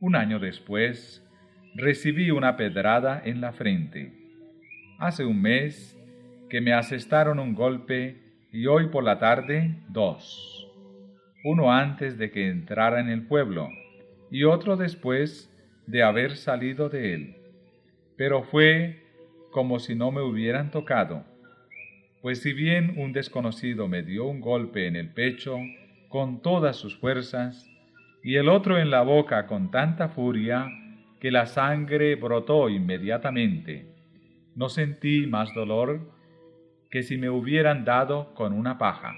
Un 0.00 0.16
año 0.16 0.38
después 0.38 1.26
recibí 1.74 2.30
una 2.30 2.58
pedrada 2.58 3.22
en 3.24 3.40
la 3.40 3.54
frente. 3.54 4.12
Hace 4.98 5.24
un 5.24 5.40
mes 5.40 5.98
que 6.50 6.60
me 6.60 6.74
asestaron 6.74 7.38
un 7.38 7.54
golpe 7.54 8.20
y 8.52 8.66
hoy 8.66 8.88
por 8.88 9.02
la 9.02 9.18
tarde 9.18 9.76
dos. 9.88 10.68
Uno 11.42 11.72
antes 11.72 12.18
de 12.18 12.30
que 12.30 12.50
entrara 12.50 13.00
en 13.00 13.08
el 13.08 13.22
pueblo 13.22 13.70
y 14.30 14.44
otro 14.44 14.76
después 14.76 15.50
de 15.86 16.02
haber 16.02 16.36
salido 16.36 16.88
de 16.88 17.14
él, 17.14 17.36
pero 18.16 18.42
fue 18.42 19.02
como 19.50 19.78
si 19.78 19.94
no 19.94 20.10
me 20.10 20.22
hubieran 20.22 20.70
tocado, 20.70 21.24
pues 22.22 22.40
si 22.40 22.52
bien 22.52 22.94
un 22.98 23.12
desconocido 23.12 23.88
me 23.88 24.02
dio 24.02 24.26
un 24.26 24.40
golpe 24.40 24.86
en 24.86 24.96
el 24.96 25.08
pecho 25.08 25.56
con 26.08 26.42
todas 26.42 26.76
sus 26.76 26.96
fuerzas, 26.98 27.66
y 28.22 28.36
el 28.36 28.48
otro 28.48 28.78
en 28.78 28.90
la 28.90 29.02
boca 29.02 29.46
con 29.46 29.70
tanta 29.70 30.08
furia 30.08 30.68
que 31.20 31.30
la 31.30 31.46
sangre 31.46 32.14
brotó 32.16 32.68
inmediatamente, 32.68 33.86
no 34.54 34.68
sentí 34.68 35.26
más 35.26 35.54
dolor 35.54 36.12
que 36.90 37.02
si 37.02 37.16
me 37.16 37.30
hubieran 37.30 37.84
dado 37.84 38.34
con 38.34 38.52
una 38.52 38.76
paja. 38.76 39.14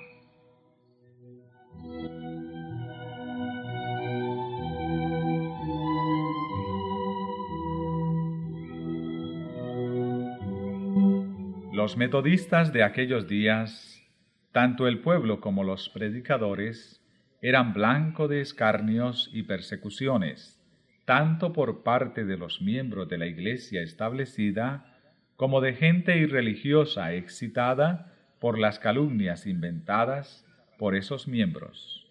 Los 11.83 11.97
metodistas 11.97 12.73
de 12.73 12.85
aquellos 12.85 13.27
días, 13.27 14.09
tanto 14.53 14.87
el 14.87 15.01
pueblo 15.01 15.41
como 15.41 15.65
los 15.65 15.89
predicadores, 15.89 17.05
eran 17.41 17.73
blanco 17.73 18.29
de 18.29 18.41
escarnios 18.41 19.29
y 19.33 19.43
persecuciones, 19.43 20.63
tanto 21.07 21.53
por 21.53 21.83
parte 21.83 22.25
de 22.25 22.37
los 22.37 22.63
miembros 22.63 23.09
de 23.09 23.19
la 23.19 23.27
iglesia 23.27 23.83
establecida, 23.83 24.97
como 25.35 25.61
de 25.61 25.75
gente 25.75 26.19
irreligiosa 26.19 27.15
excitada 27.15 28.15
por 28.39 28.61
las 28.61 28.79
calumnias 28.79 29.45
inventadas 29.49 30.47
por 30.79 30.95
esos 30.95 31.27
miembros. 31.27 32.09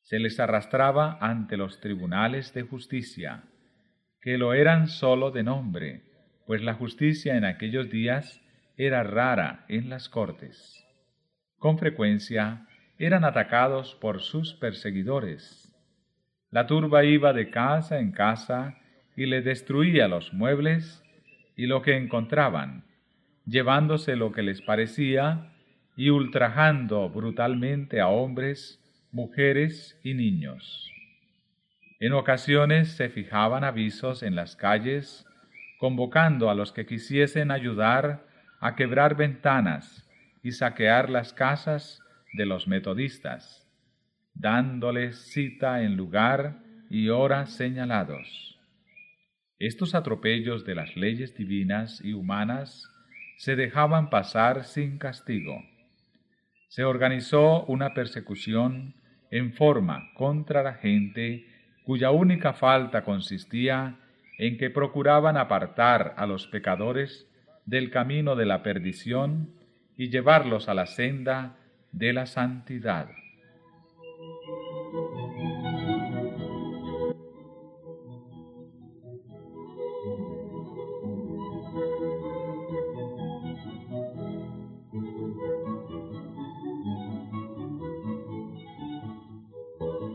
Se 0.00 0.18
les 0.18 0.40
arrastraba 0.40 1.18
ante 1.20 1.58
los 1.58 1.78
tribunales 1.80 2.54
de 2.54 2.62
justicia, 2.62 3.42
que 4.22 4.38
lo 4.38 4.54
eran 4.54 4.88
sólo 4.88 5.30
de 5.30 5.42
nombre, 5.42 6.04
pues 6.46 6.62
la 6.62 6.72
justicia 6.72 7.36
en 7.36 7.44
aquellos 7.44 7.90
días 7.90 8.42
era 8.78 9.02
rara 9.02 9.64
en 9.68 9.90
las 9.90 10.08
cortes. 10.08 10.86
Con 11.58 11.78
frecuencia 11.78 12.66
eran 12.96 13.24
atacados 13.24 13.96
por 13.96 14.22
sus 14.22 14.54
perseguidores. 14.54 15.74
La 16.50 16.66
turba 16.68 17.04
iba 17.04 17.32
de 17.32 17.50
casa 17.50 17.98
en 17.98 18.12
casa 18.12 18.78
y 19.16 19.26
le 19.26 19.42
destruía 19.42 20.06
los 20.06 20.32
muebles 20.32 21.02
y 21.56 21.66
lo 21.66 21.82
que 21.82 21.96
encontraban, 21.96 22.84
llevándose 23.46 24.14
lo 24.14 24.30
que 24.30 24.42
les 24.42 24.62
parecía 24.62 25.52
y 25.96 26.10
ultrajando 26.10 27.10
brutalmente 27.10 28.00
a 28.00 28.06
hombres, 28.06 28.80
mujeres 29.10 29.98
y 30.04 30.14
niños. 30.14 30.88
En 31.98 32.12
ocasiones 32.12 32.92
se 32.92 33.08
fijaban 33.08 33.64
avisos 33.64 34.22
en 34.22 34.36
las 34.36 34.54
calles, 34.54 35.26
convocando 35.80 36.48
a 36.48 36.54
los 36.54 36.70
que 36.70 36.86
quisiesen 36.86 37.50
ayudar 37.50 38.27
a 38.60 38.74
quebrar 38.76 39.16
ventanas 39.16 40.08
y 40.42 40.52
saquear 40.52 41.10
las 41.10 41.32
casas 41.32 42.00
de 42.32 42.46
los 42.46 42.68
metodistas, 42.68 43.66
dándoles 44.34 45.18
cita 45.32 45.82
en 45.82 45.96
lugar 45.96 46.58
y 46.90 47.08
hora 47.08 47.46
señalados. 47.46 48.58
Estos 49.58 49.94
atropellos 49.94 50.64
de 50.64 50.74
las 50.74 50.96
leyes 50.96 51.36
divinas 51.36 52.00
y 52.04 52.12
humanas 52.12 52.88
se 53.38 53.56
dejaban 53.56 54.10
pasar 54.10 54.64
sin 54.64 54.98
castigo. 54.98 55.62
Se 56.68 56.84
organizó 56.84 57.64
una 57.64 57.94
persecución 57.94 58.94
en 59.30 59.52
forma 59.52 60.10
contra 60.14 60.62
la 60.62 60.74
gente 60.74 61.46
cuya 61.84 62.10
única 62.10 62.52
falta 62.52 63.02
consistía 63.02 63.98
en 64.38 64.58
que 64.58 64.70
procuraban 64.70 65.36
apartar 65.36 66.14
a 66.16 66.26
los 66.26 66.46
pecadores 66.46 67.26
del 67.68 67.90
camino 67.90 68.34
de 68.34 68.46
la 68.46 68.62
perdición 68.62 69.50
y 69.94 70.08
llevarlos 70.08 70.70
a 70.70 70.74
la 70.74 70.86
senda 70.86 71.58
de 71.92 72.14
la 72.14 72.24
santidad. 72.24 73.10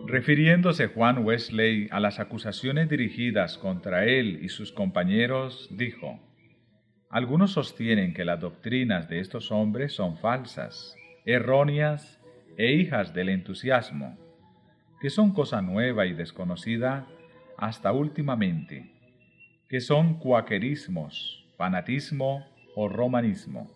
Refiriéndose 0.07 0.87
Juan 0.87 1.23
Wesley 1.23 1.87
a 1.91 1.99
las 1.99 2.19
acusaciones 2.19 2.89
dirigidas 2.89 3.59
contra 3.59 4.05
él 4.05 4.39
y 4.41 4.49
sus 4.49 4.71
compañeros, 4.71 5.67
dijo, 5.71 6.19
Algunos 7.13 7.51
sostienen 7.51 8.11
que 8.15 8.25
las 8.25 8.39
doctrinas 8.39 9.07
de 9.07 9.19
estos 9.19 9.51
hombres 9.51 9.93
son 9.93 10.17
falsas, 10.17 10.95
erróneas 11.25 12.19
e 12.57 12.73
hijas 12.73 13.13
del 13.13 13.29
entusiasmo, 13.29 14.17
que 14.99 15.11
son 15.11 15.31
cosa 15.31 15.61
nueva 15.61 16.07
y 16.07 16.13
desconocida 16.13 17.05
hasta 17.55 17.91
últimamente, 17.91 18.89
que 19.69 19.79
son 19.79 20.17
cuaquerismos, 20.17 21.45
fanatismo 21.55 22.47
o 22.75 22.89
romanismo. 22.89 23.69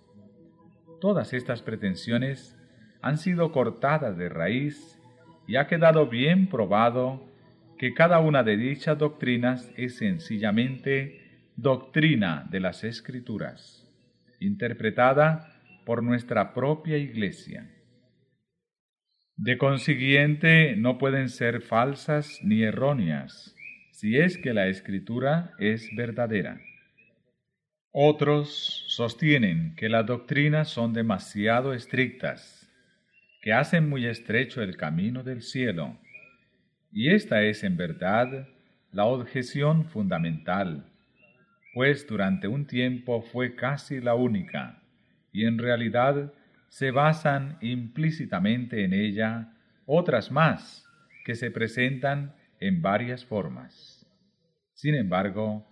Todas 1.00 1.32
estas 1.32 1.62
pretensiones 1.62 2.58
han 3.04 3.20
sido 3.20 3.52
cortadas 3.52 4.18
de 4.18 4.30
raíz 4.30 5.00
y 5.46 5.58
ha 5.58 5.68
quedado 5.68 6.08
bien 6.08 6.48
probado 6.50 7.24
que 7.78 7.94
cada 7.94 8.20
una 8.20 8.42
de 8.42 8.58
dichas 8.58 8.98
doctrinas 8.98 9.72
es 9.78 9.98
sencillamente 9.98 11.26
doctrina 11.58 12.47
de 12.51 12.60
las 12.60 12.84
Escrituras, 12.84 13.84
interpretada 14.39 15.60
por 15.86 16.03
nuestra 16.03 16.53
propia 16.53 16.97
Iglesia. 16.97 17.68
De 19.36 19.58
consiguiente, 19.58 20.76
no 20.76 20.99
pueden 20.99 21.30
ser 21.30 21.62
falsas 21.62 22.39
ni 22.43 22.62
erróneas, 22.62 23.55
si 23.91 24.18
es 24.18 24.38
que 24.38 24.53
la 24.53 24.68
Escritura 24.68 25.53
es 25.58 25.89
verdadera. 25.97 26.62
Otros 27.91 28.84
sostienen 28.89 29.76
que 29.76 29.89
las 29.89 30.05
doctrinas 30.05 30.70
son 30.70 30.93
demasiado 30.93 31.74
estrictas 31.74 32.72
que 33.41 33.53
hacen 33.53 33.89
muy 33.89 34.05
estrecho 34.05 34.62
el 34.62 34.78
camino 34.78 35.24
del 35.24 35.41
cielo. 35.41 35.97
Y 36.91 37.10
esta 37.10 37.41
es 37.41 37.64
en 37.64 37.78
verdad 37.78 38.47
la 38.91 39.05
objeción 39.05 39.86
fundamental, 39.86 40.86
pues 41.78 42.07
durante 42.07 42.47
un 42.47 42.65
tiempo 42.65 43.21
fue 43.21 43.53
casi 43.53 44.01
la 44.01 44.15
única, 44.15 44.82
y 45.32 45.45
en 45.45 45.59
realidad 45.59 46.34
se 46.69 46.89
basan 46.89 47.59
implícitamente 47.61 48.84
en 48.84 48.93
ella 48.93 49.53
otras 49.86 50.32
más 50.32 50.89
que 51.23 51.36
se 51.36 51.51
presentan 51.51 52.34
en 52.59 52.82
varias 52.82 53.23
formas. 53.23 54.07
Sin 54.73 54.95
embargo, 54.95 55.67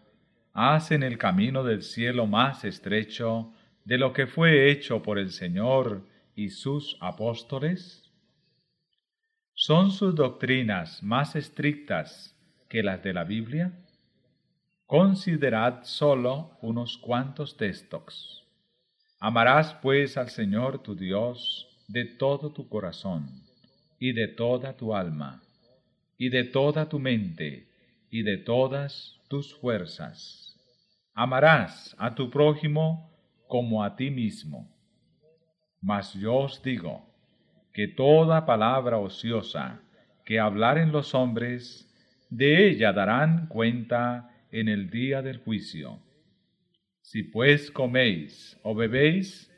hacen 0.53 1.01
el 1.01 1.17
camino 1.17 1.63
del 1.63 1.81
cielo 1.81 2.27
más 2.27 2.65
estrecho 2.65 3.51
de 3.83 3.97
lo 3.97 4.13
que 4.13 4.27
fue 4.27 4.69
hecho 4.69 5.01
por 5.01 5.17
el 5.17 5.31
Señor 5.31 6.05
y 6.35 6.49
sus 6.49 6.99
apóstoles? 7.01 8.13
¿Son 9.55 9.89
sus 9.89 10.13
doctrinas 10.13 11.01
más 11.01 11.35
estrictas 11.35 12.37
que 12.69 12.83
las 12.83 13.01
de 13.01 13.11
la 13.11 13.23
Biblia? 13.23 13.73
Considerad 14.87 15.83
solo 15.83 16.59
unos 16.61 16.99
cuantos 16.99 17.57
textos. 17.57 18.45
Amarás 19.19 19.73
pues 19.81 20.15
al 20.15 20.29
Señor 20.29 20.83
tu 20.83 20.95
Dios 20.95 21.67
de 21.87 22.05
todo 22.05 22.51
tu 22.51 22.69
corazón, 22.69 23.27
y 23.97 24.13
de 24.13 24.27
toda 24.27 24.77
tu 24.77 24.93
alma, 24.93 25.41
y 26.19 26.29
de 26.29 26.43
toda 26.43 26.87
tu 26.87 26.99
mente, 26.99 27.67
y 28.11 28.21
de 28.21 28.37
todas 28.37 29.19
tus 29.27 29.55
fuerzas. 29.55 30.55
Amarás 31.15 31.95
a 31.97 32.13
tu 32.13 32.29
prójimo 32.29 33.11
como 33.47 33.83
a 33.83 33.95
ti 33.95 34.11
mismo. 34.11 34.69
Mas 35.81 36.13
yo 36.13 36.35
os 36.35 36.61
digo 36.61 37.03
que 37.73 37.87
toda 37.87 38.45
palabra 38.45 38.99
ociosa 38.99 39.81
que 40.25 40.39
hablaren 40.39 40.91
los 40.91 41.15
hombres, 41.15 41.91
de 42.29 42.67
ella 42.69 42.93
darán 42.93 43.47
cuenta 43.47 44.29
en 44.51 44.67
el 44.67 44.89
día 44.89 45.21
del 45.21 45.37
juicio. 45.37 45.99
Si 47.01 47.23
pues 47.23 47.71
coméis 47.71 48.59
o 48.63 48.73
bebéis 48.73 49.51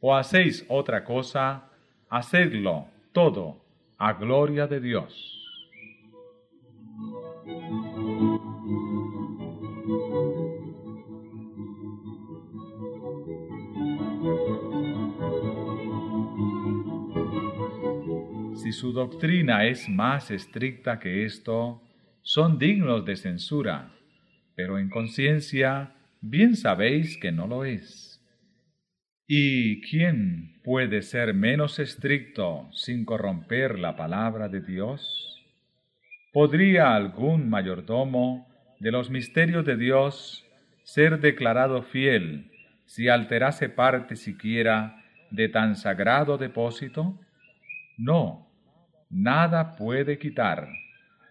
o 0.00 0.14
hacéis 0.14 0.64
otra 0.68 1.04
cosa, 1.04 1.70
hacedlo 2.08 2.88
todo 3.12 3.64
a 3.98 4.12
gloria 4.14 4.66
de 4.66 4.80
Dios. 4.80 5.42
su 18.72 18.92
doctrina 18.92 19.66
es 19.66 19.88
más 19.88 20.30
estricta 20.30 20.98
que 20.98 21.24
esto, 21.24 21.80
son 22.22 22.58
dignos 22.58 23.04
de 23.04 23.16
censura, 23.16 23.92
pero 24.54 24.78
en 24.78 24.88
conciencia 24.88 25.94
bien 26.20 26.56
sabéis 26.56 27.16
que 27.18 27.32
no 27.32 27.46
lo 27.46 27.64
es. 27.64 28.20
¿Y 29.26 29.80
quién 29.82 30.60
puede 30.62 31.02
ser 31.02 31.32
menos 31.32 31.78
estricto 31.78 32.68
sin 32.72 33.04
corromper 33.04 33.78
la 33.78 33.96
palabra 33.96 34.48
de 34.48 34.60
Dios? 34.60 35.42
¿Podría 36.32 36.94
algún 36.94 37.48
mayordomo 37.48 38.46
de 38.80 38.90
los 38.90 39.10
misterios 39.10 39.64
de 39.64 39.76
Dios 39.76 40.44
ser 40.82 41.20
declarado 41.20 41.82
fiel 41.82 42.50
si 42.84 43.08
alterase 43.08 43.68
parte 43.68 44.16
siquiera 44.16 45.02
de 45.30 45.48
tan 45.48 45.76
sagrado 45.76 46.36
depósito? 46.36 47.18
No, 47.96 48.50
nada 49.08 49.76
puede 49.76 50.18
quitar, 50.18 50.68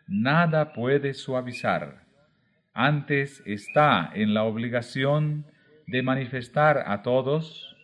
nada 0.07 0.73
puede 0.73 1.13
suavizar. 1.13 2.10
Antes 2.73 3.43
está 3.45 4.11
en 4.13 4.33
la 4.33 4.43
obligación 4.43 5.45
de 5.87 6.03
manifestar 6.03 6.83
a 6.87 7.01
todos, 7.01 7.75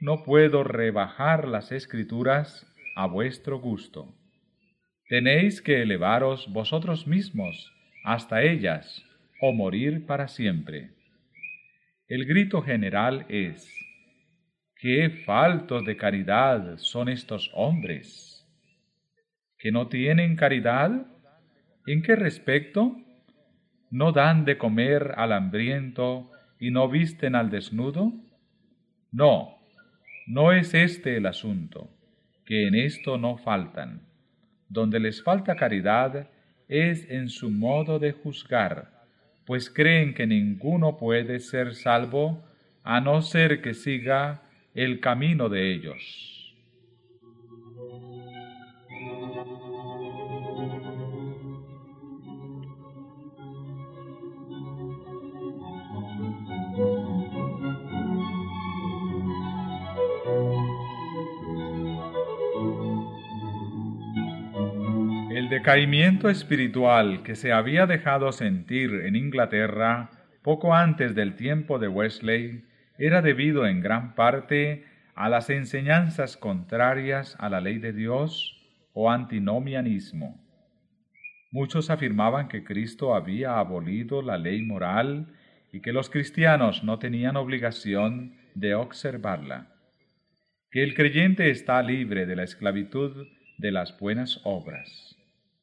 no 0.00 0.22
puedo 0.22 0.64
rebajar 0.64 1.48
las 1.48 1.72
escrituras 1.72 2.66
a 2.94 3.06
vuestro 3.06 3.58
gusto. 3.58 4.14
Tenéis 5.08 5.62
que 5.62 5.82
elevaros 5.82 6.52
vosotros 6.52 7.06
mismos 7.06 7.72
hasta 8.04 8.42
ellas 8.42 9.02
o 9.40 9.52
morir 9.52 10.04
para 10.04 10.28
siempre. 10.28 10.90
El 12.06 12.26
grito 12.26 12.60
general 12.60 13.24
es, 13.30 13.66
qué 14.76 15.08
faltos 15.24 15.86
de 15.86 15.96
caridad 15.96 16.76
son 16.76 17.08
estos 17.08 17.50
hombres 17.54 18.46
que 19.58 19.72
no 19.72 19.88
tienen 19.88 20.36
caridad? 20.36 21.06
¿En 21.86 22.02
qué 22.02 22.16
respecto? 22.16 23.03
¿No 23.94 24.10
dan 24.10 24.44
de 24.44 24.58
comer 24.58 25.14
al 25.16 25.30
hambriento 25.30 26.28
y 26.58 26.72
no 26.72 26.88
visten 26.88 27.36
al 27.36 27.48
desnudo? 27.48 28.12
No, 29.12 29.56
no 30.26 30.50
es 30.50 30.74
este 30.74 31.16
el 31.16 31.26
asunto, 31.26 31.88
que 32.44 32.66
en 32.66 32.74
esto 32.74 33.18
no 33.18 33.36
faltan. 33.36 34.00
Donde 34.68 34.98
les 34.98 35.22
falta 35.22 35.54
caridad 35.54 36.28
es 36.66 37.08
en 37.08 37.28
su 37.28 37.50
modo 37.50 38.00
de 38.00 38.10
juzgar, 38.10 38.90
pues 39.46 39.70
creen 39.70 40.12
que 40.12 40.26
ninguno 40.26 40.96
puede 40.96 41.38
ser 41.38 41.76
salvo 41.76 42.44
a 42.82 43.00
no 43.00 43.22
ser 43.22 43.62
que 43.62 43.74
siga 43.74 44.42
el 44.74 44.98
camino 44.98 45.48
de 45.48 45.72
ellos. 45.72 46.33
Decaimiento 65.64 66.28
espiritual 66.28 67.22
que 67.22 67.36
se 67.36 67.50
había 67.50 67.86
dejado 67.86 68.32
sentir 68.32 68.90
en 69.06 69.16
Inglaterra 69.16 70.10
poco 70.42 70.74
antes 70.74 71.14
del 71.14 71.36
tiempo 71.36 71.78
de 71.78 71.88
Wesley 71.88 72.64
era 72.98 73.22
debido 73.22 73.66
en 73.66 73.80
gran 73.80 74.14
parte 74.14 74.84
a 75.14 75.30
las 75.30 75.48
enseñanzas 75.48 76.36
contrarias 76.36 77.34
a 77.40 77.48
la 77.48 77.62
ley 77.62 77.78
de 77.78 77.94
Dios 77.94 78.60
o 78.92 79.10
antinomianismo. 79.10 80.38
Muchos 81.50 81.88
afirmaban 81.88 82.48
que 82.48 82.62
Cristo 82.62 83.14
había 83.14 83.58
abolido 83.58 84.20
la 84.20 84.36
ley 84.36 84.60
moral 84.60 85.32
y 85.72 85.80
que 85.80 85.94
los 85.94 86.10
cristianos 86.10 86.84
no 86.84 86.98
tenían 86.98 87.36
obligación 87.36 88.34
de 88.54 88.74
observarla, 88.74 89.68
que 90.70 90.84
el 90.84 90.94
creyente 90.94 91.48
está 91.48 91.82
libre 91.82 92.26
de 92.26 92.36
la 92.36 92.42
esclavitud 92.42 93.28
de 93.56 93.70
las 93.72 93.98
buenas 93.98 94.42
obras. 94.44 95.13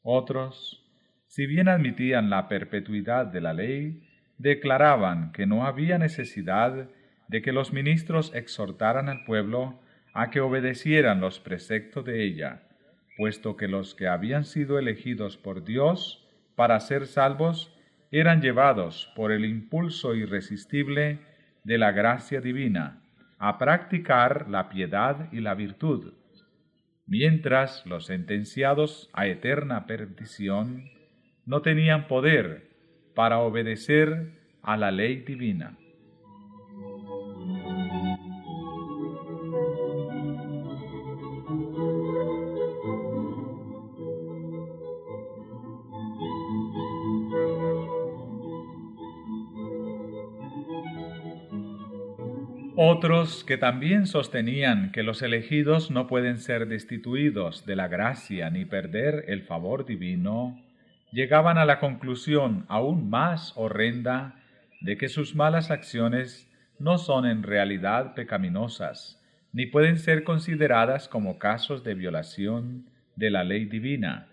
Otros, 0.04 0.84
si 1.28 1.46
bien 1.46 1.70
admitían 1.70 2.30
la 2.30 2.48
perpetuidad 2.48 3.28
de 3.28 3.42
la 3.42 3.54
ley, 3.54 4.08
declaraban 4.38 5.32
que 5.32 5.46
no 5.46 5.66
había 5.66 5.98
necesidad 5.98 6.90
de 7.28 7.42
que 7.42 7.52
los 7.52 7.72
ministros 7.72 8.34
exhortaran 8.34 9.08
al 9.08 9.24
pueblo 9.24 9.80
a 10.14 10.30
que 10.30 10.42
obedecieran 10.42 11.22
los 11.22 11.40
preceptos 11.40 12.04
de 12.04 12.24
ella, 12.24 12.64
puesto 13.18 13.56
que 13.56 13.68
los 13.68 13.96
que 13.96 14.08
habían 14.08 14.44
sido 14.44 14.80
elegidos 14.80 15.38
por 15.38 15.64
Dios 15.64 16.28
para 16.56 16.80
ser 16.80 17.08
salvos 17.08 17.74
eran 18.12 18.42
llevados 18.42 19.12
por 19.16 19.32
el 19.32 19.46
impulso 19.46 20.16
irresistible 20.16 21.20
de 21.64 21.78
la 21.78 21.92
gracia 21.92 22.42
divina 22.42 23.02
a 23.40 23.58
practicar 23.58 24.50
la 24.50 24.70
piedad 24.70 25.32
y 25.32 25.40
la 25.40 25.56
virtud, 25.56 26.14
mientras 27.12 27.86
los 27.86 28.06
sentenciados 28.06 29.10
a 29.12 29.28
eterna 29.28 29.86
perdición 29.86 30.90
no 31.46 31.62
tenían 31.62 32.08
poder 32.08 32.70
para 33.16 33.40
obedecer 33.40 34.32
a 34.62 34.78
la 34.78 34.92
ley 34.92 35.18
divina. 35.18 35.78
Otros 52.94 53.46
que 53.46 53.56
también 53.56 54.06
sostenían 54.06 54.92
que 54.92 55.02
los 55.02 55.22
elegidos 55.22 55.92
no 55.92 56.08
pueden 56.08 56.40
ser 56.40 56.68
destituidos 56.68 57.66
de 57.66 57.78
la 57.78 57.88
gracia 57.88 58.50
ni 58.50 58.66
perder 58.66 59.24
el 59.30 59.44
favor 59.44 59.86
divino, 59.86 60.62
llegaban 61.14 61.58
a 61.58 61.64
la 61.64 61.80
conclusión 61.80 62.66
aún 62.68 63.10
más 63.10 63.54
horrenda 63.56 64.36
de 64.82 64.98
que 64.98 65.08
sus 65.08 65.36
malas 65.36 65.72
acciones 65.72 66.52
no 66.80 66.98
son 66.98 67.26
en 67.26 67.44
realidad 67.44 68.14
pecaminosas, 68.14 69.24
ni 69.54 69.68
pueden 69.68 69.98
ser 69.98 70.26
consideradas 70.26 71.08
como 71.08 71.40
casos 71.40 71.86
de 71.86 71.94
violación 71.94 72.90
de 73.16 73.30
la 73.30 73.46
ley 73.46 73.64
divina, 73.64 74.28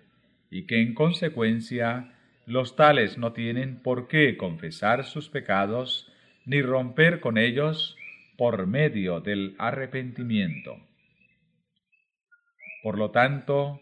y 0.51 0.67
que 0.67 0.83
en 0.83 0.95
consecuencia 0.95 2.13
los 2.45 2.75
tales 2.75 3.19
no 3.19 3.33
tienen 3.33 3.81
por 3.85 4.09
qué 4.09 4.37
confesar 4.37 5.05
sus 5.05 5.29
pecados 5.29 6.13
ni 6.45 6.61
romper 6.61 7.21
con 7.21 7.39
ellos 7.39 7.97
por 8.39 8.68
medio 8.68 9.20
del 9.20 9.57
arrepentimiento. 9.59 10.76
Por 12.84 12.97
lo 12.97 13.11
tanto, 13.11 13.80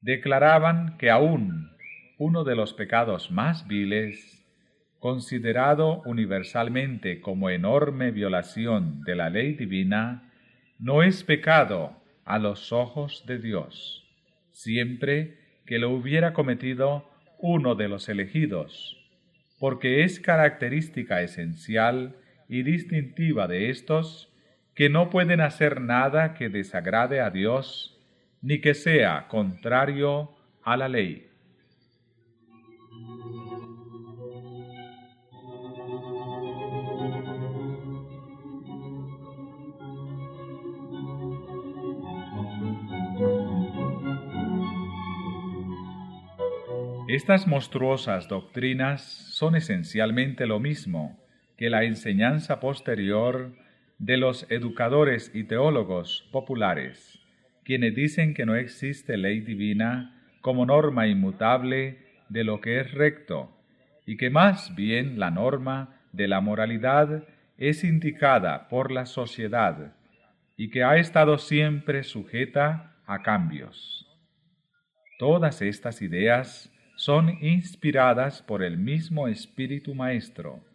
declaraban 0.00 0.96
que 0.96 1.10
aún 1.10 1.70
uno 2.16 2.44
de 2.44 2.56
los 2.56 2.72
pecados 2.72 3.30
más 3.30 3.68
viles, 3.68 4.42
considerado 4.98 6.00
universalmente 6.06 7.20
como 7.20 7.50
enorme 7.50 8.10
violación 8.10 9.02
de 9.04 9.14
la 9.16 9.28
ley 9.28 9.52
divina, 9.52 10.32
no 10.78 11.02
es 11.02 11.22
pecado 11.22 12.02
a 12.24 12.38
los 12.38 12.72
ojos 12.72 13.26
de 13.26 13.38
Dios, 13.38 14.02
siempre 14.50 15.60
que 15.66 15.78
lo 15.78 15.90
hubiera 15.90 16.32
cometido 16.32 17.06
uno 17.38 17.74
de 17.74 17.88
los 17.88 18.08
elegidos, 18.08 18.96
porque 19.58 20.04
es 20.04 20.20
característica 20.20 21.20
esencial 21.20 22.16
y 22.50 22.64
distintiva 22.64 23.46
de 23.46 23.70
estos 23.70 24.34
que 24.74 24.90
no 24.90 25.08
pueden 25.08 25.40
hacer 25.40 25.80
nada 25.80 26.34
que 26.34 26.48
desagrade 26.48 27.20
a 27.20 27.30
Dios 27.30 27.96
ni 28.42 28.60
que 28.60 28.74
sea 28.74 29.28
contrario 29.28 30.32
a 30.64 30.76
la 30.76 30.88
ley. 30.88 31.28
Estas 47.06 47.46
monstruosas 47.46 48.26
doctrinas 48.26 49.02
son 49.02 49.54
esencialmente 49.54 50.46
lo 50.46 50.58
mismo 50.58 51.19
que 51.60 51.68
la 51.68 51.84
enseñanza 51.84 52.58
posterior 52.58 53.52
de 53.98 54.16
los 54.16 54.50
educadores 54.50 55.30
y 55.34 55.44
teólogos 55.44 56.26
populares, 56.32 57.20
quienes 57.64 57.94
dicen 57.94 58.32
que 58.32 58.46
no 58.46 58.54
existe 58.54 59.18
ley 59.18 59.40
divina 59.40 60.24
como 60.40 60.64
norma 60.64 61.06
inmutable 61.06 61.98
de 62.30 62.44
lo 62.44 62.62
que 62.62 62.80
es 62.80 62.94
recto, 62.94 63.54
y 64.06 64.16
que 64.16 64.30
más 64.30 64.74
bien 64.74 65.18
la 65.18 65.30
norma 65.30 66.00
de 66.12 66.28
la 66.28 66.40
moralidad 66.40 67.24
es 67.58 67.84
indicada 67.84 68.66
por 68.68 68.90
la 68.90 69.04
sociedad 69.04 69.92
y 70.56 70.70
que 70.70 70.82
ha 70.82 70.96
estado 70.96 71.36
siempre 71.36 72.04
sujeta 72.04 72.96
a 73.04 73.20
cambios. 73.20 74.08
Todas 75.18 75.60
estas 75.60 76.00
ideas 76.00 76.72
son 76.96 77.36
inspiradas 77.42 78.40
por 78.40 78.62
el 78.62 78.78
mismo 78.78 79.28
Espíritu 79.28 79.94
Maestro, 79.94 80.69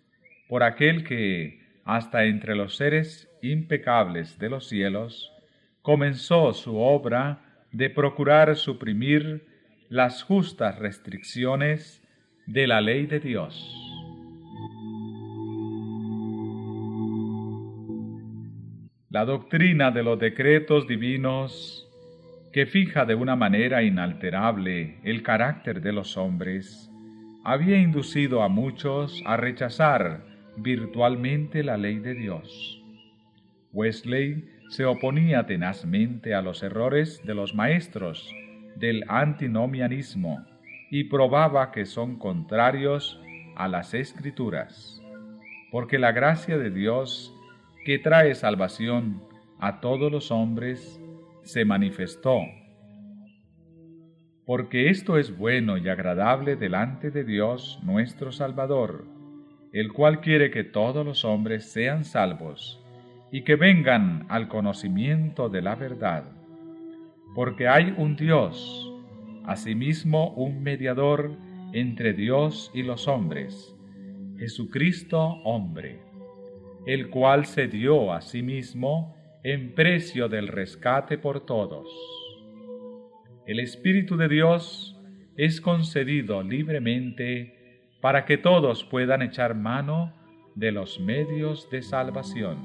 por 0.48 0.64
aquel 0.64 1.04
que, 1.04 1.60
hasta 1.84 2.26
entre 2.26 2.56
los 2.56 2.76
seres 2.76 3.30
impecables 3.42 4.38
de 4.40 4.50
los 4.50 4.68
cielos, 4.68 5.32
comenzó 5.82 6.54
su 6.54 6.78
obra 6.78 7.42
de 7.72 7.90
procurar 7.90 8.56
suprimir 8.56 9.46
las 9.90 10.24
justas 10.24 10.80
restricciones 10.80 12.02
de 12.48 12.68
la 12.68 12.82
ley 12.82 13.06
de 13.06 13.20
Dios. 13.20 13.82
La 19.10 19.26
doctrina 19.26 19.92
de 19.92 20.04
los 20.04 20.20
decretos 20.20 20.88
divinos, 20.88 21.88
que 22.52 22.66
fija 22.66 23.06
de 23.06 23.16
una 23.16 23.36
manera 23.36 23.84
inalterable 23.84 25.00
el 25.04 25.24
carácter 25.24 25.82
de 25.82 25.94
los 25.94 26.18
hombres, 26.18 26.92
había 27.44 27.78
inducido 27.78 28.42
a 28.42 28.50
muchos 28.50 29.22
a 29.26 29.38
rechazar 29.38 30.35
virtualmente 30.58 31.64
la 31.64 31.78
ley 31.78 32.00
de 32.00 32.14
Dios. 32.14 32.82
Wesley 33.74 34.50
se 34.70 34.86
oponía 34.86 35.46
tenazmente 35.46 36.34
a 36.34 36.42
los 36.42 36.64
errores 36.64 37.22
de 37.26 37.36
los 37.36 37.54
maestros 37.54 38.34
del 38.76 39.04
antinomianismo 39.08 40.46
y 40.90 41.06
probaba 41.06 41.72
que 41.72 41.86
son 41.86 42.18
contrarios 42.18 43.22
a 43.56 43.68
las 43.68 43.94
escrituras, 43.94 45.02
porque 45.72 46.00
la 46.00 46.12
gracia 46.12 46.58
de 46.58 46.72
Dios 46.72 47.34
que 47.86 48.00
trae 48.00 48.34
salvación 48.36 49.22
a 49.60 49.80
todos 49.80 50.12
los 50.12 50.32
hombres 50.32 51.00
se 51.44 51.64
manifestó, 51.64 52.40
porque 54.46 54.90
esto 54.90 55.18
es 55.18 55.38
bueno 55.38 55.78
y 55.78 55.90
agradable 55.90 56.56
delante 56.56 57.12
de 57.12 57.24
Dios 57.24 57.80
nuestro 57.84 58.32
Salvador 58.32 59.15
el 59.76 59.92
cual 59.92 60.22
quiere 60.22 60.52
que 60.52 60.64
todos 60.64 61.06
los 61.06 61.26
hombres 61.26 61.66
sean 61.66 62.06
salvos 62.06 62.82
y 63.30 63.42
que 63.42 63.58
vengan 63.58 64.26
al 64.30 64.48
conocimiento 64.48 65.50
de 65.50 65.62
la 65.62 65.76
verdad. 65.76 66.32
Porque 67.36 67.68
hay 67.68 67.94
un 67.98 68.16
Dios, 68.16 68.90
asimismo 69.44 70.30
un 70.36 70.64
mediador 70.64 71.34
entre 71.74 72.14
Dios 72.14 72.72
y 72.74 72.84
los 72.84 73.10
hombres, 73.10 73.76
Jesucristo 74.40 75.42
hombre, 75.44 76.00
el 76.86 77.10
cual 77.10 77.46
se 77.46 77.68
dio 77.68 78.14
a 78.14 78.22
sí 78.22 78.44
mismo 78.44 79.14
en 79.44 79.76
precio 79.76 80.30
del 80.30 80.48
rescate 80.48 81.18
por 81.18 81.46
todos. 81.46 81.90
El 83.46 83.60
Espíritu 83.60 84.16
de 84.16 84.30
Dios 84.30 84.98
es 85.36 85.60
concedido 85.60 86.44
libremente 86.44 87.55
para 88.06 88.24
que 88.24 88.38
todos 88.38 88.84
puedan 88.84 89.24
echar 89.24 89.56
mano 89.56 90.14
de 90.54 90.72
los 90.72 91.00
medios 91.00 91.68
de 91.72 91.82
salvación. 91.82 92.60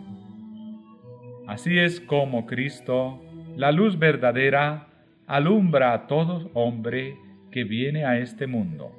Así 1.47 1.79
es 1.79 1.99
como 1.99 2.45
Cristo, 2.45 3.23
la 3.57 3.73
luz 3.73 3.99
verdadera, 3.99 4.89
alumbra 5.27 5.95
a 5.95 6.07
todo 6.07 6.51
hombre 6.53 7.17
que 7.51 7.65
viene 7.65 8.05
a 8.05 8.19
este 8.19 8.47
mundo. 8.47 8.93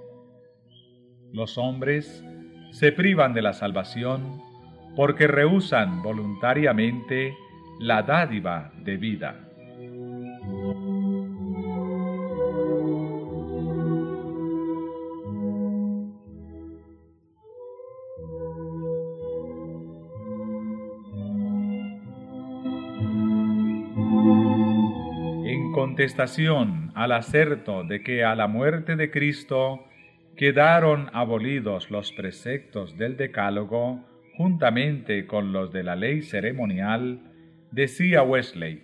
Los 1.32 1.60
hombres 1.60 2.26
se 2.72 2.92
privan 2.92 3.36
de 3.36 3.44
la 3.44 3.54
salvación 3.54 4.42
porque 4.96 5.28
rehusan 5.28 6.02
voluntariamente 6.02 7.36
la 7.80 8.02
dádiva 8.02 8.72
de 8.84 8.98
vida. 8.98 9.48
Al 26.96 27.12
acerto 27.12 27.84
de 27.84 28.02
que 28.02 28.24
a 28.24 28.36
la 28.36 28.48
muerte 28.48 28.96
de 28.96 29.12
Cristo 29.12 29.86
quedaron 30.36 31.12
abolidos 31.14 31.92
los 31.92 32.12
preceptos 32.12 32.98
del 32.98 33.18
Decálogo 33.18 34.04
juntamente 34.36 35.28
con 35.28 35.54
los 35.54 35.72
de 35.72 35.84
la 35.84 35.96
ley 35.96 36.24
ceremonial, 36.24 37.20
decía 37.70 38.24
Wesley, 38.24 38.82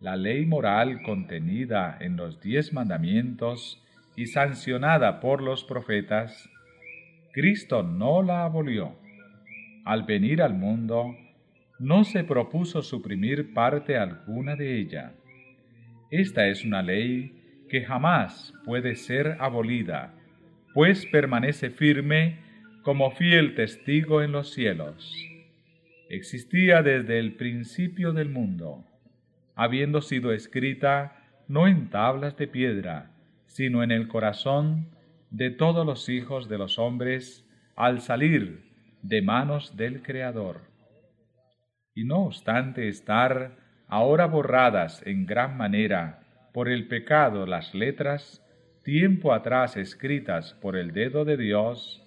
la 0.00 0.16
ley 0.16 0.46
moral 0.46 1.02
contenida 1.02 1.98
en 2.00 2.16
los 2.16 2.40
diez 2.40 2.72
mandamientos 2.72 3.84
y 4.16 4.24
sancionada 4.24 5.20
por 5.20 5.42
los 5.42 5.64
profetas, 5.64 6.48
Cristo 7.34 7.82
no 7.82 8.22
la 8.22 8.46
abolió. 8.46 8.96
Al 9.84 10.04
venir 10.04 10.40
al 10.40 10.54
mundo, 10.54 11.14
no 11.78 12.04
se 12.04 12.24
propuso 12.24 12.80
suprimir 12.80 13.52
parte 13.52 13.98
alguna 13.98 14.56
de 14.56 14.78
ella. 14.78 15.12
Esta 16.10 16.48
es 16.48 16.64
una 16.64 16.82
ley 16.82 17.66
que 17.68 17.82
jamás 17.82 18.52
puede 18.64 18.96
ser 18.96 19.36
abolida 19.38 20.14
pues 20.72 21.06
permanece 21.06 21.70
firme 21.70 22.38
como 22.82 23.10
fiel 23.10 23.54
testigo 23.54 24.22
en 24.22 24.32
los 24.32 24.52
cielos. 24.52 25.14
Existía 26.08 26.82
desde 26.82 27.18
el 27.18 27.34
principio 27.34 28.12
del 28.12 28.28
mundo, 28.28 28.84
habiendo 29.54 30.00
sido 30.00 30.32
escrita 30.32 31.16
no 31.48 31.66
en 31.66 31.90
tablas 31.90 32.36
de 32.36 32.46
piedra, 32.46 33.10
sino 33.46 33.82
en 33.82 33.90
el 33.90 34.08
corazón 34.08 34.88
de 35.30 35.50
todos 35.50 35.84
los 35.84 36.08
hijos 36.08 36.48
de 36.48 36.58
los 36.58 36.78
hombres 36.78 37.44
al 37.76 38.00
salir 38.00 38.70
de 39.02 39.22
manos 39.22 39.76
del 39.76 40.02
Creador. 40.02 40.62
Y 41.94 42.04
no 42.04 42.26
obstante 42.26 42.88
estar 42.88 43.56
ahora 43.90 44.26
borradas 44.26 45.04
en 45.04 45.26
gran 45.26 45.56
manera 45.56 46.20
por 46.52 46.68
el 46.68 46.86
pecado 46.86 47.44
las 47.44 47.74
letras, 47.74 48.42
tiempo 48.84 49.32
atrás 49.32 49.76
escritas 49.76 50.54
por 50.54 50.76
el 50.76 50.92
dedo 50.92 51.24
de 51.24 51.36
Dios, 51.36 52.02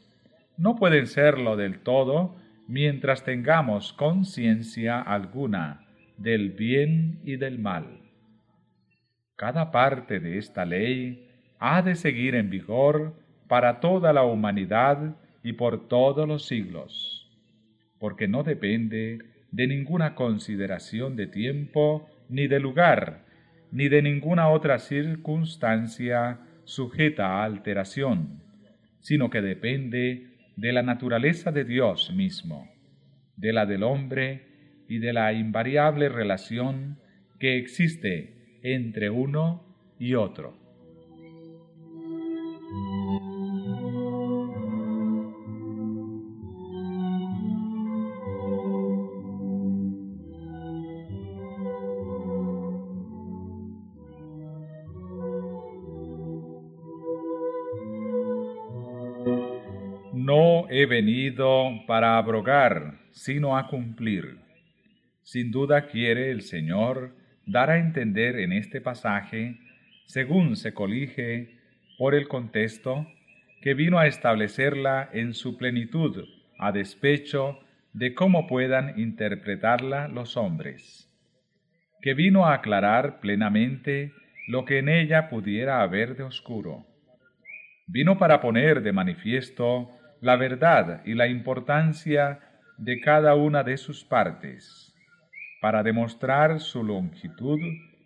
no 0.58 0.76
pueden 0.76 1.08
serlo 1.08 1.58
del 1.58 1.80
todo 1.80 2.36
mientras 2.68 3.24
tengamos 3.24 3.92
conciencia 3.94 5.02
alguna 5.02 5.86
del 6.18 6.52
bien 6.52 7.20
y 7.26 7.36
del 7.36 7.60
mal. 7.60 8.00
Cada 9.36 9.72
parte 9.72 10.22
de 10.22 10.38
esta 10.38 10.64
ley 10.64 11.28
ha 11.60 11.82
de 11.82 11.96
seguir 11.96 12.36
en 12.36 12.50
vigor 12.50 13.14
para 13.50 13.82
toda 13.82 14.14
la 14.14 14.24
humanidad 14.24 15.16
y 15.44 15.54
por 15.54 15.90
todos 15.90 16.26
los 16.28 16.46
siglos, 16.46 17.30
porque 18.00 18.30
no 18.30 18.44
depende 18.44 19.33
de 19.54 19.68
ninguna 19.68 20.16
consideración 20.16 21.16
de 21.16 21.28
tiempo, 21.28 22.10
ni 22.28 22.48
de 22.48 22.60
lugar, 22.60 23.24
ni 23.72 23.88
de 23.88 24.02
ninguna 24.02 24.50
otra 24.50 24.80
circunstancia 24.80 26.40
sujeta 26.64 27.28
a 27.28 27.44
alteración, 27.44 28.42
sino 29.00 29.30
que 29.30 29.42
depende 29.42 30.28
de 30.56 30.74
la 30.74 30.82
naturaleza 30.82 31.52
de 31.52 31.66
Dios 31.66 32.12
mismo, 32.16 32.68
de 33.38 33.54
la 33.54 33.68
del 33.68 33.84
hombre 33.84 34.84
y 34.90 34.98
de 34.98 35.14
la 35.14 35.32
invariable 35.34 36.10
relación 36.10 36.98
que 37.40 37.58
existe 37.58 38.60
entre 38.64 39.12
uno 39.12 39.64
y 40.00 40.16
otro. 40.16 40.63
Venido 60.86 61.70
para 61.88 62.18
abrogar, 62.18 63.00
sino 63.12 63.58
a 63.58 63.68
cumplir. 63.68 64.38
Sin 65.22 65.52
duda 65.52 65.88
quiere 65.88 66.32
el 66.32 66.42
Señor 66.42 67.16
dar 67.46 67.70
a 67.70 67.80
entender 67.80 68.40
en 68.40 68.52
este 68.54 68.82
pasaje, 68.82 69.60
según 70.06 70.56
se 70.56 70.74
colige 70.74 71.58
por 71.98 72.16
el 72.16 72.28
contexto, 72.28 73.08
que 73.62 73.74
vino 73.74 74.00
a 74.00 74.08
establecerla 74.08 75.10
en 75.14 75.34
su 75.34 75.58
plenitud, 75.58 76.26
a 76.60 76.72
despecho 76.72 77.60
de 77.94 78.14
cómo 78.14 78.48
puedan 78.48 79.00
interpretarla 79.00 80.08
los 80.08 80.36
hombres, 80.36 81.10
que 82.02 82.14
vino 82.14 82.46
a 82.46 82.56
aclarar 82.56 83.20
plenamente 83.20 84.12
lo 84.48 84.66
que 84.66 84.80
en 84.80 84.90
ella 84.90 85.30
pudiera 85.30 85.82
haber 85.82 86.18
de 86.18 86.24
oscuro. 86.24 86.86
Vino 87.88 88.18
para 88.18 88.42
poner 88.42 88.82
de 88.82 88.92
manifiesto 88.92 89.92
la 90.24 90.38
verdad 90.38 91.02
y 91.06 91.16
la 91.16 91.28
importancia 91.28 92.40
de 92.78 93.02
cada 93.02 93.36
una 93.36 93.62
de 93.62 93.76
sus 93.76 94.06
partes, 94.06 94.96
para 95.60 95.84
demostrar 95.84 96.62
su 96.62 96.82
longitud 96.82 97.60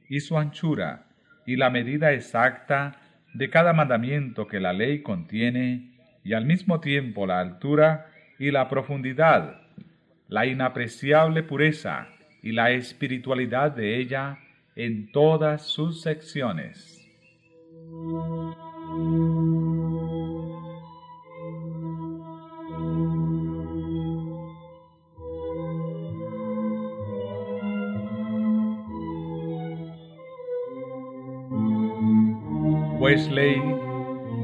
y 0.09 0.19
su 0.19 0.35
anchura 0.35 1.05
y 1.45 1.57
la 1.57 1.69
medida 1.69 2.11
exacta 2.13 2.95
de 3.35 3.51
cada 3.51 3.71
mandamiento 3.71 4.47
que 4.47 4.59
la 4.59 4.73
ley 4.73 5.03
contiene 5.03 5.91
y 6.23 6.33
al 6.33 6.45
mismo 6.45 6.79
tiempo 6.79 7.27
la 7.27 7.39
altura 7.39 8.07
y 8.39 8.49
la 8.49 8.67
profundidad, 8.67 9.61
la 10.27 10.47
inapreciable 10.47 11.43
pureza 11.43 12.07
y 12.41 12.51
la 12.51 12.71
espiritualidad 12.71 13.73
de 13.73 13.95
ella 13.95 14.39
en 14.75 15.11
todas 15.11 15.67
sus 15.67 16.01
secciones. 16.01 17.07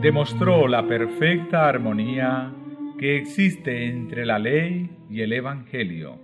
Demostró 0.01 0.67
la 0.67 0.87
perfecta 0.87 1.69
armonía 1.69 2.51
que 2.97 3.17
existe 3.17 3.85
entre 3.85 4.25
la 4.25 4.39
ley 4.39 4.89
y 5.11 5.21
el 5.21 5.31
Evangelio. 5.31 6.19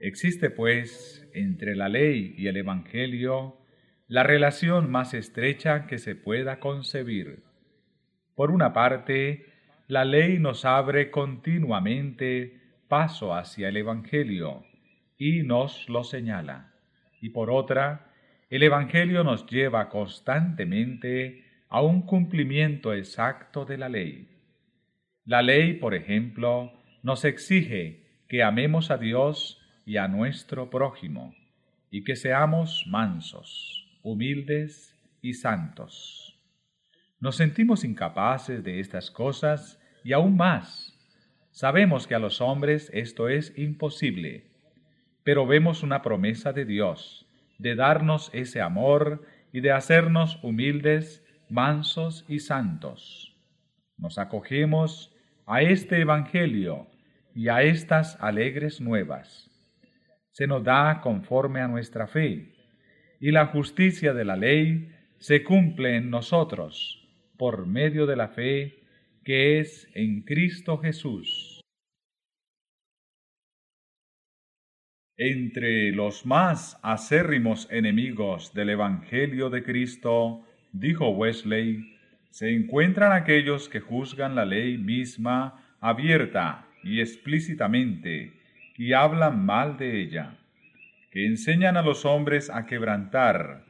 Existe 0.00 0.48
pues 0.48 1.28
entre 1.34 1.76
la 1.76 1.90
ley 1.90 2.34
y 2.38 2.46
el 2.46 2.56
Evangelio 2.56 3.58
la 4.08 4.22
relación 4.22 4.90
más 4.90 5.12
estrecha 5.12 5.86
que 5.86 5.98
se 5.98 6.14
pueda 6.14 6.58
concebir. 6.58 7.42
Por 8.34 8.50
una 8.50 8.72
parte, 8.72 9.44
la 9.88 10.06
ley 10.06 10.38
nos 10.38 10.64
abre 10.64 11.10
continuamente 11.10 12.60
paso 12.88 13.34
hacia 13.34 13.68
el 13.68 13.76
Evangelio 13.76 14.64
y 15.18 15.42
nos 15.42 15.86
lo 15.90 16.02
señala. 16.02 16.72
Y 17.20 17.28
por 17.28 17.50
otra, 17.50 18.11
el 18.52 18.64
Evangelio 18.64 19.24
nos 19.24 19.46
lleva 19.46 19.88
constantemente 19.88 21.42
a 21.70 21.80
un 21.80 22.02
cumplimiento 22.02 22.92
exacto 22.92 23.64
de 23.64 23.78
la 23.78 23.88
ley. 23.88 24.28
La 25.24 25.40
ley, 25.40 25.72
por 25.72 25.94
ejemplo, 25.94 26.70
nos 27.02 27.24
exige 27.24 28.24
que 28.28 28.42
amemos 28.42 28.90
a 28.90 28.98
Dios 28.98 29.58
y 29.86 29.96
a 29.96 30.06
nuestro 30.06 30.68
prójimo, 30.68 31.34
y 31.90 32.04
que 32.04 32.14
seamos 32.14 32.84
mansos, 32.86 33.88
humildes 34.02 35.02
y 35.22 35.32
santos. 35.32 36.38
Nos 37.20 37.36
sentimos 37.36 37.84
incapaces 37.84 38.62
de 38.62 38.80
estas 38.80 39.10
cosas 39.10 39.80
y 40.04 40.12
aún 40.12 40.36
más. 40.36 40.94
Sabemos 41.52 42.06
que 42.06 42.14
a 42.14 42.18
los 42.18 42.42
hombres 42.42 42.90
esto 42.92 43.30
es 43.30 43.56
imposible, 43.56 44.44
pero 45.24 45.46
vemos 45.46 45.82
una 45.82 46.02
promesa 46.02 46.52
de 46.52 46.66
Dios 46.66 47.21
de 47.62 47.76
darnos 47.76 48.28
ese 48.34 48.60
amor 48.60 49.22
y 49.52 49.60
de 49.60 49.70
hacernos 49.70 50.38
humildes, 50.42 51.24
mansos 51.48 52.24
y 52.28 52.40
santos. 52.40 53.36
Nos 53.96 54.18
acogemos 54.18 55.14
a 55.46 55.62
este 55.62 56.00
Evangelio 56.00 56.88
y 57.34 57.48
a 57.48 57.62
estas 57.62 58.20
alegres 58.20 58.80
nuevas. 58.80 59.48
Se 60.32 60.46
nos 60.46 60.64
da 60.64 61.00
conforme 61.02 61.60
a 61.60 61.68
nuestra 61.68 62.08
fe, 62.08 62.52
y 63.20 63.30
la 63.30 63.46
justicia 63.46 64.12
de 64.12 64.24
la 64.24 64.36
ley 64.36 64.90
se 65.18 65.44
cumple 65.44 65.96
en 65.96 66.10
nosotros 66.10 66.98
por 67.38 67.66
medio 67.66 68.06
de 68.06 68.16
la 68.16 68.28
fe 68.28 68.80
que 69.24 69.60
es 69.60 69.88
en 69.94 70.22
Cristo 70.22 70.78
Jesús. 70.78 71.51
Entre 75.18 75.92
los 75.92 76.24
más 76.24 76.78
acérrimos 76.82 77.68
enemigos 77.70 78.54
del 78.54 78.70
Evangelio 78.70 79.50
de 79.50 79.62
Cristo, 79.62 80.42
dijo 80.72 81.10
Wesley, 81.10 81.98
se 82.30 82.50
encuentran 82.54 83.12
aquellos 83.12 83.68
que 83.68 83.80
juzgan 83.80 84.34
la 84.34 84.46
ley 84.46 84.78
misma 84.78 85.76
abierta 85.80 86.66
y 86.82 87.00
explícitamente 87.00 88.32
y 88.78 88.94
hablan 88.94 89.44
mal 89.44 89.76
de 89.76 90.00
ella, 90.00 90.38
que 91.10 91.26
enseñan 91.26 91.76
a 91.76 91.82
los 91.82 92.06
hombres 92.06 92.48
a 92.48 92.64
quebrantar, 92.64 93.66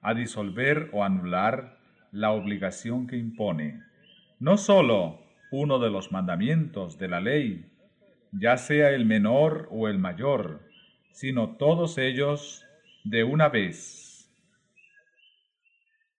a 0.00 0.14
disolver 0.14 0.90
o 0.92 1.02
anular 1.02 1.76
la 2.12 2.30
obligación 2.30 3.08
que 3.08 3.16
impone, 3.16 3.82
no 4.38 4.56
sólo 4.56 5.24
uno 5.50 5.80
de 5.80 5.90
los 5.90 6.12
mandamientos 6.12 6.98
de 6.98 7.08
la 7.08 7.20
ley, 7.20 7.64
ya 8.30 8.56
sea 8.56 8.90
el 8.90 9.06
menor 9.06 9.68
o 9.72 9.88
el 9.88 9.98
mayor, 9.98 10.63
sino 11.14 11.56
todos 11.56 11.96
ellos 11.96 12.66
de 13.04 13.22
una 13.22 13.48
vez. 13.48 14.28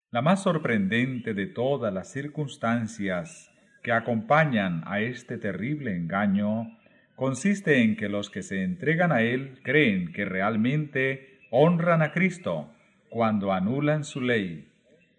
La 0.09 0.21
más 0.21 0.41
sorprendente 0.41 1.33
de 1.33 1.47
todas 1.47 1.93
las 1.93 2.11
circunstancias 2.11 3.51
que 3.83 3.91
acompañan 3.91 4.83
a 4.85 5.01
este 5.01 5.37
terrible 5.37 5.95
engaño 5.95 6.79
consiste 7.15 7.81
en 7.81 7.97
que 7.97 8.07
los 8.07 8.29
que 8.29 8.41
se 8.41 8.63
entregan 8.63 9.11
a 9.11 9.21
él 9.21 9.59
creen 9.63 10.13
que 10.13 10.23
realmente 10.23 11.39
honran 11.51 12.01
a 12.01 12.13
Cristo 12.13 12.73
cuando 13.09 13.51
anulan 13.51 14.05
su 14.05 14.21
ley 14.21 14.71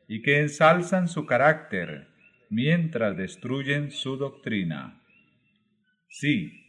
y 0.08 0.22
que 0.22 0.40
ensalzan 0.40 1.06
su 1.06 1.26
carácter 1.26 2.08
mientras 2.48 3.14
destruyen 3.14 3.90
su 3.90 4.16
doctrina. 4.16 5.02
Sí, 6.08 6.65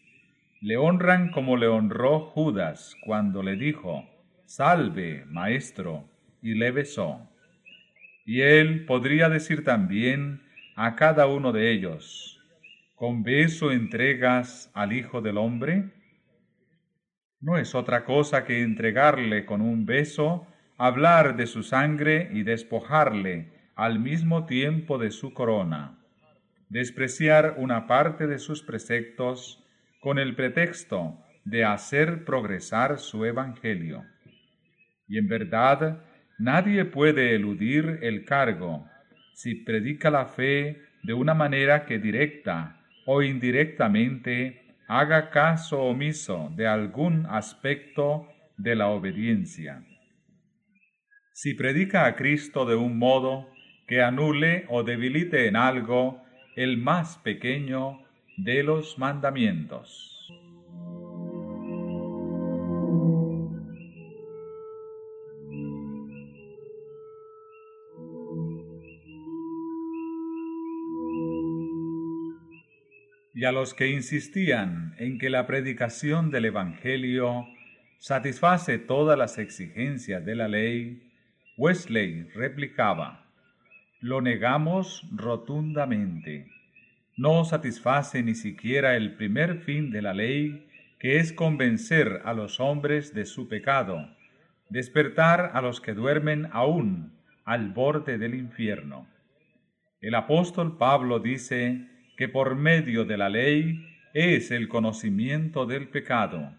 le 0.61 0.77
honran 0.77 1.31
como 1.31 1.55
le 1.57 1.67
honró 1.67 2.19
Judas 2.19 2.95
cuando 3.05 3.43
le 3.43 3.55
dijo, 3.55 4.05
Salve, 4.45 5.25
maestro, 5.27 6.09
y 6.41 6.55
le 6.55 6.71
besó. 6.71 7.29
Y 8.25 8.41
él 8.41 8.85
podría 8.85 9.29
decir 9.29 9.63
también, 9.63 10.41
a 10.75 10.95
cada 10.95 11.27
uno 11.27 11.51
de 11.51 11.71
ellos, 11.71 12.39
¿con 12.95 13.23
beso 13.23 13.71
entregas 13.71 14.71
al 14.73 14.93
Hijo 14.93 15.21
del 15.21 15.37
Hombre? 15.37 15.91
No 17.39 17.57
es 17.57 17.75
otra 17.75 18.03
cosa 18.03 18.45
que 18.45 18.61
entregarle 18.61 19.45
con 19.45 19.61
un 19.61 19.85
beso, 19.85 20.47
hablar 20.77 21.35
de 21.35 21.47
su 21.47 21.63
sangre 21.63 22.29
y 22.33 22.43
despojarle 22.43 23.51
al 23.75 23.99
mismo 23.99 24.45
tiempo 24.45 24.97
de 24.97 25.11
su 25.11 25.33
corona, 25.33 25.99
despreciar 26.69 27.55
una 27.57 27.85
parte 27.85 28.25
de 28.25 28.39
sus 28.39 28.63
preceptos 28.63 29.63
con 29.99 30.19
el 30.19 30.35
pretexto 30.35 31.23
de 31.45 31.63
hacer 31.63 32.25
progresar 32.25 32.99
su 32.99 33.25
evangelio. 33.25 34.03
Y 35.07 35.17
en 35.17 35.27
verdad, 35.27 36.03
nadie 36.37 36.85
puede 36.85 37.35
eludir 37.35 37.99
el 38.01 38.25
cargo 38.25 38.85
si 39.33 39.55
predica 39.55 40.09
la 40.09 40.25
fe 40.25 40.81
de 41.03 41.13
una 41.13 41.33
manera 41.33 41.85
que 41.85 41.99
directa 41.99 42.81
o 43.05 43.21
indirectamente 43.21 44.75
haga 44.87 45.29
caso 45.29 45.81
omiso 45.83 46.51
de 46.55 46.67
algún 46.67 47.25
aspecto 47.27 48.27
de 48.57 48.75
la 48.75 48.87
obediencia. 48.87 49.83
Si 51.33 51.53
predica 51.53 52.05
a 52.05 52.15
Cristo 52.15 52.65
de 52.65 52.75
un 52.75 52.97
modo 52.97 53.49
que 53.87 54.01
anule 54.01 54.65
o 54.69 54.83
debilite 54.83 55.47
en 55.47 55.55
algo 55.55 56.23
el 56.55 56.77
más 56.77 57.17
pequeño 57.19 58.06
de 58.37 58.63
los 58.63 58.97
mandamientos. 58.97 60.13
y 73.37 73.45
a 73.45 73.51
los 73.51 73.75
que 73.75 73.85
insistían 73.85 74.95
en 74.97 75.19
que 75.19 75.29
la 75.29 75.45
predicación 75.45 76.31
del 76.31 76.45
Evangelio 76.45 77.45
satisface 77.99 78.79
todas 78.79 79.15
las 79.15 79.37
exigencias 79.37 80.25
de 80.25 80.33
la 80.33 80.47
ley, 80.47 81.11
Wesley 81.55 82.23
replicaba, 82.33 83.27
lo 84.01 84.21
negamos 84.21 85.07
rotundamente. 85.15 86.56
No 87.17 87.43
satisface 87.43 88.23
ni 88.23 88.35
siquiera 88.35 88.95
el 88.95 89.15
primer 89.15 89.57
fin 89.57 89.91
de 89.91 90.01
la 90.01 90.13
ley, 90.13 90.67
que 90.99 91.17
es 91.17 91.33
convencer 91.33 92.21
a 92.23 92.33
los 92.33 92.59
hombres 92.59 93.13
de 93.13 93.25
su 93.25 93.49
pecado, 93.49 94.15
despertar 94.69 95.51
a 95.53 95.61
los 95.61 95.81
que 95.81 95.93
duermen 95.93 96.47
aún 96.51 97.13
al 97.43 97.69
borde 97.69 98.17
del 98.17 98.35
infierno. 98.35 99.07
El 99.99 100.15
apóstol 100.15 100.77
Pablo 100.77 101.19
dice, 101.19 101.87
que 102.17 102.27
por 102.27 102.55
medio 102.55 103.05
de 103.05 103.15
la 103.15 103.29
ley 103.29 103.85
es 104.13 104.51
el 104.51 104.67
conocimiento 104.67 105.67
del 105.67 105.87
pecado. 105.87 106.51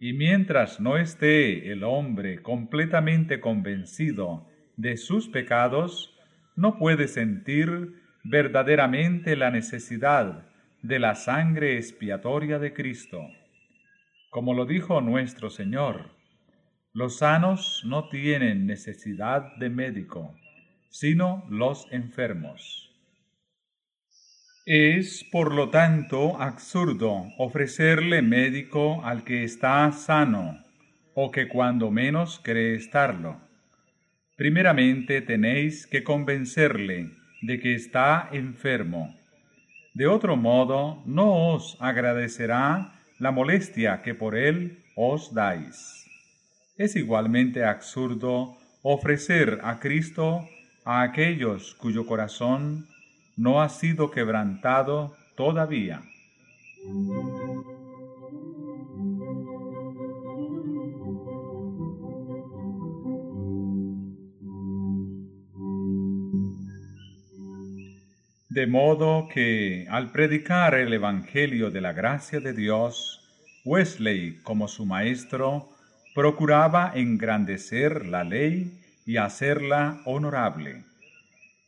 Y 0.00 0.12
mientras 0.12 0.80
no 0.80 0.96
esté 0.96 1.70
el 1.70 1.84
hombre 1.84 2.42
completamente 2.42 3.40
convencido 3.40 4.48
de 4.76 4.96
sus 4.96 5.28
pecados, 5.28 6.18
no 6.56 6.76
puede 6.78 7.06
sentir 7.06 7.99
verdaderamente 8.24 9.36
la 9.36 9.50
necesidad 9.50 10.46
de 10.82 10.98
la 10.98 11.14
sangre 11.14 11.76
expiatoria 11.76 12.58
de 12.58 12.72
Cristo. 12.72 13.20
Como 14.30 14.54
lo 14.54 14.64
dijo 14.66 15.00
nuestro 15.00 15.50
Señor, 15.50 16.10
los 16.92 17.18
sanos 17.18 17.82
no 17.86 18.08
tienen 18.08 18.66
necesidad 18.66 19.56
de 19.56 19.70
médico, 19.70 20.34
sino 20.88 21.44
los 21.48 21.86
enfermos. 21.92 22.86
Es, 24.66 25.24
por 25.32 25.54
lo 25.54 25.70
tanto, 25.70 26.40
absurdo 26.40 27.26
ofrecerle 27.38 28.22
médico 28.22 29.04
al 29.04 29.24
que 29.24 29.44
está 29.44 29.90
sano, 29.92 30.64
o 31.14 31.30
que 31.30 31.48
cuando 31.48 31.90
menos 31.90 32.40
cree 32.42 32.74
estarlo. 32.74 33.40
Primeramente 34.36 35.22
tenéis 35.22 35.86
que 35.86 36.04
convencerle 36.04 37.19
de 37.42 37.60
que 37.60 37.74
está 37.74 38.28
enfermo. 38.32 39.14
De 39.94 40.06
otro 40.06 40.36
modo, 40.36 41.02
no 41.06 41.54
os 41.54 41.76
agradecerá 41.80 42.92
la 43.18 43.32
molestia 43.32 44.02
que 44.02 44.14
por 44.14 44.36
él 44.36 44.82
os 44.94 45.34
dais. 45.34 46.06
Es 46.76 46.96
igualmente 46.96 47.64
absurdo 47.64 48.56
ofrecer 48.82 49.60
a 49.62 49.78
Cristo 49.78 50.48
a 50.84 51.02
aquellos 51.02 51.74
cuyo 51.74 52.06
corazón 52.06 52.86
no 53.36 53.60
ha 53.60 53.68
sido 53.68 54.10
quebrantado 54.10 55.16
todavía. 55.36 56.02
De 68.50 68.66
modo 68.66 69.28
que 69.32 69.86
al 69.90 70.12
predicar 70.12 70.74
el 70.74 70.92
Evangelio 70.92 71.70
de 71.70 71.80
la 71.80 71.94
gracia 71.94 72.40
de 72.40 72.52
Dios, 72.52 73.26
Wesley, 73.64 74.40
como 74.42 74.68
su 74.68 74.84
maestro, 74.84 75.70
procuraba 76.14 76.92
engrandecer 76.94 78.06
la 78.06 78.22
ley 78.24 78.78
y 79.06 79.16
hacerla 79.16 80.02
honorable 80.04 80.84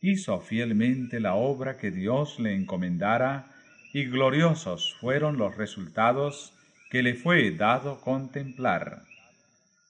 hizo 0.03 0.41
fielmente 0.41 1.21
la 1.21 1.35
obra 1.35 1.77
que 1.77 1.89
Dios 1.89 2.37
le 2.37 2.53
encomendara 2.53 3.47
y 3.93 4.03
gloriosos 4.03 4.93
fueron 4.99 5.37
los 5.37 5.55
resultados 5.55 6.53
que 6.89 7.01
le 7.01 7.15
fue 7.15 7.51
dado 7.51 8.01
contemplar. 8.01 9.03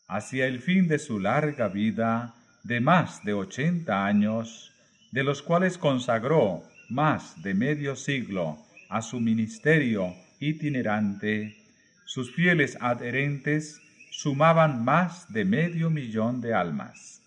Hacia 0.07 0.45
el 0.45 0.61
fin 0.61 0.87
de 0.87 0.99
su 0.99 1.19
larga 1.19 1.67
vida, 1.67 2.35
de 2.61 2.79
más 2.79 3.23
de 3.23 3.33
ochenta 3.33 4.05
años, 4.05 4.71
de 5.11 5.23
los 5.23 5.41
cuales 5.41 5.79
consagró 5.79 6.63
más 6.93 7.41
de 7.41 7.55
medio 7.55 7.95
siglo 7.95 8.59
a 8.87 9.01
su 9.01 9.19
ministerio 9.19 10.13
itinerante, 10.39 11.57
sus 12.05 12.31
fieles 12.35 12.77
adherentes 12.79 13.81
sumaban 14.11 14.83
más 14.83 15.33
de 15.33 15.43
medio 15.43 15.89
millón 15.89 16.39
de 16.39 16.53
almas. 16.53 17.23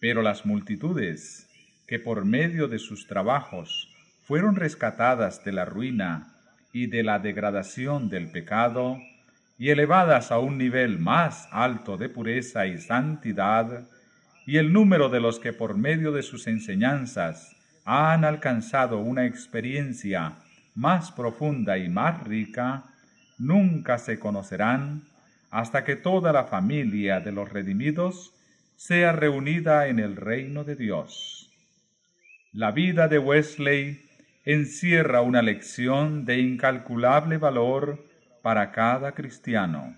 Pero 0.00 0.22
las 0.22 0.46
multitudes 0.46 1.46
que 1.86 1.98
por 1.98 2.24
medio 2.24 2.66
de 2.66 2.78
sus 2.78 3.06
trabajos 3.06 3.90
fueron 4.22 4.56
rescatadas 4.56 5.44
de 5.44 5.52
la 5.52 5.66
ruina 5.66 6.32
y 6.72 6.86
de 6.86 7.02
la 7.02 7.18
degradación 7.18 8.08
del 8.08 8.30
pecado 8.30 8.98
y 9.58 9.68
elevadas 9.68 10.32
a 10.32 10.38
un 10.38 10.56
nivel 10.56 10.98
más 10.98 11.48
alto 11.52 11.98
de 11.98 12.08
pureza 12.08 12.66
y 12.66 12.78
santidad, 12.78 13.86
y 14.46 14.56
el 14.56 14.72
número 14.72 15.10
de 15.10 15.20
los 15.20 15.38
que 15.38 15.52
por 15.52 15.76
medio 15.76 16.12
de 16.12 16.22
sus 16.22 16.46
enseñanzas 16.46 17.53
han 17.84 18.24
alcanzado 18.24 18.98
una 18.98 19.26
experiencia 19.26 20.36
más 20.74 21.12
profunda 21.12 21.78
y 21.78 21.88
más 21.88 22.24
rica, 22.24 22.84
nunca 23.38 23.98
se 23.98 24.18
conocerán 24.18 25.02
hasta 25.50 25.84
que 25.84 25.96
toda 25.96 26.32
la 26.32 26.44
familia 26.44 27.20
de 27.20 27.32
los 27.32 27.52
redimidos 27.52 28.34
sea 28.76 29.12
reunida 29.12 29.86
en 29.86 29.98
el 29.98 30.16
reino 30.16 30.64
de 30.64 30.76
Dios. 30.76 31.50
La 32.52 32.72
vida 32.72 33.08
de 33.08 33.18
Wesley 33.18 34.04
encierra 34.44 35.20
una 35.20 35.42
lección 35.42 36.24
de 36.24 36.38
incalculable 36.38 37.38
valor 37.38 38.04
para 38.42 38.72
cada 38.72 39.12
cristiano. 39.12 39.94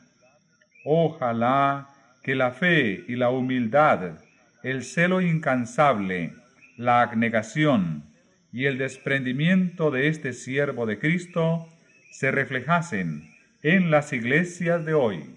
Ojalá 0.85 1.89
que 2.23 2.35
la 2.35 2.53
fe 2.53 3.05
y 3.09 3.17
la 3.17 3.31
humildad, 3.31 4.19
el 4.63 4.85
celo 4.85 5.21
incansable, 5.21 6.33
la 6.77 7.03
abnegación 7.03 8.05
y 8.53 8.67
el 8.67 8.79
desprendimiento 8.79 9.91
de 9.91 10.09
este 10.09 10.33
siervo 10.33 10.87
de 10.87 10.99
Cristo 10.99 11.69
se 12.11 12.31
reflejasen 12.31 13.31
en 13.63 13.91
las 13.91 14.13
iglesias 14.13 14.85
de 14.85 14.95
hoy 14.95 15.36